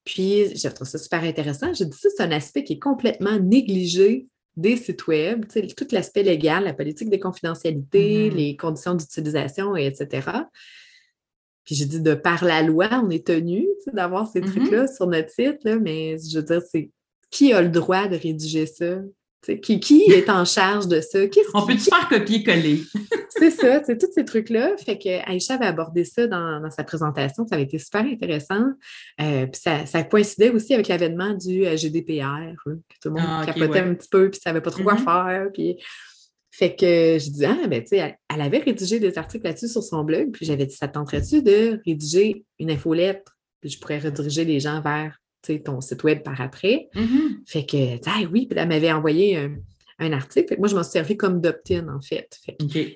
Puis, 0.03 0.55
je 0.55 0.67
trouve 0.67 0.87
ça 0.87 0.97
super 0.97 1.23
intéressant. 1.23 1.73
J'ai 1.73 1.85
dit 1.85 1.97
ça, 1.97 2.09
c'est 2.15 2.23
un 2.23 2.31
aspect 2.31 2.63
qui 2.63 2.73
est 2.73 2.79
complètement 2.79 3.39
négligé 3.39 4.27
des 4.57 4.75
sites 4.75 5.07
web, 5.07 5.45
tout 5.47 5.87
l'aspect 5.91 6.23
légal, 6.23 6.65
la 6.65 6.73
politique 6.73 7.09
de 7.09 7.17
confidentialité, 7.17 8.29
mm-hmm. 8.29 8.35
les 8.35 8.57
conditions 8.57 8.95
d'utilisation, 8.95 9.75
etc. 9.75 10.27
Puis 11.63 11.75
j'ai 11.75 11.85
dit, 11.85 12.01
de 12.01 12.15
par 12.15 12.43
la 12.43 12.61
loi, 12.61 12.89
on 13.03 13.09
est 13.09 13.25
tenu 13.25 13.67
d'avoir 13.93 14.27
ces 14.27 14.41
mm-hmm. 14.41 14.51
trucs-là 14.51 14.87
sur 14.87 15.07
notre 15.07 15.29
site, 15.29 15.63
là, 15.63 15.77
mais 15.77 16.17
je 16.17 16.37
veux 16.37 16.43
dire, 16.43 16.61
c'est 16.69 16.89
qui 17.29 17.53
a 17.53 17.61
le 17.61 17.69
droit 17.69 18.07
de 18.07 18.17
rédiger 18.17 18.65
ça? 18.65 18.97
Qui, 19.61 19.79
qui, 19.79 20.03
est 20.11 20.29
en 20.29 20.45
charge 20.45 20.87
de 20.87 21.01
ça? 21.01 21.19
On 21.53 21.65
peut-tu 21.65 21.89
faire 21.89 22.07
copier-coller? 22.09 22.81
c'est 23.29 23.51
ça, 23.51 23.81
c'est 23.83 23.97
tous 23.97 24.11
ces 24.13 24.23
trucs-là. 24.23 24.75
Fait 24.77 24.97
que 24.97 25.29
Aïcha 25.29 25.55
avait 25.55 25.65
abordé 25.65 26.03
ça 26.05 26.27
dans, 26.27 26.69
sa 26.69 26.83
présentation. 26.83 27.47
Ça 27.47 27.55
avait 27.55 27.63
été 27.63 27.79
super 27.79 28.01
intéressant. 28.01 28.65
Euh, 29.19 29.47
puis 29.47 29.61
ça, 29.61 30.03
coïncidait 30.03 30.51
aussi 30.51 30.73
avec 30.73 30.87
l'avènement 30.87 31.33
du 31.33 31.65
euh, 31.65 31.75
GDPR, 31.75 32.23
hein, 32.23 32.53
que 32.65 32.95
tout 33.01 33.09
le 33.09 33.15
monde 33.15 33.25
ah, 33.27 33.43
capotait 33.45 33.79
un 33.79 33.95
petit 33.95 34.09
peu, 34.09 34.29
puis 34.29 34.39
ne 34.39 34.49
savait 34.49 34.61
pas 34.61 34.71
trop 34.71 34.83
quoi 34.83 34.95
mm-hmm. 34.95 35.03
faire. 35.03 35.47
Puis... 35.53 35.77
Fait 36.53 36.75
que 36.75 37.17
je 37.17 37.29
dis, 37.29 37.45
ah, 37.45 37.65
ben, 37.65 37.81
tu 37.81 37.87
sais, 37.87 38.17
elle, 38.29 38.41
avait 38.41 38.57
rédigé 38.57 38.99
des 38.99 39.17
articles 39.17 39.45
là-dessus 39.45 39.69
sur 39.69 39.81
son 39.81 40.03
blog, 40.03 40.31
puis 40.33 40.45
j'avais 40.45 40.65
dit, 40.65 40.75
ça 40.75 40.89
tenterait-tu 40.89 41.41
de 41.41 41.79
rédiger 41.85 42.43
une 42.59 42.69
infolettre? 42.69 43.37
Puis 43.61 43.69
je 43.69 43.79
pourrais 43.79 43.99
rediriger 43.99 44.43
les 44.43 44.59
gens 44.59 44.81
vers 44.81 45.20
ton 45.63 45.81
site 45.81 46.03
web 46.03 46.23
par 46.23 46.39
après. 46.41 46.89
Mm-hmm. 46.95 47.47
Fait 47.47 47.65
que, 47.65 48.09
ah 48.09 48.21
oui, 48.31 48.47
puis 48.47 48.57
elle 48.57 48.67
m'avait 48.67 48.91
envoyé 48.91 49.37
un, 49.99 50.13
article. 50.13 50.55
moi, 50.57 50.67
je 50.67 50.75
m'en 50.75 50.83
suis 50.83 50.93
servi 50.93 51.15
comme 51.15 51.41
d'opt-in, 51.41 51.87
en 51.87 52.01
fait. 52.01 52.39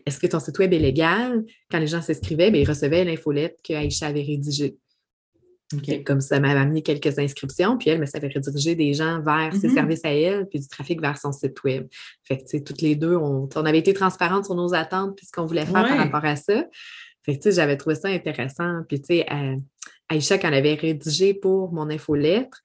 Est-ce 0.07 0.19
que 0.19 0.25
ton 0.25 0.39
site 0.39 0.57
web 0.57 0.73
est 0.73 0.79
légal? 0.79 1.45
Quand 1.69 1.77
les 1.77 1.85
gens 1.85 2.01
s'inscrivaient, 2.01 2.49
ben, 2.49 2.59
ils 2.59 2.67
recevaient 2.67 3.05
l'infolette 3.05 3.59
que 3.63 3.73
Aïcha 3.73 4.07
avait 4.07 4.23
rédigée. 4.23 4.75
Comme 6.05 6.21
ça 6.21 6.39
m'avait 6.39 6.59
amené 6.59 6.81
quelques 6.81 7.17
inscriptions, 7.19 7.77
puis 7.77 7.89
elle 7.89 7.99
me 7.99 8.05
savait 8.05 8.29
rediriger 8.33 8.75
des 8.75 8.93
gens 8.93 9.21
vers 9.21 9.53
ses 9.53 9.67
mm-hmm. 9.67 9.73
services 9.73 10.05
à 10.05 10.13
elle, 10.13 10.47
puis 10.47 10.59
du 10.59 10.67
trafic 10.67 11.01
vers 11.01 11.17
son 11.17 11.31
site 11.31 11.63
web. 11.63 11.87
Fait 12.23 12.37
que, 12.37 12.43
tu 12.43 12.49
sais, 12.57 12.63
toutes 12.63 12.81
les 12.81 12.95
deux, 12.95 13.15
on, 13.15 13.47
avait 13.55 13.79
été 13.79 13.93
transparentes 13.93 14.45
sur 14.45 14.55
nos 14.55 14.73
attentes, 14.73 15.15
puis 15.15 15.25
ce 15.25 15.31
qu'on 15.31 15.45
voulait 15.45 15.65
faire 15.65 15.85
par 15.85 15.97
rapport 15.97 16.25
à 16.25 16.35
ça. 16.35 16.65
Fait 17.25 17.33
que, 17.33 17.41
tu 17.41 17.49
sais, 17.49 17.55
j'avais 17.55 17.77
trouvé 17.77 17.95
ça 17.95 18.09
intéressant. 18.09 18.81
Puis, 18.87 19.01
tu 19.01 19.07
sais, 19.07 19.25
Aïcha, 20.09 20.37
quand 20.37 20.49
elle 20.49 20.55
avait 20.55 20.75
rédigé 20.75 21.33
pour 21.33 21.73
mon 21.73 21.89
infolettre, 21.89 22.61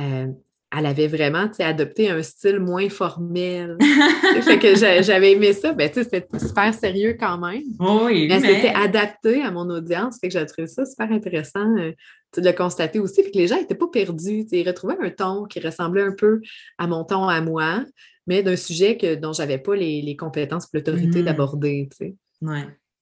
euh, 0.00 0.28
elle 0.76 0.86
avait 0.86 1.06
vraiment 1.06 1.48
adopté 1.60 2.10
un 2.10 2.22
style 2.22 2.60
moins 2.60 2.88
formel. 2.90 3.78
fait 4.42 4.58
que 4.58 4.74
j'avais 4.76 5.32
aimé 5.32 5.54
ça. 5.54 5.72
Ben, 5.72 5.90
c'était 5.92 6.26
super 6.38 6.74
sérieux 6.74 7.16
quand 7.18 7.38
même. 7.38 7.62
Oui, 7.80 8.28
mais, 8.28 8.40
c'était 8.40 8.74
adapté 8.74 9.42
à 9.42 9.50
mon 9.50 9.68
audience. 9.70 10.18
Fait 10.20 10.28
que 10.28 10.38
j'ai 10.38 10.44
trouvé 10.44 10.66
ça 10.66 10.84
super 10.84 11.10
intéressant 11.10 11.74
euh, 11.78 11.92
de 12.36 12.42
le 12.42 12.52
constater 12.52 12.98
aussi. 12.98 13.22
Fait 13.22 13.30
que 13.30 13.38
les 13.38 13.46
gens 13.46 13.56
n'étaient 13.56 13.74
pas 13.74 13.88
perdus. 13.88 14.44
Ils 14.52 14.68
retrouvaient 14.68 14.98
un 15.00 15.10
ton 15.10 15.44
qui 15.44 15.58
ressemblait 15.60 16.02
un 16.02 16.12
peu 16.12 16.42
à 16.76 16.86
mon 16.86 17.02
ton 17.04 17.28
à 17.28 17.40
moi, 17.40 17.82
mais 18.26 18.42
d'un 18.42 18.56
sujet 18.56 18.98
que, 18.98 19.14
dont 19.14 19.32
je 19.32 19.40
n'avais 19.40 19.58
pas 19.58 19.74
les, 19.74 20.16
compétences 20.16 20.66
pour 20.66 20.76
l'autorité 20.76 21.22
mm. 21.22 21.24
d'aborder. 21.24 21.88
Oui. 22.42 22.58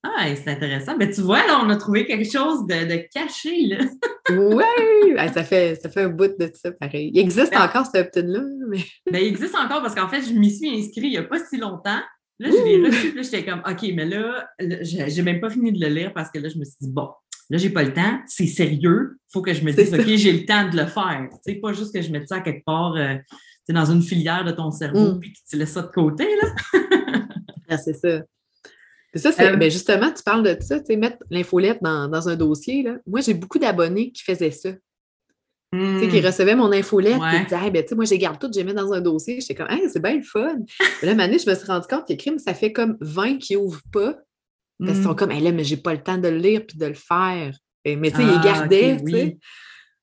Ah, 0.07 0.27
c'est 0.35 0.49
intéressant. 0.49 0.97
Mais 0.99 1.07
ben, 1.07 1.15
tu 1.15 1.21
vois, 1.23 1.47
là, 1.47 1.61
on 1.65 1.71
a 1.71 1.77
trouvé 1.77 2.07
quelque 2.07 2.31
chose 2.31 2.67
de, 2.67 3.09
caché, 3.13 3.67
là. 3.67 3.79
oui! 4.31 5.15
ça, 5.33 5.43
fait, 5.43 5.75
ça 5.77 5.89
fait 5.89 6.03
un 6.03 6.09
bout 6.09 6.37
de 6.39 6.51
ça, 6.55 6.71
pareil. 6.73 7.11
Il 7.13 7.19
existe 7.19 7.53
ben, 7.53 7.63
encore, 7.63 7.87
ce 7.87 7.99
opt-in-là. 7.99 8.43
Mais... 8.69 8.85
Ben, 9.11 9.19
il 9.19 9.29
existe 9.29 9.55
encore 9.55 9.83
parce 9.83 9.95
qu'en 9.95 10.09
fait, 10.09 10.23
je 10.23 10.33
m'y 10.33 10.51
suis 10.51 10.69
inscrite 10.69 11.05
il 11.05 11.11
n'y 11.11 11.17
a 11.17 11.25
pas 11.25 11.39
si 11.45 11.57
longtemps. 11.57 12.01
Là, 12.39 12.51
je 12.51 12.65
l'ai 12.65 12.87
reçu, 12.87 13.15
là, 13.15 13.23
j'étais 13.23 13.45
comme, 13.45 13.63
OK, 13.67 13.83
mais 13.95 14.05
là, 14.05 14.47
j'ai 14.61 15.23
même 15.23 15.41
pas 15.41 15.49
fini 15.49 15.73
de 15.73 15.81
le 15.81 15.93
lire 15.93 16.13
parce 16.13 16.31
que 16.31 16.39
là, 16.39 16.51
je 16.51 16.59
me 16.59 16.65
suis 16.65 16.77
dit, 16.83 16.91
bon, 16.91 17.09
là, 17.49 17.57
j'ai 17.57 17.71
pas 17.71 17.83
le 17.83 17.95
temps, 17.95 18.21
c'est 18.27 18.47
sérieux, 18.47 19.17
il 19.17 19.33
faut 19.33 19.41
que 19.41 19.55
je 19.55 19.65
me 19.65 19.73
dise, 19.73 19.95
OK, 19.95 20.07
j'ai 20.07 20.33
le 20.33 20.45
temps 20.45 20.69
de 20.69 20.77
le 20.77 20.87
faire. 20.87 21.29
Tu 21.31 21.55
sais, 21.55 21.59
pas 21.59 21.73
juste 21.73 21.95
que 21.95 22.03
je 22.03 22.11
mette 22.11 22.29
ça 22.29 22.41
quelque 22.41 22.65
part 22.65 22.95
euh, 22.97 23.15
dans 23.71 23.91
une 23.91 24.03
filière 24.03 24.45
de 24.45 24.53
ton 24.53 24.71
cerveau 24.71 25.15
mm. 25.15 25.21
puis 25.21 25.33
que 25.33 25.39
tu 25.49 25.57
laisses 25.57 25.73
ça 25.73 25.83
de 25.83 25.87
côté, 25.87 26.27
là. 26.43 26.49
ah, 27.71 27.79
c'est 27.79 27.95
ça. 27.95 28.23
Ça, 29.17 29.33
c'est, 29.33 29.49
euh, 29.49 29.57
ben, 29.57 29.71
justement, 29.71 30.13
tu 30.13 30.23
parles 30.23 30.43
de 30.43 30.57
ça, 30.61 30.79
tu 30.81 30.87
sais, 30.87 30.97
mettre 30.97 31.19
l'infolette 31.31 31.79
dans, 31.83 32.09
dans, 32.09 32.29
un 32.29 32.37
dossier. 32.37 32.83
Là. 32.83 32.97
Moi, 33.07 33.21
j'ai 33.21 33.35
beaucoup 33.35 33.59
d'abonnés 33.59 34.13
qui 34.13 34.23
faisaient 34.23 34.51
ça. 34.51 34.71
Tu 35.73 36.01
sais, 36.01 36.09
qui 36.09 36.21
hmm. 36.21 36.27
recevaient 36.27 36.55
mon 36.55 36.73
infolette 36.73 37.17
et 37.17 37.45
disaient, 37.45 37.71
ben, 37.71 37.83
tu 37.83 37.89
sais, 37.89 37.95
moi, 37.95 38.05
j'ai 38.05 38.19
gardé 38.19 38.39
tout, 38.39 38.51
j'ai 38.53 38.65
mis 38.65 38.73
dans 38.73 38.93
un 38.93 39.01
dossier. 39.01 39.41
J'étais 39.41 39.55
comme, 39.55 39.69
c'est 39.93 40.03
bien 40.03 40.17
le 40.17 40.23
fun. 40.23 40.57
là, 41.03 41.13
année, 41.13 41.39
je 41.39 41.51
me 41.51 41.55
suis 41.55 41.67
rendu 41.67 41.87
compte 41.89 42.07
que 42.09 42.15
crime, 42.15 42.39
ça 42.39 42.55
fait 42.55 42.73
comme 42.73 42.97
20 43.01 43.39
qui 43.39 43.55
n'ouvrent 43.55 43.83
pas. 43.93 44.17
Parce 44.79 44.93
qu'ils 44.93 45.03
sont 45.03 45.13
hmm. 45.13 45.17
comme, 45.17 45.31
hey, 45.31 45.41
là, 45.41 45.53
mais 45.53 45.65
j'ai 45.65 45.79
pas 45.79 45.93
le 45.93 46.03
temps 46.03 46.19
de 46.19 46.29
le 46.29 46.37
lire 46.37 46.63
puis 46.67 46.79
de 46.79 46.87
le 46.87 46.95
faire. 46.95 47.53
mais 47.85 48.11
tu 48.11 48.17
sais, 48.17 48.23
ils 48.23 48.39
ah, 48.39 48.43
gardaient, 48.45 48.97
tu 49.05 49.13
sais. 49.13 49.39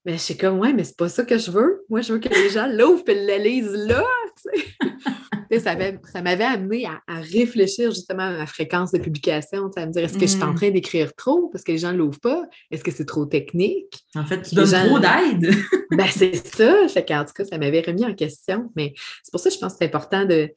Mais 0.05 0.13
je 0.13 0.17
suis 0.17 0.35
comme, 0.35 0.59
ouais, 0.59 0.73
mais 0.73 0.83
c'est 0.83 0.97
pas 0.97 1.07
ça 1.07 1.23
que 1.23 1.37
je 1.37 1.49
veux. 1.49 1.85
Moi, 1.89 2.01
je 2.01 2.13
veux 2.13 2.19
que 2.19 2.27
les 2.27 2.49
gens 2.49 2.67
l'ouvrent 2.67 3.07
et 3.07 3.25
le 3.25 3.41
lisent 3.41 3.87
là. 3.87 4.03
ça, 5.59 6.21
m'avait 6.21 6.43
amené 6.43 6.85
à, 6.85 7.19
réfléchir 7.19 7.91
justement 7.91 8.23
à 8.23 8.37
ma 8.37 8.45
fréquence 8.45 8.91
de 8.91 8.99
publication, 8.99 9.69
à 9.75 9.85
me 9.85 9.91
dire 9.91 10.03
est-ce 10.03 10.13
que 10.13 10.21
je 10.21 10.33
suis 10.33 10.43
en 10.43 10.53
mm. 10.53 10.55
train 10.55 10.69
d'écrire 10.71 11.13
trop? 11.15 11.49
Parce 11.49 11.63
que 11.63 11.71
les 11.71 11.77
gens 11.77 11.91
ne 11.91 11.97
l'ouvrent 11.97 12.19
pas? 12.19 12.43
Est-ce 12.71 12.83
que 12.83 12.91
c'est 12.91 13.05
trop 13.05 13.25
technique? 13.25 14.03
En 14.15 14.25
fait, 14.25 14.41
tu 14.41 14.55
donnes 14.55 14.87
trop 14.87 14.99
d'aide. 14.99 15.53
ben, 15.91 16.07
c'est 16.09 16.35
ça. 16.35 16.87
Fait 16.87 17.13
en 17.13 17.25
tout 17.25 17.33
cas, 17.33 17.45
ça 17.45 17.57
m'avait 17.57 17.81
remis 17.81 18.05
en 18.05 18.13
question. 18.13 18.71
Mais 18.75 18.93
c'est 19.23 19.31
pour 19.31 19.39
ça 19.39 19.49
que 19.49 19.55
je 19.55 19.59
pense 19.59 19.73
que 19.73 19.79
c'est 19.79 19.85
important 19.85 20.25
de. 20.25 20.49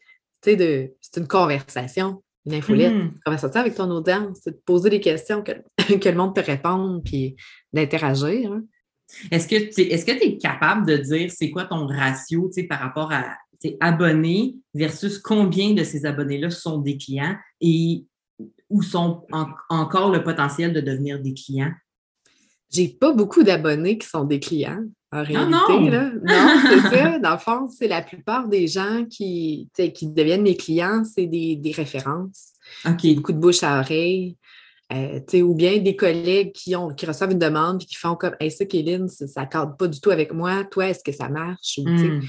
de 0.46 0.92
c'est 1.00 1.20
une 1.20 1.28
conversation, 1.28 2.22
une 2.46 2.54
infolette, 2.54 2.92
mm. 2.92 3.00
une 3.00 3.20
conversation 3.24 3.60
avec 3.60 3.74
ton 3.74 3.90
audience, 3.90 4.38
c'est 4.42 4.52
de 4.52 4.60
poser 4.64 4.90
des 4.90 5.00
questions, 5.00 5.42
que, 5.42 5.52
que 5.98 6.08
le 6.08 6.16
monde 6.16 6.34
te 6.34 6.40
réponde, 6.40 7.04
puis 7.04 7.36
d'interagir. 7.72 8.52
Hein. 8.52 8.62
Est-ce 9.30 9.46
que 9.46 9.72
tu 9.72 9.82
es, 9.82 10.38
capable 10.38 10.86
de 10.86 10.96
dire 10.96 11.30
c'est 11.30 11.50
quoi 11.50 11.64
ton 11.64 11.86
ratio 11.86 12.50
par 12.68 12.80
rapport 12.80 13.12
à 13.12 13.36
abonnés 13.80 14.56
versus 14.74 15.18
combien 15.18 15.74
de 15.74 15.84
ces 15.84 16.06
abonnés-là 16.06 16.50
sont 16.50 16.78
des 16.78 16.96
clients 16.96 17.36
et 17.60 18.04
où 18.68 18.82
sont 18.82 19.26
encore 19.68 20.10
le 20.10 20.22
potentiel 20.22 20.72
de 20.72 20.80
devenir 20.80 21.20
des 21.20 21.34
clients? 21.34 21.72
J'ai 22.70 22.88
pas 22.88 23.12
beaucoup 23.12 23.42
d'abonnés 23.42 23.96
qui 23.96 24.08
sont 24.08 24.24
des 24.24 24.40
clients, 24.40 24.82
en 25.12 25.18
ah 25.18 25.22
réalité. 25.22 25.56
non, 25.60 26.12
non 26.24 26.60
c'est 26.62 26.96
ça. 26.96 27.18
Dans 27.20 27.32
le 27.32 27.38
fond, 27.38 27.68
c'est 27.68 27.86
la 27.86 28.02
plupart 28.02 28.48
des 28.48 28.66
gens 28.66 29.04
qui, 29.08 29.70
qui 29.94 30.06
deviennent 30.08 30.42
mes 30.42 30.56
clients, 30.56 31.04
c'est 31.04 31.26
des, 31.26 31.72
références. 31.74 32.52
OK. 32.84 33.14
Beaucoup 33.14 33.32
de 33.32 33.38
bouche 33.38 33.62
à 33.62 33.78
oreille. 33.80 34.36
Euh, 34.92 35.20
ou 35.42 35.54
bien 35.54 35.78
des 35.78 35.96
collègues 35.96 36.52
qui, 36.52 36.76
ont, 36.76 36.90
qui 36.90 37.06
reçoivent 37.06 37.32
une 37.32 37.40
demande 37.40 37.82
et 37.82 37.86
qui 37.86 37.96
font 37.96 38.14
comme 38.14 38.36
Hey, 38.38 38.52
ça, 38.52 38.64
Kéline, 38.66 39.08
ça 39.08 39.42
ne 39.42 39.46
cadre 39.46 39.76
pas 39.76 39.88
du 39.88 40.00
tout 40.00 40.10
avec 40.10 40.32
moi. 40.32 40.62
Toi, 40.64 40.88
est-ce 40.88 41.02
que 41.02 41.10
ça 41.10 41.28
marche? 41.28 41.80
Hmm. 41.84 42.20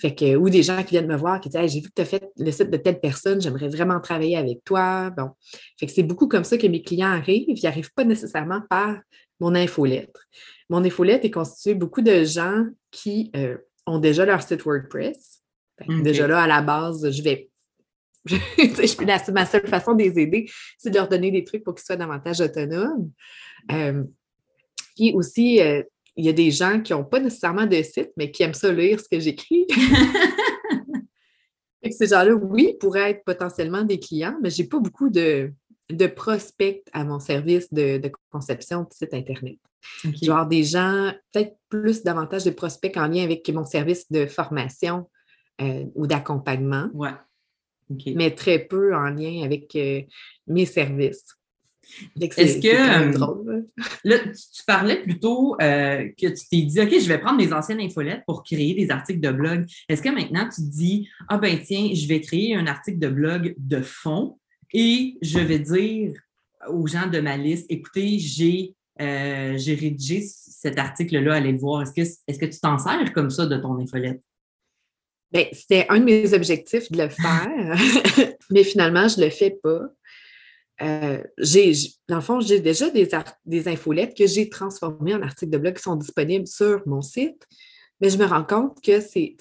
Fait 0.00 0.14
que, 0.14 0.36
ou 0.36 0.48
des 0.48 0.62
gens 0.62 0.82
qui 0.82 0.90
viennent 0.90 1.06
me 1.06 1.16
voir 1.16 1.40
qui 1.40 1.50
disent 1.50 1.72
J'ai 1.72 1.80
vu 1.80 1.88
que 1.88 1.94
tu 1.94 2.02
as 2.02 2.06
fait 2.06 2.24
le 2.38 2.50
site 2.50 2.70
de 2.70 2.76
telle 2.76 3.00
personne, 3.00 3.40
j'aimerais 3.40 3.68
vraiment 3.68 4.00
travailler 4.00 4.36
avec 4.36 4.64
toi. 4.64 5.10
Bon. 5.10 5.30
Fait 5.78 5.86
que 5.86 5.92
c'est 5.92 6.02
beaucoup 6.02 6.26
comme 6.26 6.44
ça 6.44 6.56
que 6.56 6.66
mes 6.66 6.82
clients 6.82 7.10
arrivent. 7.10 7.44
Ils 7.48 7.62
n'arrivent 7.62 7.92
pas 7.92 8.04
nécessairement 8.04 8.62
par 8.70 8.96
mon 9.40 9.54
infolettre. 9.54 10.26
Mon 10.70 10.84
infolettre 10.84 11.26
est 11.26 11.30
constitué 11.30 11.74
beaucoup 11.74 12.00
de 12.00 12.24
gens 12.24 12.64
qui 12.90 13.30
euh, 13.36 13.56
ont 13.86 13.98
déjà 13.98 14.24
leur 14.24 14.42
site 14.42 14.64
WordPress. 14.64 15.42
Déjà 16.02 16.26
là, 16.26 16.42
à 16.42 16.46
la 16.46 16.60
base, 16.60 17.10
je 17.10 17.22
vais 17.22 17.50
je, 18.26 19.32
ma 19.32 19.46
seule 19.46 19.66
façon 19.66 19.94
de 19.94 20.02
les 20.02 20.18
aider, 20.18 20.50
c'est 20.76 20.90
de 20.90 20.94
leur 20.94 21.08
donner 21.08 21.30
des 21.30 21.42
trucs 21.42 21.64
pour 21.64 21.74
qu'ils 21.74 21.84
soient 21.84 21.96
davantage 21.96 22.40
autonomes. 22.40 23.10
Euh, 23.72 24.04
puis 24.94 25.12
aussi, 25.14 25.60
euh, 25.62 25.82
il 26.16 26.24
y 26.24 26.28
a 26.28 26.32
des 26.32 26.50
gens 26.50 26.80
qui 26.80 26.92
n'ont 26.92 27.04
pas 27.04 27.20
nécessairement 27.20 27.66
de 27.66 27.82
site, 27.82 28.10
mais 28.16 28.30
qui 28.30 28.42
aiment 28.42 28.54
ça 28.54 28.72
lire 28.72 29.00
ce 29.00 29.08
que 29.08 29.20
j'écris. 29.20 29.66
ces 31.90 32.06
gens-là, 32.06 32.34
oui, 32.34 32.76
pourraient 32.78 33.10
être 33.10 33.24
potentiellement 33.24 33.82
des 33.82 33.98
clients, 33.98 34.36
mais 34.42 34.50
je 34.50 34.62
n'ai 34.62 34.68
pas 34.68 34.78
beaucoup 34.78 35.08
de, 35.08 35.52
prospects 36.14 36.84
à 36.92 37.04
mon 37.04 37.18
service 37.18 37.72
de, 37.72 38.00
conception 38.30 38.82
de 38.82 38.88
site 38.92 39.14
Internet. 39.14 39.58
Genre 40.22 40.46
des 40.46 40.62
gens, 40.62 41.12
peut-être 41.32 41.56
plus 41.68 42.02
davantage 42.02 42.44
de 42.44 42.50
prospects 42.50 42.96
en 42.96 43.08
lien 43.08 43.24
avec 43.24 43.48
mon 43.48 43.64
service 43.64 44.10
de 44.10 44.26
formation 44.26 45.08
euh, 45.60 45.84
ou 45.94 46.06
d'accompagnement. 46.06 46.88
Ouais 46.92 47.14
mais 48.14 48.34
très 48.34 48.58
peu 48.58 48.94
en 48.94 49.10
lien 49.10 49.42
avec 49.44 49.74
euh, 49.76 50.02
mes 50.46 50.66
services. 50.66 51.24
Est-ce 52.20 52.58
que. 52.60 53.12
drôle, 53.12 53.66
là, 54.04 54.18
tu, 54.24 54.64
parlais 54.66 55.02
plutôt 55.02 55.56
euh, 55.60 56.08
que 56.20 56.26
tu 56.28 56.48
t'es 56.50 56.62
dit, 56.62 56.80
OK, 56.80 56.90
je 56.90 57.08
vais 57.08 57.18
prendre 57.18 57.38
mes 57.38 57.52
anciennes 57.52 57.80
infolettes 57.80 58.22
pour 58.26 58.42
créer 58.42 58.74
des 58.74 58.90
articles 58.90 59.20
de 59.20 59.30
blog. 59.30 59.66
Est-ce 59.88 60.02
que 60.02 60.08
maintenant 60.08 60.44
tu 60.44 60.62
te 60.62 60.70
dis, 60.70 61.08
ah 61.28 61.38
ben 61.38 61.58
tiens, 61.62 61.90
je 61.92 62.06
vais 62.06 62.20
créer 62.20 62.54
un 62.54 62.66
article 62.66 62.98
de 62.98 63.08
blog 63.08 63.54
de 63.58 63.80
fond 63.80 64.38
et 64.72 65.16
je 65.22 65.38
vais 65.38 65.58
dire 65.58 66.12
aux 66.68 66.86
gens 66.86 67.06
de 67.06 67.20
ma 67.20 67.36
liste, 67.36 67.66
écoutez, 67.70 68.18
j'ai 68.18 68.74
euh, 69.00 69.56
rédigé 69.56 70.22
cet 70.22 70.78
article-là, 70.78 71.36
allez 71.36 71.52
le 71.52 71.58
voir. 71.58 71.82
Est-ce 71.82 71.92
que, 71.92 72.02
est 72.02 72.32
-ce 72.32 72.38
que 72.38 72.46
tu 72.46 72.60
t'en 72.60 72.78
sers 72.78 73.12
comme 73.12 73.30
ça 73.30 73.46
de 73.46 73.56
ton 73.56 73.78
infolette? 73.78 74.20
Ben, 75.32 75.46
c'était 75.52 75.86
un 75.88 76.00
de 76.00 76.04
mes 76.04 76.34
objectifs 76.34 76.90
de 76.90 77.02
le 77.02 77.08
faire, 77.08 77.76
mais 78.50 78.64
finalement, 78.64 79.06
je 79.06 79.20
ne 79.20 79.26
le 79.26 79.30
fais 79.30 79.56
pas. 79.62 79.82
Euh, 80.82 81.22
j'ai, 81.38 81.72
dans 82.08 82.16
le 82.16 82.22
fond, 82.22 82.40
j'ai 82.40 82.60
déjà 82.60 82.88
des, 82.90 83.08
des 83.44 83.68
infolettes 83.68 84.16
que 84.16 84.26
j'ai 84.26 84.48
transformées 84.48 85.14
en 85.14 85.22
articles 85.22 85.50
de 85.50 85.58
blog 85.58 85.74
qui 85.74 85.82
sont 85.82 85.96
disponibles 85.96 86.46
sur 86.46 86.82
mon 86.86 87.02
site, 87.02 87.46
mais 88.00 88.08
je 88.08 88.16
me 88.16 88.24
rends 88.24 88.44
compte 88.44 88.80
que 88.82 89.00
ces, 89.00 89.36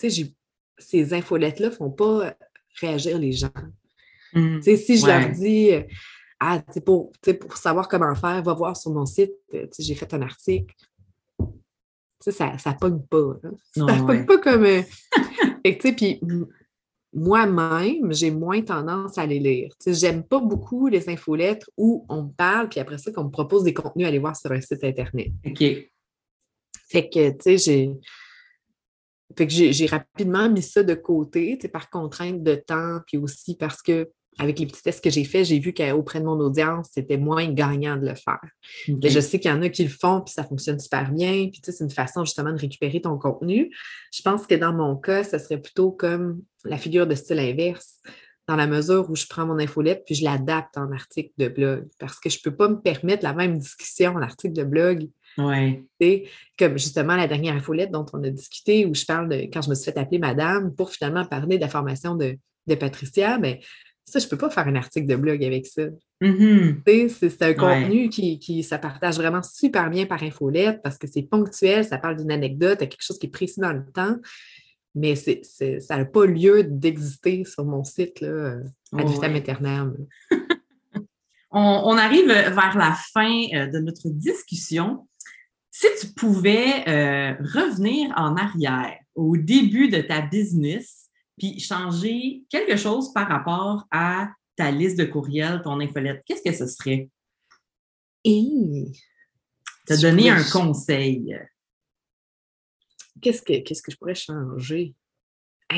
ces 0.77 1.13
infolettes-là 1.13 1.69
ne 1.69 1.73
font 1.73 1.91
pas 1.91 2.35
réagir 2.81 3.17
les 3.17 3.31
gens. 3.31 3.49
Mmh. 4.33 4.61
si 4.61 4.97
je 4.97 5.07
leur 5.07 5.29
dis 5.29 5.71
Ah, 6.39 6.61
pour, 6.85 7.11
pour 7.39 7.57
savoir 7.57 7.87
comment 7.87 8.13
faire, 8.15 8.43
va 8.43 8.53
voir 8.53 8.77
sur 8.77 8.91
mon 8.91 9.05
site, 9.05 9.31
j'ai 9.77 9.95
fait 9.95 10.13
un 10.13 10.21
article. 10.21 10.75
ça 12.19 12.53
ne 12.53 12.77
pogne 12.77 13.01
pas. 13.01 13.39
Ça 13.75 13.85
ne 13.85 14.05
pogne 14.05 14.25
pas 14.25 14.37
comme. 14.39 14.65
Euh, 14.65 14.81
puis 15.95 16.19
moi-même, 17.13 18.13
j'ai 18.13 18.31
moins 18.31 18.61
tendance 18.61 19.17
à 19.17 19.25
les 19.25 19.39
lire. 19.39 19.73
J'aime 19.85 20.23
pas 20.23 20.39
beaucoup 20.39 20.87
les 20.87 21.09
infolettres 21.09 21.69
où 21.77 22.05
on 22.09 22.23
me 22.23 22.31
parle, 22.31 22.69
puis 22.69 22.79
après 22.79 22.97
ça, 22.97 23.11
qu'on 23.11 23.25
me 23.25 23.31
propose 23.31 23.63
des 23.63 23.73
contenus 23.73 24.05
à 24.05 24.09
aller 24.09 24.19
voir 24.19 24.35
sur 24.35 24.51
un 24.51 24.61
site 24.61 24.83
Internet. 24.83 25.31
OK. 25.45 25.63
Fait 26.89 27.09
que, 27.09 27.29
tu 27.31 27.37
sais, 27.41 27.57
j'ai. 27.57 27.91
Fait 29.37 29.45
que 29.45 29.53
j'ai 29.53 29.85
rapidement 29.85 30.49
mis 30.49 30.63
ça 30.63 30.81
de 30.81 30.95
côté, 30.95 31.57
par 31.71 31.89
contrainte 31.89 32.41
de 32.41 32.55
temps, 32.55 32.99
puis 33.05 33.17
aussi 33.17 33.55
parce 33.55 33.81
que 33.81 34.09
avec 34.37 34.59
les 34.59 34.67
petits 34.67 34.81
tests 34.81 35.03
que 35.03 35.09
j'ai 35.09 35.25
faits, 35.25 35.45
j'ai 35.45 35.59
vu 35.59 35.73
qu'auprès 35.73 36.19
de 36.19 36.25
mon 36.25 36.39
audience, 36.39 36.89
c'était 36.93 37.17
moins 37.17 37.47
gagnant 37.51 37.97
de 37.97 38.05
le 38.07 38.15
faire. 38.15 38.39
Mais 38.87 39.09
je 39.09 39.19
sais 39.19 39.39
qu'il 39.39 39.51
y 39.51 39.53
en 39.53 39.61
a 39.61 39.69
qui 39.69 39.83
le 39.83 39.89
font, 39.89 40.21
puis 40.21 40.33
ça 40.33 40.43
fonctionne 40.43 40.79
super 40.79 41.11
bien. 41.11 41.49
Puis, 41.51 41.61
tu 41.61 41.71
sais, 41.71 41.71
c'est 41.71 41.83
une 41.83 41.89
façon 41.89 42.23
justement 42.23 42.53
de 42.53 42.59
récupérer 42.59 43.01
ton 43.01 43.17
contenu. 43.17 43.75
Je 44.13 44.21
pense 44.21 44.47
que 44.47 44.55
dans 44.55 44.73
mon 44.73 44.95
cas, 44.95 45.23
ce 45.23 45.37
serait 45.39 45.59
plutôt 45.59 45.91
comme 45.91 46.41
la 46.63 46.77
figure 46.77 47.07
de 47.07 47.15
style 47.15 47.39
inverse, 47.39 47.99
dans 48.49 48.55
la 48.55 48.65
mesure 48.65 49.07
où 49.11 49.15
je 49.15 49.27
prends 49.27 49.45
mon 49.45 49.59
infolette 49.59 50.03
puis 50.07 50.15
je 50.15 50.23
l'adapte 50.23 50.75
en 50.75 50.91
article 50.91 51.31
de 51.37 51.49
blog. 51.49 51.87
Parce 51.99 52.19
que 52.19 52.31
je 52.31 52.39
ne 52.39 52.49
peux 52.49 52.55
pas 52.55 52.67
me 52.67 52.81
permettre 52.81 53.23
la 53.23 53.33
même 53.33 53.59
discussion 53.59 54.13
en 54.15 54.21
article 54.23 54.53
de 54.53 54.63
blog 54.63 55.07
Oui. 55.37 55.85
Comme 56.57 56.77
justement 56.79 57.15
la 57.15 57.27
dernière 57.27 57.53
infolette 57.53 57.91
dont 57.91 58.07
on 58.11 58.23
a 58.23 58.29
discuté, 58.31 58.87
où 58.87 58.95
je 58.95 59.05
parle 59.05 59.29
de 59.29 59.35
quand 59.53 59.61
je 59.61 59.69
me 59.69 59.75
suis 59.75 59.91
fait 59.91 59.99
appeler 59.99 60.17
madame 60.17 60.73
pour 60.73 60.89
finalement 60.89 61.25
parler 61.25 61.57
de 61.57 61.61
la 61.61 61.69
formation 61.69 62.15
de, 62.15 62.37
Patricia, 62.79 63.39
mais 63.39 63.61
ça, 64.09 64.19
je 64.19 64.25
ne 64.25 64.29
peux 64.29 64.37
pas 64.37 64.49
faire 64.49 64.67
un 64.67 64.75
article 64.75 65.07
de 65.07 65.15
blog 65.15 65.43
avec 65.43 65.67
ça. 65.67 65.83
Mm-hmm. 66.21 67.09
C'est 67.09 67.41
un 67.41 67.53
contenu 67.53 68.09
qui, 68.09 68.39
qui 68.39 68.63
ça 68.63 68.77
partage 68.77 69.15
vraiment 69.17 69.41
super 69.41 69.89
bien 69.89 70.05
par 70.05 70.21
infolette 70.23 70.81
parce 70.83 70.97
que 70.97 71.07
c'est 71.07 71.23
ponctuel, 71.23 71.85
ça 71.85 71.97
parle 71.97 72.17
d'une 72.17 72.31
anecdote, 72.31 72.79
quelque 72.79 73.03
chose 73.03 73.19
qui 73.19 73.27
est 73.27 73.31
précis 73.31 73.59
dans 73.59 73.73
le 73.73 73.85
temps 73.93 74.17
mais 74.95 75.15
ça 75.15 75.97
n'a 75.97 76.05
pas 76.05 76.25
lieu 76.25 76.63
d'exister 76.63 77.43
sur 77.45 77.65
mon 77.65 77.83
site 77.83 78.21
là, 78.21 78.57
à 78.97 79.03
vitam 79.03 79.35
aeternam. 79.35 79.95
on, 81.51 81.97
arrive 81.97 82.27
vers 82.27 82.77
la 82.77 82.95
fin 83.13 83.43
euh, 83.53 83.67
de 83.67 83.79
notre 83.79 84.09
discussion. 84.09 85.07
Si 85.71 85.87
tu 86.01 86.07
pouvais 86.13 86.87
euh, 86.87 87.33
revenir 87.39 88.11
en 88.17 88.35
arrière 88.35 88.97
au 89.15 89.37
début 89.37 89.89
de 89.89 90.01
ta 90.01 90.21
business, 90.21 90.98
puis 91.39 91.59
changer 91.59 92.43
quelque 92.49 92.75
chose 92.75 93.11
par 93.13 93.27
rapport 93.27 93.87
à 93.89 94.29
ta 94.55 94.69
liste 94.69 94.99
de 94.99 95.05
courriels, 95.05 95.61
ton 95.63 95.79
infolette, 95.79 96.21
qu'est-ce 96.25 96.43
que 96.43 96.53
ce 96.53 96.67
serait? 96.67 97.09
Et... 98.23 98.91
Te 99.87 99.99
donner 99.99 100.29
un 100.29 100.43
conseil 100.43 101.35
qu'est-ce 103.21 103.41
que, 103.41 103.59
qu'est-ce 103.59 103.81
que 103.81 103.91
je 103.91 103.97
pourrais 103.97 104.15
changer? 104.15 104.95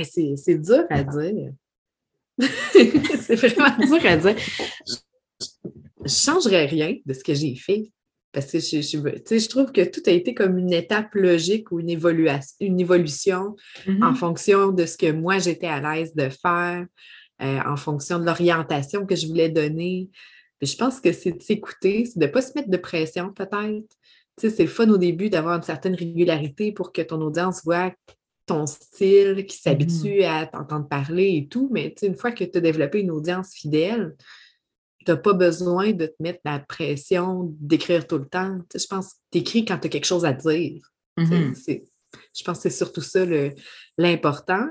c'est, 0.04 0.56
dur 0.56 0.86
à 0.90 1.04
dire. 1.04 1.52
c'est 2.72 3.36
vraiment 3.36 3.78
dur 3.78 4.06
à 4.06 4.18
dire. 4.18 4.36
Je 4.88 6.04
ne 6.04 6.08
changerais 6.08 6.66
rien 6.66 6.98
de 7.06 7.14
ce 7.14 7.24
que 7.24 7.34
j'ai 7.34 7.56
fait. 7.56 7.92
Parce 8.32 8.52
que 8.52 8.60
je, 8.60 8.82
je, 8.82 9.50
trouve 9.50 9.72
que 9.72 9.84
tout 9.84 10.02
a 10.06 10.12
été 10.12 10.34
comme 10.34 10.58
une 10.58 10.72
étape 10.72 11.14
logique 11.16 11.72
ou 11.72 11.80
une, 11.80 11.90
évolution, 11.90 12.56
une 12.62 12.80
évolution 12.80 13.56
mm-hmm. 13.86 14.04
en 14.06 14.16
fonction 14.16 14.72
de 14.72 14.86
ce 14.86 14.98
que 14.98 15.12
moi 15.12 15.38
j'étais 15.38 15.68
à 15.68 15.82
l'aise 15.82 16.16
de 16.16 16.30
faire, 16.30 16.86
euh, 17.42 17.60
en 17.66 17.76
fonction 17.76 18.20
de 18.20 18.26
l'orientation 18.26 19.06
que 19.06 19.16
je 19.16 19.28
voulais 19.28 19.50
donner. 19.50 20.10
je 20.62 20.76
pense 20.76 21.02
que 21.02 21.12
c'est 21.12 21.34
de 21.34 21.42
s'écouter, 21.42 22.06
c'est 22.06 22.20
de 22.20 22.26
ne 22.26 22.32
pas 22.32 22.42
se 22.42 22.54
mettre 22.56 22.70
de 22.70 22.78
pression 22.78 23.34
peut-être 23.34 23.86
c'est 24.50 24.64
le 24.64 24.70
fun 24.70 24.90
au 24.90 24.98
début 24.98 25.30
d'avoir 25.30 25.56
une 25.56 25.64
certaine 25.64 25.96
régularité 25.96 26.72
pour 26.72 26.92
que 26.92 27.02
ton 27.02 27.22
audience 27.22 27.62
voit 27.64 27.94
ton 28.46 28.66
style, 28.66 29.46
qui 29.46 29.58
s'habitue 29.58 30.22
mm-hmm. 30.22 30.42
à 30.42 30.46
t'entendre 30.48 30.88
parler 30.88 31.38
et 31.38 31.48
tout. 31.48 31.70
Mais 31.72 31.94
une 32.02 32.16
fois 32.16 32.32
que 32.32 32.44
tu 32.44 32.58
as 32.58 32.62
développé 32.62 33.00
une 33.00 33.12
audience 33.12 33.54
fidèle, 33.54 34.16
tu 35.06 35.12
n'as 35.12 35.18
pas 35.18 35.34
besoin 35.34 35.92
de 35.92 36.06
te 36.06 36.16
mettre 36.20 36.40
la 36.46 36.60
pression 36.60 37.56
d'écrire 37.60 38.08
tout 38.08 38.18
le 38.18 38.28
temps. 38.28 38.60
je 38.74 38.86
pense 38.88 39.14
que 39.14 39.20
tu 39.32 39.38
écris 39.40 39.66
quand 39.66 39.78
tu 39.78 39.88
as 39.88 39.90
quelque 39.90 40.06
chose 40.06 40.26
à 40.26 40.34
dire. 40.34 40.82
Mm-hmm. 41.18 41.84
Je 42.36 42.44
pense 42.44 42.58
que 42.58 42.64
c'est 42.64 42.78
surtout 42.78 43.02
ça 43.02 43.26
l'important, 43.98 44.66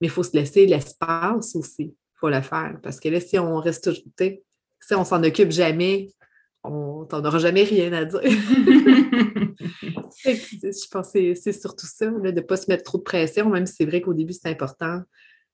mais 0.00 0.06
il 0.06 0.10
faut 0.10 0.22
se 0.22 0.36
laisser 0.36 0.66
l'espace 0.66 1.54
aussi. 1.54 1.84
Il 1.84 2.18
faut 2.18 2.28
le 2.28 2.40
faire. 2.40 2.78
Parce 2.82 3.00
que 3.00 3.08
là, 3.08 3.20
si 3.20 3.38
on 3.38 3.56
reste 3.56 3.84
toujours, 3.84 4.02
si 4.18 4.94
on 4.94 5.04
s'en 5.04 5.22
occupe 5.22 5.50
jamais, 5.50 6.08
on 6.62 7.04
t'en 7.04 7.24
aura 7.24 7.38
jamais 7.38 7.64
rien 7.64 7.92
à 7.92 8.04
dire. 8.04 8.20
je 10.24 10.88
pense 10.90 11.12
que 11.12 11.34
c'est 11.34 11.52
surtout 11.52 11.86
ça, 11.86 12.06
de 12.06 12.30
ne 12.30 12.40
pas 12.40 12.56
se 12.56 12.70
mettre 12.70 12.84
trop 12.84 12.98
de 12.98 13.02
pression, 13.02 13.50
même 13.50 13.66
si 13.66 13.74
c'est 13.76 13.84
vrai 13.84 14.00
qu'au 14.00 14.14
début, 14.14 14.32
c'est 14.32 14.48
important. 14.48 15.02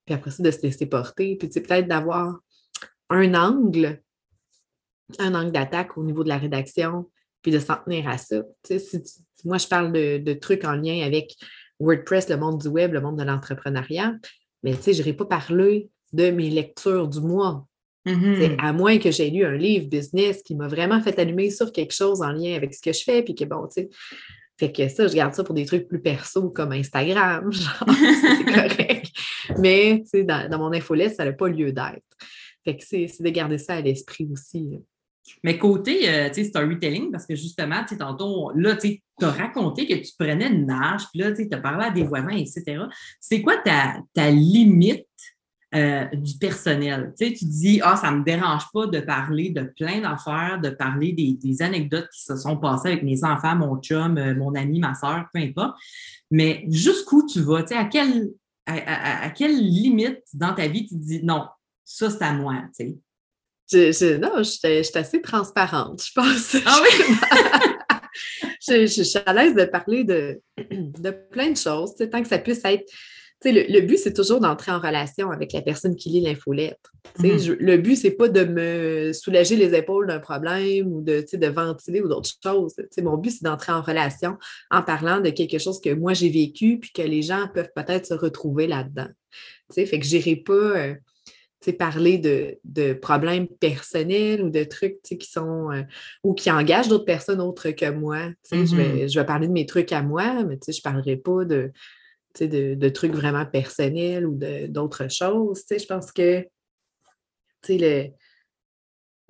Puis 0.07 0.15
après 0.15 0.31
ça, 0.31 0.43
de 0.43 0.51
se 0.51 0.63
laisser 0.63 0.87
porter. 0.87 1.37
Puis 1.37 1.49
peut-être 1.49 1.89
d'avoir 1.89 2.39
un 3.09 3.35
angle, 3.35 4.01
un 5.19 5.35
angle 5.35 5.53
d'attaque 5.53 5.97
au 5.97 6.05
niveau 6.05 6.25
de 6.25 6.29
la 6.29 6.39
rédaction, 6.39 7.07
puis 7.43 7.53
de 7.53 7.59
s'en 7.59 7.77
tenir 7.77 8.09
à 8.09 8.19
ça. 8.19 8.43
moi, 9.45 9.59
je 9.59 9.67
parle 9.67 9.93
de, 9.93 10.33
trucs 10.35 10.65
en 10.65 10.73
lien 10.73 11.05
avec 11.05 11.35
WordPress, 11.79 12.29
le 12.29 12.37
monde 12.37 12.61
du 12.61 12.69
web, 12.69 12.93
le 12.93 13.01
monde 13.01 13.19
de 13.19 13.25
l'entrepreneuriat, 13.25 14.15
mais 14.63 14.75
je 14.75 14.91
n'irai 14.91 15.15
pas 15.15 15.25
parler 15.25 15.89
de 16.13 16.31
mes 16.31 16.51
lectures 16.51 17.09
du 17.09 17.21
mois. 17.21 17.67
Mm-hmm. 18.07 18.57
À 18.59 18.73
moins 18.73 18.99
que 18.99 19.11
j'ai 19.11 19.31
lu 19.31 19.45
un 19.45 19.57
livre 19.57 19.89
business 19.89 20.43
qui 20.43 20.55
m'a 20.55 20.69
vraiment 20.69 21.03
fait 21.03 21.19
allumer 21.19 21.51
sur 21.51 21.71
quelque 21.71 21.95
chose 21.95 22.23
en 22.23 22.33
lien 22.33 22.55
avec 22.55 22.75
ce 22.75 22.81
que 22.81 22.93
je 22.93 23.03
fais, 23.03 23.23
puis 23.23 23.35
que 23.35 23.45
bon, 23.45 23.67
tu 23.67 23.83
sais. 23.83 23.91
Fait 24.59 24.73
que 24.73 24.89
ça, 24.89 25.07
je 25.07 25.15
garde 25.15 25.33
ça 25.33 25.43
pour 25.43 25.55
des 25.55 25.65
trucs 25.65 25.89
plus 25.89 26.03
perso 26.03 26.51
comme 26.51 26.73
Instagram, 26.73 27.51
genre, 27.53 27.87
c'est 27.89 28.45
correct. 28.45 29.11
Mais, 29.59 30.03
tu 30.03 30.11
sais, 30.11 30.25
dans, 30.25 30.59
mon 30.59 30.73
infolette, 30.75 31.15
ça 31.15 31.25
n'a 31.25 31.33
pas 31.33 31.49
lieu 31.49 31.73
d'être. 31.73 32.05
Fait 32.63 32.77
que 32.77 32.85
c'est 32.85 33.07
de 33.21 33.31
garder 33.31 33.57
ça 33.57 33.77
à 33.77 33.81
l'esprit 33.81 34.29
aussi. 34.31 34.79
Mais 35.43 35.59
côté 35.59 36.09
euh, 36.09 36.33
storytelling, 36.33 37.11
parce 37.11 37.27
que 37.27 37.35
justement, 37.35 37.85
tantôt, 37.99 38.53
là, 38.55 38.77
tu 38.77 39.01
as 39.23 39.31
raconté 39.31 39.87
que 39.87 39.95
tu 39.95 40.13
prenais 40.19 40.49
une 40.49 40.67
nage, 40.67 41.03
puis 41.11 41.21
là, 41.21 41.33
tu 41.33 41.49
as 41.51 41.59
parlé 41.59 41.87
à 41.87 41.91
des 41.91 42.03
voisins, 42.03 42.31
etc. 42.31 42.83
C'est 43.21 43.43
quoi 43.43 43.57
ta, 43.59 43.99
ta 44.15 44.31
limite 44.31 45.07
euh, 45.75 46.07
du 46.13 46.37
personnel? 46.39 47.15
Tu 47.19 47.33
dis, 47.45 47.81
ah, 47.83 47.97
ça 47.97 48.11
ne 48.11 48.19
me 48.19 48.25
dérange 48.25 48.65
pas 48.73 48.87
de 48.87 49.01
parler 49.01 49.51
de 49.51 49.73
plein 49.77 50.01
d'affaires, 50.01 50.61
de 50.63 50.71
parler 50.71 51.13
des, 51.13 51.63
anecdotes 51.63 52.09
qui 52.13 52.23
se 52.23 52.37
sont 52.37 52.57
passées 52.57 52.89
avec 52.89 53.03
mes 53.03 53.25
enfants, 53.25 53.57
mon 53.57 53.77
chum, 53.79 54.19
euh, 54.19 54.35
mon 54.35 54.55
ami, 54.55 54.79
ma 54.79 54.95
soeur, 54.95 55.27
peu 55.33 55.41
importe. 55.41 55.77
Mais 56.31 56.65
jusqu'où 56.69 57.27
tu 57.27 57.41
vas? 57.41 57.65
À 57.71 57.85
quelle, 57.85 58.31
à, 58.67 59.31
quelle 59.31 59.57
limite 59.57 60.23
dans 60.35 60.55
ta 60.55 60.69
vie 60.69 60.87
tu 60.87 60.95
dis, 60.97 61.25
non, 61.25 61.47
ça, 61.85 62.09
c'est 62.09 62.23
à 62.23 62.33
moi, 62.33 62.63
Je, 63.71 64.17
non, 64.17 64.39
je 64.39 64.83
suis 64.83 64.99
assez 64.99 65.21
transparente, 65.23 66.03
je 66.03 66.13
pense. 66.15 66.57
Ah 66.67 66.83
oui? 66.83 67.97
je, 68.87 69.03
suis 69.03 69.19
à 69.25 69.33
l'aise 69.33 69.55
de 69.55 69.65
parler 69.65 70.05
de, 70.05 70.41
de 70.59 71.11
plein 71.31 71.51
de 71.51 71.57
choses, 71.57 71.95
tant 72.11 72.23
que 72.23 72.29
ça 72.29 72.39
puisse 72.39 72.65
être 72.65 72.85
le, 73.45 73.81
but, 73.81 73.97
c'est 73.97 74.13
toujours 74.13 74.41
d'entrer 74.41 74.71
en 74.73 74.79
relation 74.79 75.31
avec 75.31 75.53
la 75.53 75.63
personne 75.63 75.97
qui 75.97 76.11
lit 76.11 76.21
l'infolettre. 76.21 76.93
Mm-hmm. 77.19 77.57
Le 77.59 77.77
but, 77.79 77.97
c'est 77.97 78.11
pas 78.11 78.29
de 78.29 78.45
me 78.45 79.13
soulager 79.13 79.57
les 79.57 79.75
épaules 79.75 80.07
d'un 80.07 80.19
problème 80.19 80.93
ou 80.93 81.01
de, 81.01 81.25
de 81.33 81.47
ventiler 81.47 82.01
ou 82.03 82.09
d'autres 82.09 82.31
choses. 82.43 82.75
mon 83.03 83.17
but, 83.17 83.31
c'est 83.31 83.45
d'entrer 83.45 83.73
en 83.73 83.81
relation 83.81 84.37
en 84.71 84.83
parlant 84.83 85.21
de 85.21 85.31
quelque 85.31 85.59
chose 85.59 85.81
que 85.81 85.95
moi 85.95 86.13
j'ai 86.13 86.29
vécu 86.29 86.79
puis 86.79 86.91
que 86.93 87.03
les 87.03 87.23
gens 87.23 87.49
peuvent 87.55 87.71
peut-être 87.75 88.07
se 88.07 88.15
retrouver 88.15 88.67
là-dedans. 88.67 89.09
Fait 89.73 89.87
que 89.87 90.05
je 90.05 90.17
n'irai 90.17 90.37
pas 90.37 90.53
euh, 90.53 90.95
parler 91.79 92.19
de, 92.19 92.93
problèmes 92.95 93.47
personnels 93.47 94.43
ou 94.43 94.51
de 94.51 94.65
trucs 94.65 95.01
qui 95.03 95.31
sont 95.31 95.71
euh, 95.71 95.83
ou 96.25 96.35
qui 96.35 96.51
engagent 96.51 96.89
d'autres 96.89 97.05
personnes 97.05 97.41
autres 97.41 97.71
que 97.71 97.91
moi. 97.91 98.31
je, 98.51 98.57
vais, 98.57 99.07
mm-hmm. 99.07 99.13
je 99.13 99.21
vais 99.21 99.27
parler 99.27 99.47
de 99.47 99.53
mes 99.53 99.67
trucs 99.67 99.93
à 99.93 100.03
moi, 100.03 100.45
mais 100.45 100.59
je 100.67 100.71
ne 100.71 100.83
parlerai 100.83 101.17
pas 101.17 101.45
de 101.45 101.71
de, 102.41 102.75
de, 102.75 102.89
trucs 102.89 103.13
vraiment 103.13 103.45
personnels 103.45 104.25
ou 104.25 104.39
d'autres 104.69 105.11
choses. 105.11 105.65
Je 105.69 105.85
pense 105.87 106.13
que 106.13 106.47
le, 107.69 108.07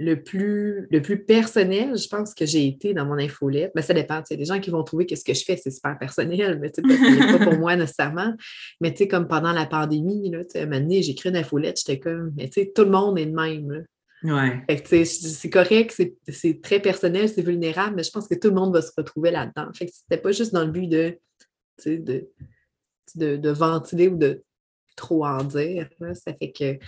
le, 0.00 0.22
plus, 0.22 0.88
le 0.90 1.02
plus 1.02 1.24
personnel, 1.24 1.96
je 1.96 2.08
pense 2.08 2.34
que 2.34 2.46
j'ai 2.46 2.66
été 2.66 2.94
dans 2.94 3.04
mon 3.04 3.18
infolette, 3.18 3.72
mais 3.74 3.82
ben, 3.82 3.86
ça 3.86 3.94
dépend. 3.94 4.22
Il 4.30 4.32
y 4.32 4.34
a 4.34 4.36
des 4.38 4.44
gens 4.44 4.58
qui 4.58 4.70
vont 4.70 4.82
trouver 4.82 5.06
que 5.06 5.14
ce 5.14 5.22
que 5.24 5.34
je 5.34 5.44
fais, 5.44 5.56
c'est 5.56 5.70
super 5.70 5.98
personnel, 5.98 6.58
mais 6.60 6.72
ce 6.74 6.80
n'est 6.80 7.38
pas 7.38 7.44
pour 7.44 7.58
moi 7.58 7.76
nécessairement. 7.76 8.34
Mais 8.80 8.94
comme 9.06 9.28
pendant 9.28 9.52
la 9.52 9.66
pandémie, 9.66 10.30
là, 10.30 10.40
à 10.54 10.58
un 10.58 10.64
moment 10.64 10.80
donné, 10.80 11.02
j'ai 11.02 11.12
écrit 11.12 11.28
une 11.28 11.36
infolette, 11.36 11.78
j'étais 11.78 12.00
comme, 12.00 12.32
mais 12.36 12.48
tout 12.48 12.84
le 12.84 12.90
monde 12.90 13.18
est 13.18 13.26
le 13.26 13.32
même. 13.32 13.84
c'est 14.84 15.50
correct, 15.50 16.02
c'est 16.28 16.60
très 16.62 16.80
personnel, 16.80 17.28
c'est 17.28 17.42
vulnérable, 17.42 17.96
mais 17.96 18.02
je 18.02 18.10
pense 18.10 18.26
que 18.26 18.34
tout 18.34 18.48
le 18.48 18.54
monde 18.54 18.72
va 18.72 18.82
se 18.82 18.92
retrouver 18.96 19.30
là-dedans. 19.30 19.70
Fait 19.74 19.86
que 19.86 19.92
c'était 19.92 20.20
pas 20.20 20.32
juste 20.32 20.52
dans 20.52 20.64
le 20.64 20.72
but 20.72 20.88
de, 20.88 21.18
de 21.86 22.28
de, 23.16 23.50
ventiler 23.50 24.08
ou 24.08 24.16
de 24.16 24.42
trop 24.96 25.24
en 25.24 25.44
dire. 25.44 25.88
Ça 26.14 26.32
fait 26.34 26.52
que. 26.52 26.78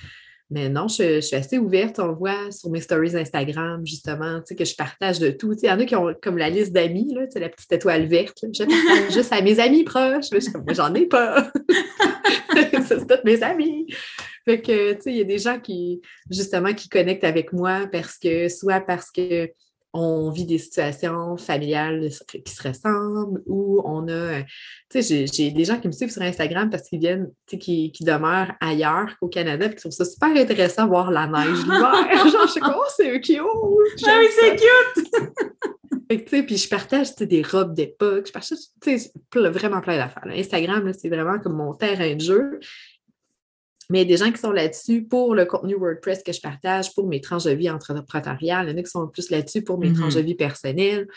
Mais 0.52 0.68
non, 0.68 0.86
je, 0.86 1.22
suis 1.22 1.34
assez 1.34 1.56
ouverte. 1.56 1.98
On 1.98 2.08
le 2.08 2.14
voit 2.14 2.50
sur 2.50 2.68
mes 2.68 2.82
stories 2.82 3.16
Instagram, 3.16 3.80
justement, 3.86 4.42
que 4.42 4.64
je 4.64 4.76
partage 4.76 5.18
de 5.18 5.30
tout. 5.30 5.54
Il 5.62 5.66
y 5.66 5.70
en 5.70 5.80
a 5.80 5.84
qui 5.86 5.96
ont 5.96 6.14
comme 6.20 6.36
la 6.36 6.50
liste 6.50 6.72
d'amis, 6.72 7.16
la 7.34 7.48
petite 7.48 7.72
étoile 7.72 8.04
verte. 8.04 8.36
Je 8.42 8.64
partage 8.64 9.12
juste 9.14 9.32
à 9.32 9.40
mes 9.40 9.58
amis 9.58 9.82
proches. 9.82 10.26
Moi, 10.30 10.74
j'en 10.74 10.92
ai 10.92 11.06
pas. 11.06 11.50
c'est 12.86 13.06
tous 13.06 13.24
mes 13.24 13.42
amis. 13.42 13.86
Fait 14.44 14.60
que, 14.60 14.92
tu 14.92 15.00
sais, 15.00 15.10
il 15.12 15.16
y 15.16 15.20
a 15.22 15.24
des 15.24 15.38
gens 15.38 15.58
qui, 15.58 16.02
justement, 16.30 16.74
qui 16.74 16.90
connectent 16.90 17.24
avec 17.24 17.54
moi 17.54 17.88
parce 17.90 18.18
que, 18.18 18.50
soit 18.50 18.80
parce 18.80 19.10
que 19.10 19.50
on 19.92 20.30
vit 20.30 20.46
des 20.46 20.58
situations 20.58 21.36
familiales 21.36 22.08
qui 22.44 22.52
se 22.52 22.66
ressemblent 22.66 23.42
ou 23.46 23.82
on 23.84 24.08
a, 24.08 24.42
tu 24.90 25.02
sais, 25.02 25.26
j'ai 25.26 25.50
des 25.50 25.64
gens 25.64 25.78
qui 25.78 25.86
me 25.86 25.92
suivent 25.92 26.10
sur 26.10 26.22
Instagram 26.22 26.70
parce 26.70 26.88
qu'ils 26.88 27.00
viennent, 27.00 27.30
tu 27.46 27.56
sais, 27.56 27.58
qui, 27.58 27.92
demeurent 28.00 28.52
ailleurs 28.60 29.16
qu'au 29.20 29.28
Canada 29.28 29.66
et 29.66 29.70
qui 29.70 29.76
trouvent 29.76 29.92
ça 29.92 30.04
super 30.04 30.30
intéressant 30.30 30.84
de 30.84 30.88
voir 30.88 31.10
la 31.10 31.26
neige 31.26 31.58
l'hiver. 31.62 32.26
Genre, 32.32 32.46
je 32.46 32.52
sais 32.52 32.60
quoi, 32.60 32.76
oh, 32.78 32.90
c'est 32.96 33.20
cute! 33.20 33.38
Ah 34.06 34.16
oui, 34.18 34.26
c'est 34.38 34.56
cute! 34.56 35.10
tu 36.08 36.28
sais, 36.28 36.42
puis 36.42 36.56
je 36.56 36.68
partage 36.68 37.14
des 37.16 37.42
robes 37.42 37.74
d'époque, 37.74 38.26
je 38.26 38.32
partage 38.32 38.58
tu 38.80 38.98
sais, 38.98 39.12
vraiment 39.34 39.80
plein 39.80 39.96
d'affaires. 39.96 40.26
Instagram, 40.26 40.90
c'est 40.98 41.08
vraiment 41.08 41.38
comme 41.38 41.56
mon 41.56 41.74
terrain 41.74 42.14
de 42.14 42.20
jeu. 42.20 42.60
Mais 43.92 44.06
des 44.06 44.16
gens 44.16 44.32
qui 44.32 44.40
sont 44.40 44.52
là-dessus 44.52 45.04
pour 45.04 45.34
le 45.34 45.44
contenu 45.44 45.74
WordPress 45.74 46.22
que 46.22 46.32
je 46.32 46.40
partage, 46.40 46.94
pour 46.94 47.06
mes 47.06 47.20
tranches 47.20 47.44
de 47.44 47.50
vie 47.50 47.68
entrepreneuriales, 47.68 48.68
il 48.68 48.70
y 48.70 48.74
en 48.74 48.78
a 48.78 48.82
qui 48.82 48.90
sont 48.90 49.06
plus 49.06 49.28
là-dessus 49.28 49.62
pour 49.62 49.78
mes 49.78 49.92
tranches 49.92 50.14
de 50.14 50.20
mm-hmm. 50.20 50.24
vie 50.24 50.34
personnelles. 50.34 51.08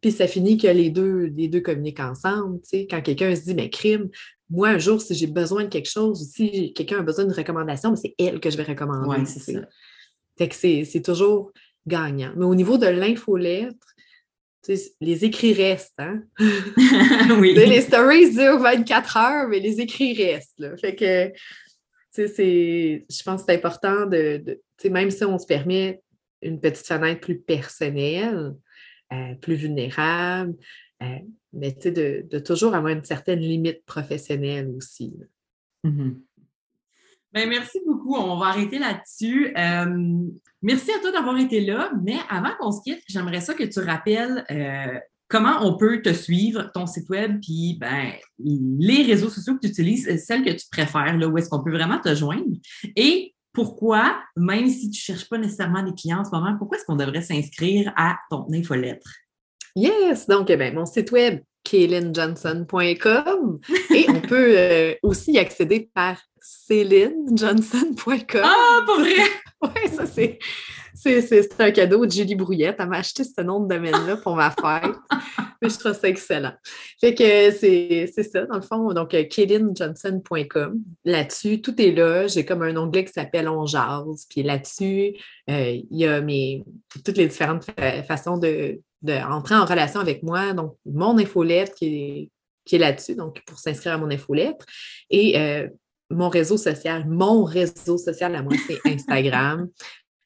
puis 0.00 0.12
ça 0.12 0.28
finit 0.28 0.56
que 0.56 0.68
les 0.68 0.90
deux, 0.90 1.32
les 1.36 1.48
deux 1.48 1.60
communiquent 1.60 1.98
ensemble. 1.98 2.60
Quand 2.72 3.02
quelqu'un 3.02 3.34
se 3.34 3.42
dit, 3.42 3.54
mais 3.54 3.70
crime, 3.70 4.08
moi, 4.48 4.68
un 4.68 4.78
jour, 4.78 5.00
si 5.00 5.16
j'ai 5.16 5.26
besoin 5.26 5.64
de 5.64 5.68
quelque 5.68 5.90
chose, 5.90 6.22
ou 6.22 6.24
si 6.24 6.72
quelqu'un 6.74 7.00
a 7.00 7.02
besoin 7.02 7.24
d'une 7.24 7.34
recommandation, 7.34 7.96
c'est 7.96 8.14
elle 8.16 8.38
que 8.38 8.50
je 8.50 8.56
vais 8.56 8.62
recommander. 8.62 9.08
Oui, 9.08 9.26
c'est 9.26 9.54
ça. 9.54 9.60
Fait 10.38 10.48
que 10.48 10.54
c'est 10.54 11.02
toujours 11.02 11.50
gagnant. 11.88 12.32
Mais 12.36 12.44
au 12.44 12.54
niveau 12.54 12.78
de 12.78 12.86
l'infolettre, 12.86 13.86
les 15.00 15.24
écrits 15.24 15.54
restent. 15.54 15.98
Hein? 15.98 16.22
oui. 17.40 17.52
Les 17.54 17.80
stories 17.80 18.30
durent 18.30 18.60
24 18.60 19.16
heures, 19.16 19.48
mais 19.48 19.58
les 19.58 19.80
écrits 19.80 20.14
restent. 20.14 20.58
Là. 20.58 20.76
Fait 20.76 20.94
que, 20.94 21.32
je 22.16 23.22
pense 23.24 23.42
que 23.42 23.46
c'est 23.46 23.54
important 23.54 24.06
de, 24.06 24.60
même 24.88 25.10
si 25.10 25.24
on 25.24 25.38
se 25.38 25.46
permet 25.46 26.02
une 26.42 26.60
petite 26.60 26.86
fenêtre 26.86 27.20
plus 27.20 27.38
personnelle, 27.38 28.54
euh, 29.12 29.34
plus 29.36 29.54
vulnérable, 29.54 30.54
euh, 31.02 31.18
mais 31.52 31.72
de, 31.72 32.26
de, 32.28 32.38
toujours 32.38 32.74
avoir 32.74 32.92
une 32.92 33.04
certaine 33.04 33.40
limite 33.40 33.84
professionnelle 33.84 34.68
aussi. 34.76 35.14
Mm-hmm. 35.84 36.20
Ben, 37.32 37.48
merci 37.48 37.80
beaucoup. 37.86 38.14
On 38.16 38.36
va 38.38 38.46
arrêter 38.46 38.78
là-dessus. 38.78 39.56
Euh, 39.56 40.28
merci 40.60 40.90
à 40.92 40.98
toi 41.00 41.12
d'avoir 41.12 41.38
été 41.38 41.60
là, 41.60 41.90
mais 42.02 42.16
avant 42.28 42.50
qu'on 42.58 42.72
se 42.72 42.82
quitte, 42.82 43.02
j'aimerais 43.08 43.40
ça 43.40 43.54
que 43.54 43.64
tu 43.64 43.80
rappelles 43.80 44.44
comment 45.32 45.66
on 45.66 45.78
peut 45.78 46.02
te 46.02 46.12
suivre, 46.12 46.70
ton 46.74 46.86
site 46.86 47.08
web, 47.08 47.40
puis 47.40 47.78
ben, 47.80 48.12
les 48.38 49.02
réseaux 49.02 49.30
sociaux 49.30 49.54
que 49.54 49.60
tu 49.60 49.68
utilises, 49.68 50.06
euh, 50.06 50.18
celles 50.18 50.44
que 50.44 50.50
tu 50.50 50.66
préfères, 50.70 51.16
là, 51.16 51.26
où 51.26 51.38
est-ce 51.38 51.48
qu'on 51.48 51.64
peut 51.64 51.72
vraiment 51.72 51.98
te 51.98 52.14
joindre? 52.14 52.54
Et 52.94 53.34
pourquoi, 53.54 54.20
même 54.36 54.68
si 54.68 54.90
tu 54.90 54.98
ne 54.98 55.16
cherches 55.16 55.28
pas 55.28 55.38
nécessairement 55.38 55.82
des 55.82 55.94
clients 55.94 56.20
en 56.20 56.24
ce 56.24 56.30
moment, 56.30 56.54
pourquoi 56.58 56.76
est-ce 56.76 56.84
qu'on 56.84 56.96
devrait 56.96 57.22
s'inscrire 57.22 57.92
à 57.96 58.16
ton 58.30 58.46
infolettre? 58.52 59.10
Yes! 59.74 60.26
Donc, 60.26 60.50
eh 60.50 60.56
ben, 60.56 60.74
mon 60.74 60.84
site 60.84 61.10
web, 61.12 61.40
kaylinjohnson.com 61.64 63.58
et 63.94 64.06
on 64.10 64.20
peut 64.20 64.96
aussi 65.02 65.32
y 65.32 65.38
accéder 65.38 65.90
par 65.94 66.18
célinejohnson.com. 66.40 68.42
Ah, 68.44 68.80
pas 68.86 68.98
vrai? 68.98 69.14
oui, 69.62 69.88
ça 69.96 70.06
c'est. 70.06 70.38
C'est 71.02 71.60
un 71.60 71.70
cadeau 71.72 72.06
de 72.06 72.12
Julie 72.12 72.36
Brouillette. 72.36 72.76
Elle 72.78 72.88
m'a 72.88 72.98
acheté 72.98 73.24
ce 73.24 73.40
nom 73.40 73.60
de 73.60 73.74
domaine-là 73.74 74.16
pour 74.18 74.36
ma 74.36 74.50
fête. 74.50 74.94
Mais 75.60 75.68
je 75.68 75.78
trouve 75.78 75.92
ça 75.94 76.08
excellent. 76.08 76.52
Fait 77.00 77.14
que 77.14 77.50
c'est 77.50 78.22
ça, 78.22 78.46
dans 78.46 78.56
le 78.56 78.62
fond. 78.62 78.92
Donc, 78.92 79.10
KaylinJohnson.com. 79.10 80.80
Là-dessus, 81.04 81.60
tout 81.60 81.80
est 81.80 81.90
là. 81.90 82.26
J'ai 82.28 82.44
comme 82.44 82.62
un 82.62 82.76
onglet 82.76 83.04
qui 83.04 83.12
s'appelle 83.12 83.48
On 83.48 83.66
jase. 83.66 84.26
Puis 84.28 84.42
là-dessus, 84.42 85.16
euh, 85.50 85.80
il 85.90 85.98
y 85.98 86.06
a 86.06 86.20
mes, 86.20 86.64
toutes 87.04 87.16
les 87.16 87.26
différentes 87.26 87.66
façons 88.06 88.38
de, 88.38 88.80
en 89.08 89.64
relation 89.64 90.00
avec 90.00 90.22
moi. 90.22 90.52
Donc, 90.52 90.76
mon 90.86 91.18
infolette 91.18 91.74
qui 91.74 91.86
est, 91.86 92.30
qui 92.64 92.76
est 92.76 92.78
là-dessus, 92.78 93.16
donc 93.16 93.42
pour 93.44 93.58
s'inscrire 93.58 93.94
à 93.94 93.98
mon 93.98 94.10
infolettre. 94.10 94.64
Et 95.10 95.38
euh, 95.38 95.68
mon 96.10 96.28
réseau 96.28 96.56
social, 96.56 97.06
mon 97.08 97.44
réseau 97.44 97.98
social 97.98 98.34
à 98.34 98.42
moi, 98.42 98.54
c'est 98.66 98.78
Instagram. 98.88 99.68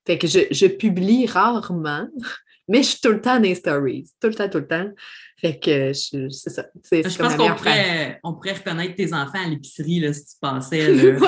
Fait 0.07 0.19
que 0.19 0.27
je, 0.27 0.67
publie 0.67 1.27
rarement, 1.27 2.07
mais 2.69 2.83
je 2.83 2.91
suis 2.91 3.01
tout 3.01 3.11
le 3.11 3.21
temps 3.21 3.37
dans 3.37 3.43
les 3.43 3.55
stories. 3.57 4.09
Tout 4.21 4.29
le 4.29 4.35
temps, 4.35 4.49
tout 4.49 4.59
le 4.59 4.67
temps. 4.67 4.91
Fait 5.39 5.59
que 5.59 5.93
c'est 5.93 6.31
ça. 6.31 6.67
Je 6.91 7.19
pense 7.19 7.35
qu'on 7.35 7.55
pourrait, 7.55 8.21
on 8.25 8.35
pourrait 8.35 8.55
reconnaître 8.55 8.95
tes 8.95 9.13
enfants 9.13 9.45
à 9.45 9.49
l'épicerie 9.49 10.15
si 10.15 10.25
tu 10.25 10.33
passais. 10.41 10.97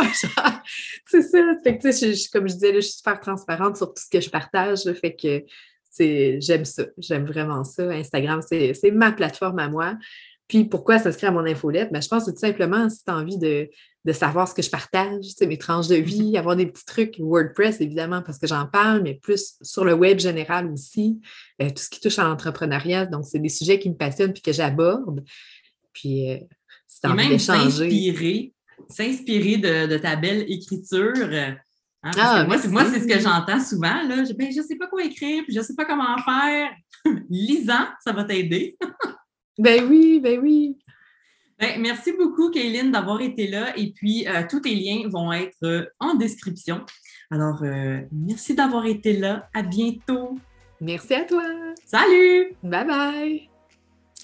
c'est 1.07 1.22
ça. 1.22 1.53
Fait 1.62 1.76
que, 1.76 2.33
comme 2.33 2.49
je 2.49 2.55
disais, 2.55 2.74
je 2.74 2.81
suis 2.81 2.97
super 2.97 3.20
transparente 3.20 3.76
sur 3.76 3.89
tout 3.89 4.03
ce 4.03 4.09
que 4.09 4.20
je 4.20 4.31
partage. 4.31 4.91
Fait 4.95 5.14
que 5.14 5.45
j'aime 6.41 6.64
ça. 6.64 6.87
J'aime 6.97 7.26
vraiment 7.26 7.64
ça. 7.64 7.91
Instagram, 7.91 8.41
c'est 8.41 8.91
ma 8.93 9.12
plateforme 9.12 9.59
à 9.59 9.68
moi. 9.68 9.95
Puis 10.49 10.65
pourquoi 10.65 10.99
s'inscrire 10.99 11.29
à 11.29 11.33
mon 11.33 11.45
infolette? 11.45 11.93
Ben, 11.93 12.01
je 12.01 12.09
pense 12.09 12.25
que 12.25 12.31
tout 12.31 12.39
simplement, 12.39 12.89
si 12.89 13.05
tu 13.05 13.11
as 13.11 13.17
envie 13.17 13.39
de, 13.39 13.69
savoir 14.13 14.49
ce 14.49 14.55
que 14.55 14.63
je 14.63 14.71
partage, 14.71 15.27
mes 15.43 15.59
tranches 15.59 15.89
de 15.89 15.97
vie, 15.97 16.39
avoir 16.39 16.57
des 16.57 16.65
petits 16.65 16.87
trucs, 16.87 17.17
WordPress, 17.19 17.83
évidemment, 17.83 18.23
parce 18.23 18.39
que 18.39 18.47
j'en 18.47 18.67
parle, 18.67 19.03
mais 19.03 19.15
plus 19.15 19.57
sur 19.61 19.85
le 19.85 19.93
web 19.93 20.19
général 20.19 20.73
aussi, 20.73 21.21
euh, 21.61 21.69
tout 21.69 21.83
ce 21.83 21.91
qui 21.91 22.01
touche 22.01 22.19
à 22.19 22.25
l'entrepreneuriat. 22.25 23.05
Donc, 23.05 23.27
c'est 23.27 23.39
des 23.39 23.51
sujets 23.51 23.79
qui 23.79 23.91
me 23.91 23.97
passionnent 23.97 24.33
puis 24.33 24.41
que 24.41 24.53
j'aborde. 24.53 25.23
Puis, 25.93 26.31
euh, 26.31 26.39
c'est 26.87 27.07
envie 27.07 27.29
d'échanger. 27.29 28.55
S'inspirer 28.89 29.59
de, 29.59 29.99
ta 29.99 30.17
belle 30.17 30.51
écriture. 30.51 31.13
Euh, 31.17 31.51
hein, 32.03 32.11
ah, 32.19 32.47
moi, 32.47 32.57
c'est 32.57 33.01
ce 33.01 33.07
que 33.07 33.21
j'entends 33.21 33.61
souvent. 33.61 34.03
Là. 34.09 34.25
Je 34.25 34.33
ne 34.33 34.39
ben, 34.39 34.51
sais 34.51 34.77
pas 34.77 34.87
quoi 34.87 35.05
écrire, 35.05 35.43
puis 35.45 35.53
je 35.53 35.59
ne 35.59 35.65
sais 35.65 35.75
pas 35.75 35.85
comment 35.85 36.17
faire. 36.25 36.71
Lisant, 37.29 37.89
ça 38.03 38.13
va 38.13 38.25
t'aider. 38.25 38.79
Ben 39.59 39.85
oui, 39.89 40.21
ben 40.21 40.39
oui. 40.41 40.77
Ben, 41.59 41.81
merci 41.81 42.13
beaucoup, 42.13 42.51
Kayline, 42.51 42.93
d'avoir 42.93 43.21
été 43.21 43.49
là. 43.49 43.77
Et 43.77 43.91
puis, 43.91 44.29
euh, 44.29 44.45
tous 44.49 44.61
tes 44.61 44.75
liens 44.75 45.09
vont 45.09 45.33
être 45.33 45.65
euh, 45.65 45.87
en 45.99 46.15
description. 46.15 46.85
Alors, 47.31 47.63
euh, 47.65 48.01
merci 48.13 48.55
d'avoir 48.55 48.87
été 48.87 49.15
là. 49.15 49.49
À 49.53 49.63
bientôt. 49.63 50.39
Merci 50.81 51.15
à 51.15 51.25
toi. 51.25 51.43
Salut. 51.85 52.55
Bye 52.63 52.87
bye. 52.87 53.58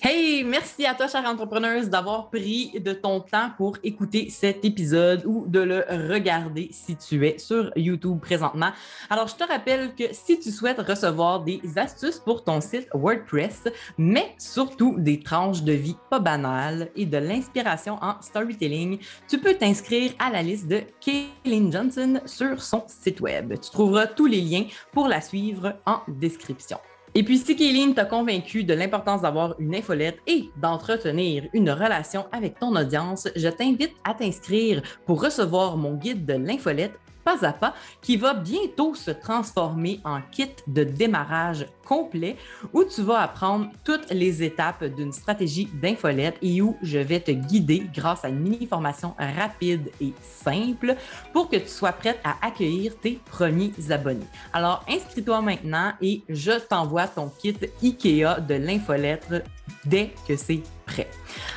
Hey, 0.06 0.44
merci 0.44 0.84
à 0.84 0.92
toi, 0.92 1.08
chère 1.08 1.24
entrepreneuse, 1.24 1.88
d'avoir 1.88 2.28
pris 2.28 2.78
de 2.78 2.92
ton 2.92 3.20
temps 3.20 3.48
pour 3.56 3.78
écouter 3.82 4.28
cet 4.28 4.62
épisode 4.62 5.24
ou 5.24 5.46
de 5.46 5.60
le 5.60 5.82
regarder 6.12 6.68
si 6.72 6.94
tu 6.94 7.26
es 7.26 7.38
sur 7.38 7.72
YouTube 7.74 8.20
présentement. 8.20 8.68
Alors, 9.08 9.28
je 9.28 9.34
te 9.34 9.44
rappelle 9.44 9.94
que 9.94 10.12
si 10.12 10.38
tu 10.38 10.50
souhaites 10.50 10.78
recevoir 10.78 11.40
des 11.40 11.62
astuces 11.76 12.18
pour 12.18 12.44
ton 12.44 12.60
site 12.60 12.86
WordPress, 12.92 13.62
mais 13.96 14.34
surtout 14.36 14.96
des 14.98 15.20
tranches 15.20 15.62
de 15.62 15.72
vie 15.72 15.96
pas 16.10 16.20
banales 16.20 16.90
et 16.96 17.06
de 17.06 17.16
l'inspiration 17.16 17.96
en 18.02 18.20
storytelling, 18.20 18.98
tu 19.26 19.38
peux 19.38 19.54
t'inscrire 19.54 20.12
à 20.18 20.28
la 20.28 20.42
liste 20.42 20.68
de 20.68 20.82
Kaylin 21.00 21.70
Johnson 21.70 22.20
sur 22.26 22.62
son 22.62 22.84
site 22.88 23.22
web. 23.22 23.54
Tu 23.54 23.70
trouveras 23.70 24.08
tous 24.08 24.26
les 24.26 24.42
liens 24.42 24.66
pour 24.92 25.08
la 25.08 25.22
suivre 25.22 25.76
en 25.86 26.00
description. 26.08 26.76
Et 27.16 27.22
puis, 27.22 27.38
si 27.38 27.54
Kéline 27.54 27.94
t'a 27.94 28.04
convaincu 28.04 28.64
de 28.64 28.74
l'importance 28.74 29.22
d'avoir 29.22 29.54
une 29.60 29.76
infolette 29.76 30.18
et 30.26 30.50
d'entretenir 30.56 31.44
une 31.52 31.70
relation 31.70 32.26
avec 32.32 32.58
ton 32.58 32.74
audience, 32.74 33.28
je 33.36 33.48
t'invite 33.48 33.94
à 34.02 34.14
t'inscrire 34.14 34.82
pour 35.06 35.22
recevoir 35.22 35.76
mon 35.76 35.94
guide 35.94 36.26
de 36.26 36.34
l'infolette 36.34 36.98
pas 37.24 37.44
à 37.44 37.52
pas 37.52 37.74
qui 38.02 38.16
va 38.16 38.34
bientôt 38.34 38.94
se 38.94 39.10
transformer 39.10 40.00
en 40.04 40.20
kit 40.30 40.50
de 40.66 40.84
démarrage 40.84 41.66
complet 41.86 42.36
où 42.72 42.84
tu 42.84 43.02
vas 43.02 43.20
apprendre 43.20 43.70
toutes 43.84 44.10
les 44.10 44.42
étapes 44.42 44.84
d'une 44.84 45.12
stratégie 45.12 45.68
d'infolette 45.74 46.36
et 46.42 46.60
où 46.62 46.76
je 46.82 46.98
vais 46.98 47.20
te 47.20 47.30
guider 47.30 47.86
grâce 47.94 48.24
à 48.24 48.28
une 48.28 48.40
mini-formation 48.40 49.14
rapide 49.18 49.90
et 50.00 50.12
simple 50.22 50.96
pour 51.32 51.48
que 51.48 51.56
tu 51.56 51.68
sois 51.68 51.92
prête 51.92 52.20
à 52.24 52.36
accueillir 52.46 52.96
tes 52.98 53.20
premiers 53.30 53.72
abonnés. 53.90 54.26
Alors, 54.52 54.84
inscris-toi 54.88 55.40
maintenant 55.42 55.92
et 56.00 56.22
je 56.28 56.52
t'envoie 56.52 57.06
ton 57.06 57.28
kit 57.28 57.56
IKEA 57.82 58.40
de 58.40 58.54
l'infolettre 58.54 59.42
dès 59.84 60.12
que 60.26 60.36
c'est 60.36 60.62
prêt. 60.86 61.08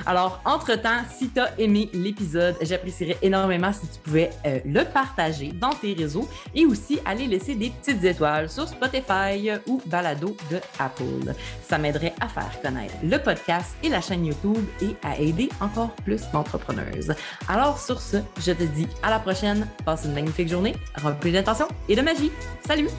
Alors, 0.05 0.41
entre-temps, 0.45 1.01
si 1.15 1.29
tu 1.29 1.39
as 1.39 1.57
aimé 1.59 1.89
l'épisode, 1.93 2.55
j'apprécierais 2.61 3.17
énormément 3.21 3.71
si 3.73 3.87
tu 3.87 3.99
pouvais 3.99 4.29
euh, 4.45 4.59
le 4.65 4.83
partager 4.83 5.51
dans 5.51 5.71
tes 5.71 5.93
réseaux 5.93 6.27
et 6.55 6.65
aussi 6.65 6.99
aller 7.05 7.27
laisser 7.27 7.55
des 7.55 7.69
petites 7.69 8.03
étoiles 8.03 8.49
sur 8.49 8.67
Spotify 8.67 9.51
ou 9.67 9.81
Balado 9.85 10.35
de 10.49 10.59
Apple. 10.79 11.33
Ça 11.67 11.77
m'aiderait 11.77 12.13
à 12.21 12.27
faire 12.27 12.61
connaître 12.61 12.93
le 13.03 13.17
podcast 13.17 13.75
et 13.83 13.89
la 13.89 14.01
chaîne 14.01 14.25
YouTube 14.25 14.65
et 14.81 14.95
à 15.03 15.17
aider 15.19 15.49
encore 15.59 15.91
plus 16.05 16.21
d'entrepreneuses. 16.31 17.13
Alors, 17.47 17.79
sur 17.79 18.01
ce, 18.01 18.17
je 18.39 18.51
te 18.51 18.63
dis 18.63 18.87
à 19.03 19.09
la 19.09 19.19
prochaine. 19.19 19.67
Passe 19.85 20.05
une 20.05 20.13
magnifique 20.13 20.49
journée, 20.49 20.75
remplie 21.01 21.31
d'intention 21.31 21.67
et 21.89 21.95
de 21.95 22.01
magie. 22.01 22.31
Salut! 22.65 22.89